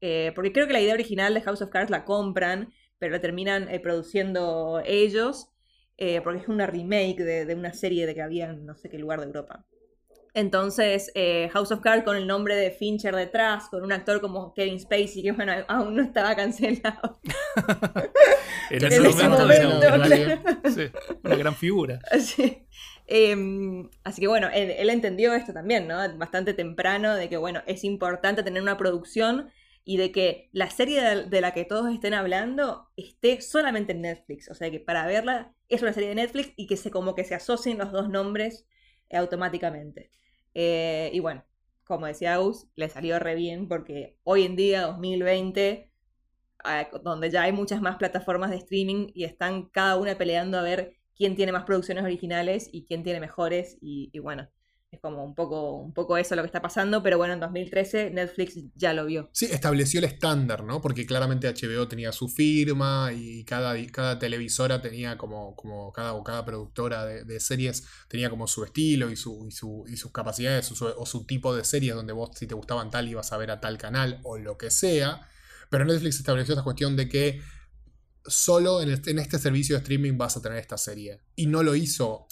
eh, 0.00 0.32
porque 0.34 0.52
creo 0.54 0.66
que 0.66 0.72
la 0.72 0.80
idea 0.80 0.94
original 0.94 1.34
de 1.34 1.42
House 1.42 1.60
of 1.60 1.68
Cards 1.68 1.90
la 1.90 2.06
compran, 2.06 2.72
pero 2.98 3.12
la 3.12 3.20
terminan 3.20 3.68
eh, 3.68 3.78
produciendo 3.78 4.80
ellos, 4.86 5.50
eh, 5.98 6.22
porque 6.22 6.40
es 6.40 6.48
una 6.48 6.66
remake 6.66 7.22
de, 7.22 7.44
de, 7.44 7.54
una 7.54 7.74
serie 7.74 8.06
de 8.06 8.14
que 8.14 8.22
había 8.22 8.46
en 8.46 8.64
no 8.64 8.74
sé 8.74 8.88
qué 8.88 8.96
lugar 8.98 9.20
de 9.20 9.26
Europa. 9.26 9.66
Entonces, 10.36 11.12
eh, 11.14 11.48
House 11.52 11.70
of 11.70 11.80
Cards 11.80 12.02
con 12.02 12.16
el 12.16 12.26
nombre 12.26 12.56
de 12.56 12.72
Fincher 12.72 13.14
detrás, 13.14 13.68
con 13.68 13.84
un 13.84 13.92
actor 13.92 14.20
como 14.20 14.52
Kevin 14.52 14.80
Spacey, 14.80 15.22
que 15.22 15.30
bueno, 15.30 15.52
aún 15.68 15.94
no 15.94 16.02
estaba 16.02 16.34
cancelado. 16.34 17.20
en 18.70 18.84
ese 18.84 19.28
momento, 19.28 19.78
una 21.22 21.36
gran 21.36 21.54
figura. 21.54 22.00
Em, 23.06 23.90
así 24.02 24.22
que 24.22 24.28
bueno, 24.28 24.48
él, 24.54 24.88
entendió 24.88 25.34
esto 25.34 25.52
también, 25.52 25.86
¿no? 25.86 25.96
Bastante 26.16 26.54
temprano, 26.54 27.14
de 27.14 27.28
que 27.28 27.36
bueno, 27.36 27.60
es 27.66 27.84
importante 27.84 28.42
tener 28.42 28.62
una 28.62 28.78
producción 28.78 29.50
y 29.84 29.98
de 29.98 30.10
que 30.10 30.48
la 30.52 30.70
serie 30.70 31.02
de, 31.02 31.24
de, 31.26 31.40
la 31.42 31.52
que 31.52 31.66
todos 31.66 31.92
estén 31.92 32.14
hablando 32.14 32.88
esté 32.96 33.42
solamente 33.42 33.92
en 33.92 34.00
Netflix. 34.00 34.50
O 34.50 34.54
sea 34.54 34.70
que 34.70 34.80
para 34.80 35.04
verla 35.06 35.52
es 35.68 35.82
una 35.82 35.92
serie 35.92 36.08
de 36.08 36.14
Netflix 36.14 36.54
y 36.56 36.66
que 36.66 36.78
se 36.78 36.90
como 36.90 37.14
que 37.14 37.24
se 37.24 37.34
asocien 37.34 37.76
los 37.76 37.92
dos 37.92 38.08
nombres 38.08 38.64
automáticamente. 39.12 40.10
Eh, 40.54 41.10
y 41.12 41.20
bueno, 41.20 41.44
como 41.84 42.06
decía 42.06 42.34
Aus, 42.34 42.68
le 42.76 42.88
salió 42.88 43.18
re 43.18 43.34
bien 43.34 43.68
porque 43.68 44.18
hoy 44.24 44.44
en 44.44 44.56
día, 44.56 44.82
2020, 44.82 45.90
ah, 46.64 46.88
donde 47.02 47.30
ya 47.30 47.42
hay 47.42 47.52
muchas 47.52 47.80
más 47.82 47.96
plataformas 47.96 48.50
de 48.50 48.56
streaming 48.56 49.08
y 49.14 49.24
están 49.24 49.68
cada 49.70 49.96
una 49.96 50.16
peleando 50.16 50.58
a 50.58 50.62
ver 50.62 50.96
quién 51.16 51.36
tiene 51.36 51.52
más 51.52 51.64
producciones 51.64 52.04
originales 52.04 52.68
y 52.72 52.86
quién 52.86 53.02
tiene 53.02 53.20
mejores. 53.20 53.78
y 53.80 54.18
bueno, 54.20 54.48
es 54.94 55.00
como 55.00 55.24
un 55.24 55.34
poco, 55.34 55.76
un 55.78 55.92
poco 55.92 56.16
eso 56.16 56.34
lo 56.34 56.42
que 56.42 56.46
está 56.46 56.62
pasando, 56.62 57.02
pero 57.02 57.18
bueno, 57.18 57.34
en 57.34 57.40
2013 57.40 58.10
Netflix 58.10 58.58
ya 58.74 58.92
lo 58.92 59.06
vio. 59.06 59.28
Sí, 59.32 59.46
estableció 59.46 59.98
el 59.98 60.04
estándar, 60.04 60.64
¿no? 60.64 60.80
Porque 60.80 61.06
claramente 61.06 61.52
HBO 61.52 61.88
tenía 61.88 62.12
su 62.12 62.28
firma 62.28 63.10
y 63.12 63.44
cada, 63.44 63.74
cada 63.92 64.18
televisora 64.18 64.80
tenía 64.80 65.18
como, 65.18 65.54
como 65.56 65.92
cada, 65.92 66.20
cada 66.22 66.44
productora 66.44 67.04
de, 67.04 67.40
series 67.40 67.84
tenía 68.08 68.30
como 68.30 68.46
su 68.46 68.64
estilo 68.64 69.10
y, 69.10 69.16
su, 69.16 69.48
y, 69.48 69.96
sus 69.96 70.12
capacidades 70.12 70.70
o 70.80 71.06
su 71.06 71.26
tipo 71.26 71.54
de 71.54 71.64
series 71.64 71.94
donde 71.94 72.12
vos 72.12 72.30
si 72.34 72.46
te 72.46 72.54
gustaban 72.54 72.90
tal 72.90 73.08
ibas 73.08 73.32
a 73.32 73.36
ver 73.36 73.50
a 73.50 73.60
tal 73.60 73.76
canal 73.76 74.20
o 74.22 74.38
lo 74.38 74.56
que 74.56 74.70
sea. 74.70 75.28
Pero 75.70 75.84
Netflix 75.84 76.16
estableció 76.16 76.54
esta 76.54 76.62
cuestión 76.62 76.96
de 76.96 77.08
que 77.08 77.40
solo 78.26 78.80
este, 78.80 79.10
en 79.10 79.18
este 79.18 79.38
servicio 79.38 79.76
de 79.76 79.82
streaming 79.82 80.16
vas 80.16 80.36
a 80.36 80.42
tener 80.42 80.58
esta 80.58 80.78
serie. 80.78 81.20
Y 81.36 81.46
no 81.46 81.62
lo 81.62 81.74
hizo 81.74 82.26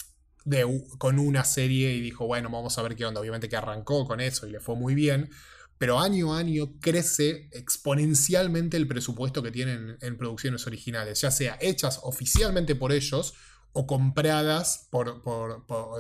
con 0.99 1.19
una 1.19 1.45
serie 1.45 1.93
y 1.95 2.01
dijo, 2.01 2.27
bueno, 2.27 2.51
vamos 2.51 2.79
a 2.79 2.83
ver 2.83 2.97
qué 2.97 3.05
onda. 3.05 3.21
Obviamente 3.21 3.49
que 3.49 3.57
arrancó 3.57 4.07
con 4.07 4.21
eso 4.21 4.47
y 4.47 4.51
le 4.51 4.61
fue 4.61 4.77
muy 4.77 4.95
bien, 4.95 5.31
pero 5.79 5.99
año 5.99 6.35
a 6.35 6.39
año 6.39 6.79
crece 6.81 7.49
exponencialmente 7.53 8.77
el 8.77 8.87
presupuesto 8.87 9.43
que 9.43 9.51
tienen 9.51 9.99
en 10.01 10.17
producciones 10.17 10.67
originales, 10.67 11.21
ya 11.21 11.31
sea 11.31 11.59
hechas 11.61 12.01
oficialmente 12.03 12.75
por 12.75 12.93
ellos 12.93 13.35
o 13.73 13.87
compradas 13.87 14.87
por, 14.91 15.23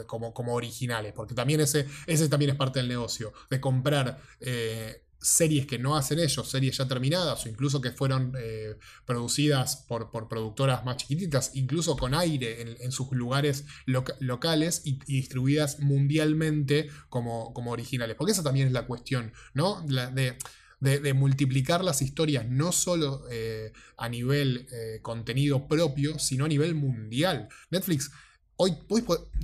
como, 0.07 0.35
como, 0.35 0.55
originales, 0.55 1.13
porque 1.15 1.35
también 1.35 1.61
ese, 1.61 1.87
ese 2.07 2.29
también 2.29 2.51
es 2.53 2.57
parte 2.57 2.79
del 2.79 2.89
negocio, 2.89 3.33
de 3.51 3.61
comprar 3.61 4.21
eh, 4.41 5.03
series 5.23 5.67
que 5.67 5.79
no 5.79 5.97
hacen 5.97 6.19
ellos, 6.19 6.49
series 6.49 6.77
ya 6.77 6.89
terminadas 6.89 7.47
o 7.47 7.49
incluso 7.49 7.81
que 7.81 7.93
fueron 7.93 8.35
eh, 8.39 8.77
producidas 9.07 9.77
por, 9.77 10.11
por, 10.11 10.29
productoras 10.29 10.85
más 10.85 10.97
chiquititas, 10.97 11.53
incluso 11.55 11.97
con 11.97 12.15
aire 12.15 12.77
en, 12.81 12.93
sus 12.93 13.11
lugares 13.13 13.65
locales 13.87 14.83
y, 14.85 14.99
distribuidas 15.07 15.79
mundialmente 15.81 16.91
como, 17.09 17.55
como, 17.55 17.71
originales. 17.71 18.17
Porque 18.17 18.33
esa 18.33 18.43
también 18.43 18.67
es 18.67 18.73
la 18.73 18.87
cuestión, 18.87 19.33
¿no? 19.55 19.81
de, 19.87 20.37
de, 20.81 21.15
multiplicar 21.15 21.85
las 21.85 22.03
historias 22.03 22.49
no 22.49 22.73
solo 22.73 23.25
eh, 23.31 23.73
a 23.97 24.09
nivel 24.09 24.67
eh, 24.73 24.99
contenido 25.01 25.69
propio, 25.69 26.19
sino 26.19 26.45
a 26.45 26.49
nivel 26.49 26.75
mundial. 26.75 27.49
Netflix 27.71 28.11
Hoy, 28.57 28.77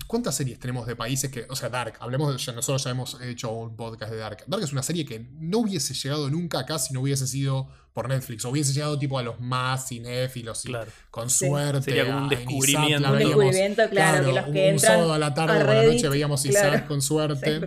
¿cuántas 0.07 0.37
series 0.37 0.59
tenemos 0.59 0.87
de 0.87 0.95
países 0.95 1.31
que, 1.31 1.47
o 1.49 1.57
sea, 1.57 1.69
Dark, 1.69 1.95
hablemos, 2.01 2.45
ya, 2.45 2.53
nosotros 2.53 2.85
ya 2.85 2.91
hemos 2.91 3.21
hecho 3.23 3.51
un 3.53 3.75
podcast 3.75 4.13
de 4.13 4.19
Dark. 4.19 4.45
Dark 4.47 4.63
es 4.63 4.73
una 4.73 4.83
serie 4.83 5.05
que 5.05 5.27
no 5.41 5.59
hubiese 5.59 5.95
llegado 5.95 6.31
nunca 6.31 6.61
acá 6.61 6.79
si 6.79 6.93
no 6.95 7.01
hubiese 7.01 7.27
sido 7.27 7.69
por 7.93 8.09
Netflix, 8.09 8.45
o 8.45 8.51
hubiese 8.51 8.73
llegado 8.73 8.97
tipo 8.99 9.19
a 9.19 9.23
los 9.23 9.41
más 9.41 9.89
cinéfilos 9.89 10.65
y 10.67 10.73
con 11.11 11.31
suerte. 11.31 11.83
Sería 11.83 12.07
como 12.07 12.19
un 12.19 12.29
descubrimiento. 12.29 13.11
un 13.11 13.19
descubrimiento, 13.19 13.91
claro, 13.91 14.25
que 14.25 14.33
los 14.33 14.45
que 14.47 14.73
un 14.73 14.79
sábado 14.79 15.13
a 15.13 15.19
la 15.19 15.35
tarde 15.35 15.59
o 15.59 15.71
a 15.71 15.75
la 15.75 15.83
noche 15.85 16.09
veíamos 16.09 16.45
Isaac 16.45 16.87
con 16.87 17.03
suerte. 17.03 17.61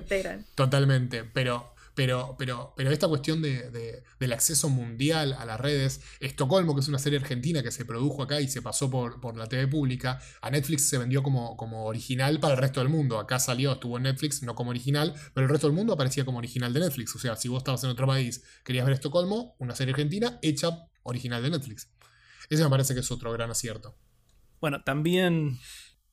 Totalmente, 0.56 1.26
pero 1.26 1.71
pero, 1.94 2.36
pero, 2.38 2.74
pero 2.76 2.92
esta 2.92 3.08
cuestión 3.08 3.42
de, 3.42 4.04
del 4.20 4.34
acceso 4.34 4.70
mundial 4.70 5.34
a 5.34 5.46
las 5.46 5.60
redes, 5.60 6.02
Estocolmo, 6.20 6.74
que 6.74 6.82
es 6.82 6.88
una 6.88 7.00
serie 7.00 7.20
argentina 7.20 7.62
que 7.62 7.72
se 7.72 7.86
produjo 7.86 8.24
acá 8.24 8.40
y 8.40 8.48
se 8.48 8.62
pasó 8.62 8.90
por, 8.90 9.20
por 9.20 9.38
la 9.38 9.48
TV 9.48 9.68
pública, 9.68 10.20
a 10.42 10.50
Netflix 10.50 10.88
se 10.88 10.98
vendió 10.98 11.22
como, 11.22 11.58
como 11.58 11.86
original 11.86 12.40
para 12.40 12.54
el 12.54 12.60
resto 12.60 12.80
del 12.80 12.90
mundo. 12.90 13.20
Acá 13.20 13.40
salió, 13.40 13.74
estuvo 13.74 13.98
en 13.98 14.04
Netflix, 14.04 14.42
no 14.44 14.56
como 14.56 14.70
original, 14.70 15.14
pero 15.34 15.46
el 15.46 15.52
resto 15.52 15.68
del 15.68 15.76
mundo 15.76 15.94
aparecía 15.94 16.24
como 16.24 16.38
original 16.38 16.74
de 16.74 16.80
Netflix. 16.80 17.16
O 17.16 17.20
sea, 17.20 17.36
si 17.36 17.50
vos 17.50 17.60
estabas 17.60 17.84
en 17.84 17.90
otro 17.90 18.08
país, 18.08 18.44
querías 18.64 18.86
ver 18.86 18.94
Estocolmo, 18.94 19.56
una 19.60 19.76
serie 19.76 19.94
argentina 19.94 20.40
hecha 20.42 20.88
original 21.04 21.44
de 21.44 21.50
Netflix. 21.50 21.90
Ese 22.50 22.64
me 22.64 22.70
parece 22.70 22.94
que 22.94 23.02
es 23.02 23.12
otro 23.12 23.32
gran 23.32 23.52
acierto. 23.52 23.98
Bueno, 24.60 24.84
también 24.84 25.60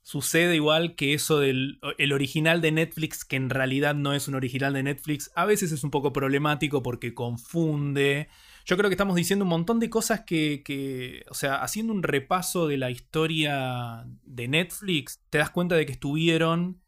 Sucede 0.09 0.54
igual 0.54 0.94
que 0.94 1.12
eso 1.12 1.38
del 1.38 1.80
el 1.98 2.14
original 2.14 2.62
de 2.62 2.72
Netflix, 2.72 3.26
que 3.26 3.36
en 3.36 3.50
realidad 3.50 3.94
no 3.94 4.14
es 4.14 4.26
un 4.26 4.36
original 4.36 4.72
de 4.72 4.82
Netflix, 4.82 5.30
a 5.34 5.44
veces 5.44 5.70
es 5.70 5.84
un 5.84 5.90
poco 5.90 6.14
problemático 6.14 6.82
porque 6.82 7.12
confunde. 7.12 8.30
Yo 8.64 8.78
creo 8.78 8.88
que 8.88 8.94
estamos 8.94 9.16
diciendo 9.16 9.44
un 9.44 9.50
montón 9.50 9.80
de 9.80 9.90
cosas 9.90 10.22
que, 10.22 11.26
o 11.28 11.34
sea, 11.34 11.56
haciendo 11.56 11.92
un 11.92 12.02
repaso 12.02 12.66
de 12.66 12.78
la 12.78 12.90
historia 12.90 14.06
de 14.22 14.48
Netflix, 14.48 15.20
te 15.28 15.36
das 15.36 15.50
cuenta 15.50 15.74
de 15.74 15.84
que 15.84 15.92
estuvieron 15.92 16.80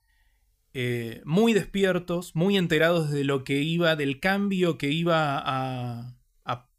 eh, 0.72 1.20
muy 1.26 1.52
despiertos, 1.52 2.34
muy 2.34 2.56
enterados 2.56 3.10
de 3.10 3.24
lo 3.24 3.44
que 3.44 3.60
iba, 3.60 3.96
del 3.96 4.18
cambio 4.20 4.78
que 4.78 4.92
iba 4.92 5.36
a, 5.36 6.16
a 6.46 6.70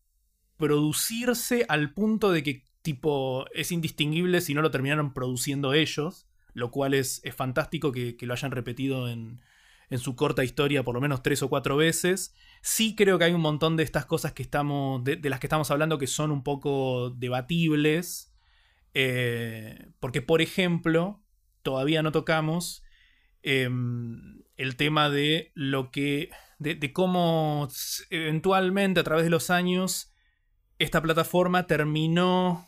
producirse 0.57 1.67
al 1.69 1.93
punto 1.93 2.31
de 2.31 2.41
que 2.41 2.63
tipo 2.81 3.45
es 3.53 3.71
indistinguible 3.71 4.41
si 4.41 4.55
no 4.55 4.63
lo 4.63 4.71
terminaron 4.71 5.13
produciendo 5.13 5.73
ellos 5.73 6.25
lo 6.53 6.71
cual 6.71 6.93
es, 6.93 7.21
fantástico 7.35 7.91
que, 7.91 8.15
lo 8.21 8.33
hayan 8.33 8.51
repetido 8.51 9.09
en, 9.09 9.41
su 9.97 10.15
corta 10.15 10.45
historia 10.45 10.83
por 10.83 10.95
lo 10.95 11.01
menos 11.01 11.21
tres 11.21 11.43
o 11.43 11.49
cuatro 11.49 11.75
veces. 11.75 12.33
Sí 12.61 12.95
creo 12.95 13.17
que 13.17 13.25
hay 13.25 13.33
un 13.33 13.41
montón 13.41 13.75
de 13.75 13.83
estas 13.83 14.05
cosas 14.05 14.31
que 14.31 14.41
estamos, 14.41 15.03
de, 15.03 15.19
las 15.29 15.41
que 15.41 15.47
estamos 15.47 15.69
hablando 15.69 15.97
que 15.97 16.07
son 16.07 16.31
un 16.31 16.43
poco 16.43 17.09
debatibles. 17.09 18.33
Eh, 18.93 19.87
porque, 19.99 20.21
por 20.21 20.41
ejemplo, 20.41 21.21
todavía 21.61 22.03
no 22.03 22.13
tocamos 22.13 22.83
em, 23.43 24.43
el 24.55 24.77
tema 24.77 25.09
de 25.09 25.51
lo 25.55 25.91
que. 25.91 26.29
de, 26.59 26.93
cómo 26.93 27.67
eventualmente 28.09 29.01
a 29.01 29.03
través 29.03 29.25
de 29.25 29.29
los 29.29 29.49
años 29.49 30.13
esta 30.79 31.01
plataforma 31.01 31.67
terminó 31.67 32.67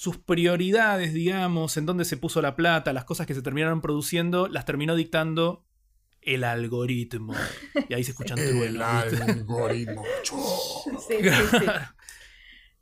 sus 0.00 0.16
prioridades, 0.16 1.12
digamos, 1.12 1.76
en 1.76 1.84
dónde 1.84 2.06
se 2.06 2.16
puso 2.16 2.40
la 2.40 2.56
plata, 2.56 2.94
las 2.94 3.04
cosas 3.04 3.26
que 3.26 3.34
se 3.34 3.42
terminaron 3.42 3.82
produciendo, 3.82 4.48
las 4.48 4.64
terminó 4.64 4.96
dictando 4.96 5.66
el 6.22 6.42
algoritmo. 6.44 7.34
Y 7.86 7.92
ahí 7.92 8.02
se 8.02 8.12
escuchan 8.12 8.38
El 8.38 8.80
algoritmo. 8.80 10.02
sí, 11.06 11.16
sí, 11.20 11.30
sí. 11.50 11.66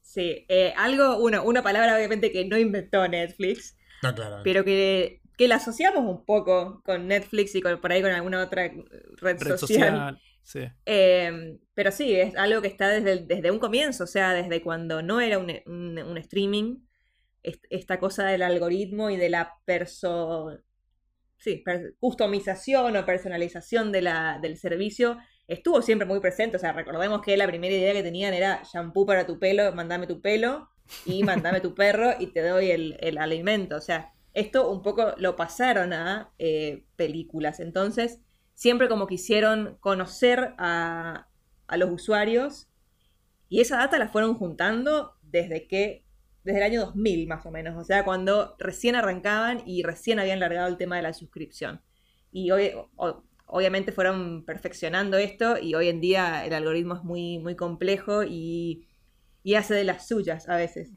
sí 0.00 0.46
eh, 0.48 0.72
algo, 0.76 1.16
una 1.16 1.60
palabra 1.64 1.96
obviamente 1.96 2.30
que 2.30 2.44
no 2.44 2.56
inventó 2.56 3.08
Netflix, 3.08 3.76
no, 4.00 4.14
claro. 4.14 4.42
pero 4.44 4.64
que, 4.64 5.20
que 5.36 5.48
la 5.48 5.56
asociamos 5.56 6.04
un 6.04 6.24
poco 6.24 6.84
con 6.84 7.08
Netflix 7.08 7.52
y 7.56 7.60
por 7.60 7.90
ahí 7.90 8.00
con 8.00 8.12
alguna 8.12 8.44
otra 8.44 8.70
red, 9.16 9.56
social. 9.56 10.20
Sí. 10.44 10.60
Em, 10.84 11.58
pero 11.74 11.90
sí, 11.90 12.14
es 12.14 12.36
algo 12.36 12.62
que 12.62 12.68
está 12.68 12.90
desde, 12.90 13.24
desde 13.26 13.50
un 13.50 13.58
comienzo, 13.58 14.04
o 14.04 14.06
sea, 14.06 14.34
desde 14.34 14.62
cuando 14.62 15.02
no 15.02 15.20
era 15.20 15.36
un, 15.36 15.50
un 15.66 16.16
streaming, 16.16 16.76
esta 17.70 17.98
cosa 17.98 18.26
del 18.26 18.42
algoritmo 18.42 19.10
y 19.10 19.16
de 19.16 19.28
la 19.28 19.56
perso 19.64 20.58
customización 22.00 22.96
o 22.96 23.06
personalización 23.06 23.92
del 23.92 24.56
servicio 24.56 25.18
estuvo 25.46 25.82
siempre 25.82 26.06
muy 26.06 26.20
presente. 26.20 26.56
O 26.56 26.60
sea, 26.60 26.72
recordemos 26.72 27.22
que 27.22 27.36
la 27.36 27.46
primera 27.46 27.74
idea 27.74 27.92
que 27.92 28.02
tenían 28.02 28.34
era 28.34 28.62
shampoo 28.64 29.06
para 29.06 29.26
tu 29.26 29.38
pelo, 29.38 29.72
mandame 29.72 30.06
tu 30.06 30.20
pelo 30.20 30.68
y 31.04 31.22
mandame 31.22 31.60
tu 31.60 31.74
perro 31.74 32.12
y 32.18 32.28
te 32.28 32.42
doy 32.42 32.70
el, 32.70 33.18
alimento. 33.18 33.76
O 33.76 33.80
sea, 33.80 34.12
esto 34.34 34.70
un 34.70 34.82
poco 34.82 35.14
lo 35.16 35.36
pasaron 35.36 35.92
a 35.92 36.32
eh, 36.38 36.84
películas. 36.96 37.60
Entonces, 37.60 38.20
siempre 38.54 38.88
como 38.88 39.06
quisieron 39.06 39.78
conocer 39.80 40.54
a 40.58 41.28
los 41.76 41.90
usuarios 41.90 42.68
y 43.48 43.60
esa 43.60 43.78
data 43.78 43.98
la 43.98 44.08
fueron 44.08 44.34
juntando 44.34 45.14
desde 45.22 45.66
que 45.66 46.04
desde 46.44 46.58
el 46.58 46.64
año 46.64 46.80
2000 46.86 47.28
más 47.28 47.44
o 47.46 47.50
menos, 47.50 47.76
o 47.76 47.84
sea, 47.84 48.04
cuando 48.04 48.56
recién 48.58 48.94
arrancaban 48.94 49.62
y 49.66 49.82
recién 49.82 50.18
habían 50.18 50.40
largado 50.40 50.68
el 50.68 50.76
tema 50.76 50.96
de 50.96 51.02
la 51.02 51.12
suscripción. 51.12 51.82
Y 52.30 52.50
hoy, 52.50 52.72
obviamente 53.46 53.92
fueron 53.92 54.44
perfeccionando 54.44 55.16
esto 55.16 55.58
y 55.58 55.74
hoy 55.74 55.88
en 55.88 56.00
día 56.00 56.44
el 56.44 56.52
algoritmo 56.52 56.94
es 56.94 57.02
muy, 57.02 57.38
muy 57.38 57.56
complejo 57.56 58.22
y, 58.22 58.86
y 59.42 59.54
hace 59.54 59.74
de 59.74 59.84
las 59.84 60.06
suyas 60.06 60.48
a 60.48 60.56
veces. 60.56 60.90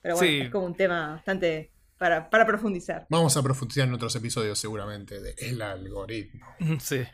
Pero 0.00 0.16
bueno, 0.16 0.44
es 0.44 0.50
como 0.50 0.66
un 0.66 0.76
tema 0.76 1.08
bastante 1.08 1.72
para, 1.98 2.30
para, 2.30 2.46
profundizar. 2.46 3.06
Vamos 3.10 3.36
a 3.36 3.42
profundizar 3.42 3.88
en 3.88 3.94
otros 3.94 4.14
episodios 4.14 4.58
seguramente 4.58 5.20
de 5.20 5.34
el 5.38 5.60
algoritmo. 5.60 6.46
Sí 6.80 7.04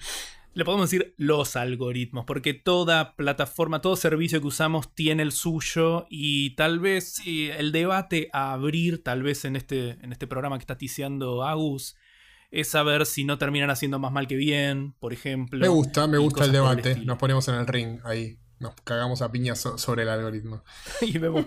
le 0.55 0.65
podemos 0.65 0.91
decir 0.91 1.15
los 1.19 1.57
algoritmos, 1.57 2.25
porque 2.25 2.55
toda 2.55 3.17
plataforma, 3.17 3.81
todo 3.81 3.97
servicio 3.97 4.41
que 4.41 4.47
usamos 4.47 4.95
tiene 4.95 5.23
el 5.23 5.33
suyo 5.33 6.07
y 6.09 6.55
tal 6.57 6.79
vez 6.79 7.15
sí, 7.15 7.51
el 7.51 7.73
debate 7.73 8.29
a 8.33 8.53
abrir, 8.53 9.03
tal 9.03 9.23
vez 9.23 9.45
en 9.45 9.57
este, 9.57 9.91
en 10.01 10.13
este 10.13 10.27
programa 10.27 10.57
que 10.57 10.63
está 10.63 10.79
ticiando 10.79 11.45
Agus, 11.45 11.97
es 12.51 12.69
saber 12.69 13.05
si 13.05 13.25
no 13.25 13.37
terminan 13.37 13.71
haciendo 13.71 13.99
más 13.99 14.13
mal 14.13 14.29
que 14.29 14.37
bien, 14.37 14.95
por 15.01 15.13
ejemplo. 15.13 15.59
Me 15.59 15.69
gusta, 15.69 16.07
me 16.07 16.19
gusta 16.19 16.45
el 16.45 16.53
debate, 16.53 16.97
nos 17.05 17.19
ponemos 17.19 17.47
en 17.49 17.57
el 17.57 17.67
ring 17.67 17.99
ahí 18.05 18.39
nos 18.61 18.75
cagamos 18.83 19.23
a 19.23 19.31
piñas 19.31 19.61
sobre 19.77 20.03
el 20.03 20.09
algoritmo. 20.09 20.63
y 21.01 21.19
vemos, 21.19 21.47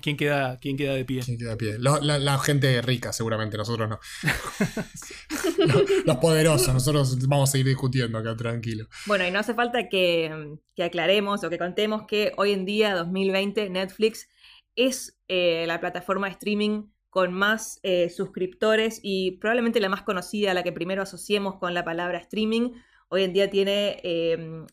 quién, 0.00 0.16
queda, 0.16 0.58
quién 0.58 0.76
queda 0.76 0.94
de 0.94 1.04
pie. 1.04 1.22
queda 1.38 1.50
de 1.50 1.56
pie? 1.56 1.78
la, 1.78 2.38
gente 2.38 2.80
rica, 2.82 3.12
seguramente, 3.12 3.56
nosotros 3.56 3.88
no. 3.88 3.98
los, 6.04 6.16
poderosos, 6.16 6.74
nosotros 6.74 7.26
vamos 7.26 7.48
a 7.48 7.52
seguir 7.52 7.66
discutiendo 7.66 8.18
acá, 8.18 8.36
tranquilo. 8.36 8.86
Bueno, 9.06 9.26
y 9.26 9.30
no 9.30 9.38
hace 9.38 9.54
falta 9.54 9.88
que, 9.88 10.58
aclaremos 10.82 11.44
o 11.44 11.50
que 11.50 11.58
contemos 11.58 12.06
que 12.06 12.32
hoy 12.36 12.52
en 12.52 12.64
día, 12.64 12.94
2020, 12.94 13.68
Netflix 13.70 14.28
es 14.76 15.18
eh, 15.28 15.64
la 15.66 15.78
plataforma 15.80 16.26
de 16.26 16.32
streaming 16.32 16.84
con 17.10 17.32
más 17.34 17.80
eh, 17.82 18.08
suscriptores 18.08 19.00
y 19.02 19.32
probablemente 19.32 19.80
la 19.80 19.88
más 19.88 20.02
conocida, 20.02 20.54
la 20.54 20.62
que 20.62 20.72
primero 20.72 21.02
asociemos 21.02 21.56
con 21.56 21.74
la 21.74 21.84
palabra 21.84 22.18
streaming. 22.18 22.70
Hoy 23.08 23.24
en 23.24 23.32
día 23.32 23.50
tiene 23.50 24.00
eh, 24.04 24.64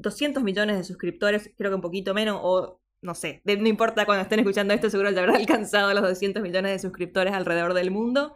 200 0.00 0.42
millones 0.42 0.78
de 0.78 0.84
suscriptores, 0.84 1.50
creo 1.56 1.70
que 1.70 1.76
un 1.76 1.80
poquito 1.80 2.14
menos, 2.14 2.40
o 2.42 2.80
no 3.02 3.14
sé, 3.14 3.42
no 3.44 3.68
importa 3.68 4.06
cuando 4.06 4.22
estén 4.22 4.40
escuchando 4.40 4.74
esto, 4.74 4.90
seguro 4.90 5.10
ya 5.10 5.20
habrá 5.20 5.34
alcanzado 5.36 5.92
los 5.94 6.02
200 6.02 6.42
millones 6.42 6.72
de 6.72 6.78
suscriptores 6.78 7.34
alrededor 7.34 7.74
del 7.74 7.90
mundo. 7.90 8.34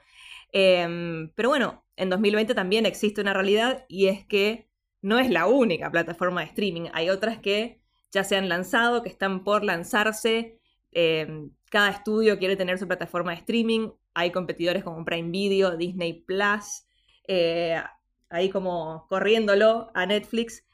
Em, 0.52 1.30
pero 1.34 1.48
bueno, 1.50 1.84
en 1.96 2.10
2020 2.10 2.54
también 2.54 2.86
existe 2.86 3.20
una 3.20 3.34
realidad 3.34 3.84
y 3.88 4.06
es 4.06 4.26
que 4.26 4.68
no 5.02 5.18
es 5.18 5.30
la 5.30 5.46
única 5.46 5.90
plataforma 5.90 6.40
de 6.40 6.48
streaming. 6.48 6.88
Hay 6.92 7.10
otras 7.10 7.38
que 7.38 7.80
ya 8.10 8.24
se 8.24 8.36
han 8.36 8.48
lanzado, 8.48 9.02
que 9.02 9.08
están 9.08 9.44
por 9.44 9.64
lanzarse. 9.64 10.58
Em, 10.92 11.50
cada 11.70 11.90
estudio 11.90 12.38
quiere 12.38 12.56
tener 12.56 12.78
su 12.78 12.86
plataforma 12.86 13.32
de 13.32 13.38
streaming. 13.38 13.90
Hay 14.14 14.32
competidores 14.32 14.82
como 14.84 15.04
Prime 15.04 15.30
Video, 15.30 15.76
Disney 15.76 16.22
Plus, 16.22 16.86
eh, 17.28 17.80
ahí 18.30 18.50
como 18.50 19.06
corriéndolo 19.08 19.90
a 19.94 20.06
Netflix. 20.06 20.64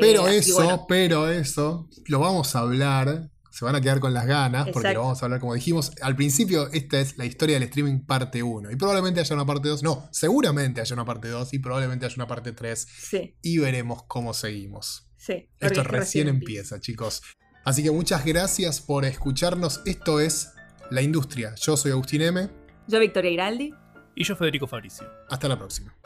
Pero 0.00 0.28
eh, 0.28 0.38
eso, 0.38 0.86
pero 0.88 1.28
eso, 1.28 1.88
lo 2.06 2.20
vamos 2.20 2.54
a 2.56 2.60
hablar. 2.60 3.30
Se 3.50 3.64
van 3.64 3.76
a 3.76 3.80
quedar 3.80 4.00
con 4.00 4.12
las 4.12 4.26
ganas 4.26 4.68
porque 4.72 4.94
lo 4.94 5.02
vamos 5.02 5.22
a 5.22 5.26
hablar 5.26 5.38
como 5.38 5.54
dijimos. 5.54 5.92
Al 6.02 6.16
principio, 6.16 6.68
esta 6.72 6.98
es 6.98 7.16
la 7.16 7.24
historia 7.24 7.54
del 7.54 7.62
streaming 7.64 8.00
parte 8.00 8.42
1. 8.42 8.72
Y 8.72 8.76
probablemente 8.76 9.20
haya 9.20 9.34
una 9.36 9.46
parte 9.46 9.68
2. 9.68 9.84
No, 9.84 10.08
seguramente 10.10 10.80
haya 10.80 10.94
una 10.94 11.04
parte 11.04 11.28
2 11.28 11.54
y 11.54 11.60
probablemente 11.60 12.04
haya 12.04 12.14
una 12.16 12.26
parte 12.26 12.50
3. 12.50 12.88
Sí. 12.98 13.36
Y 13.42 13.58
veremos 13.58 14.02
cómo 14.08 14.34
seguimos. 14.34 15.08
Sí. 15.16 15.48
Esto 15.60 15.84
recién, 15.84 16.26
empieza, 16.26 16.80
chicos. 16.80 17.22
Así 17.64 17.84
que 17.84 17.92
muchas 17.92 18.24
gracias 18.24 18.80
por 18.80 19.04
escucharnos. 19.04 19.82
Esto 19.86 20.18
es 20.18 20.50
La 20.90 21.02
Industria. 21.02 21.54
Yo 21.54 21.76
soy 21.76 21.92
Agustín 21.92 22.22
M. 22.22 22.50
Yo 22.88 22.98
Victoria 22.98 23.30
Iraldi. 23.30 23.72
Y 24.16 24.24
yo 24.24 24.34
Federico 24.34 24.66
Fabricio. 24.66 25.06
Hasta 25.28 25.48
la 25.48 25.56
próxima. 25.56 25.96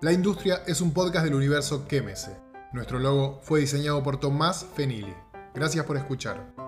La 0.00 0.12
Industria 0.12 0.62
es 0.64 0.80
un 0.80 0.92
podcast 0.92 1.24
del 1.24 1.34
universo 1.34 1.88
Quémese. 1.88 2.36
Nuestro 2.72 3.00
logo 3.00 3.40
fue 3.42 3.58
diseñado 3.58 4.00
por 4.00 4.20
Tomás 4.20 4.64
Fenili. 4.76 5.12
Gracias 5.56 5.84
por 5.84 5.96
escuchar. 5.96 6.67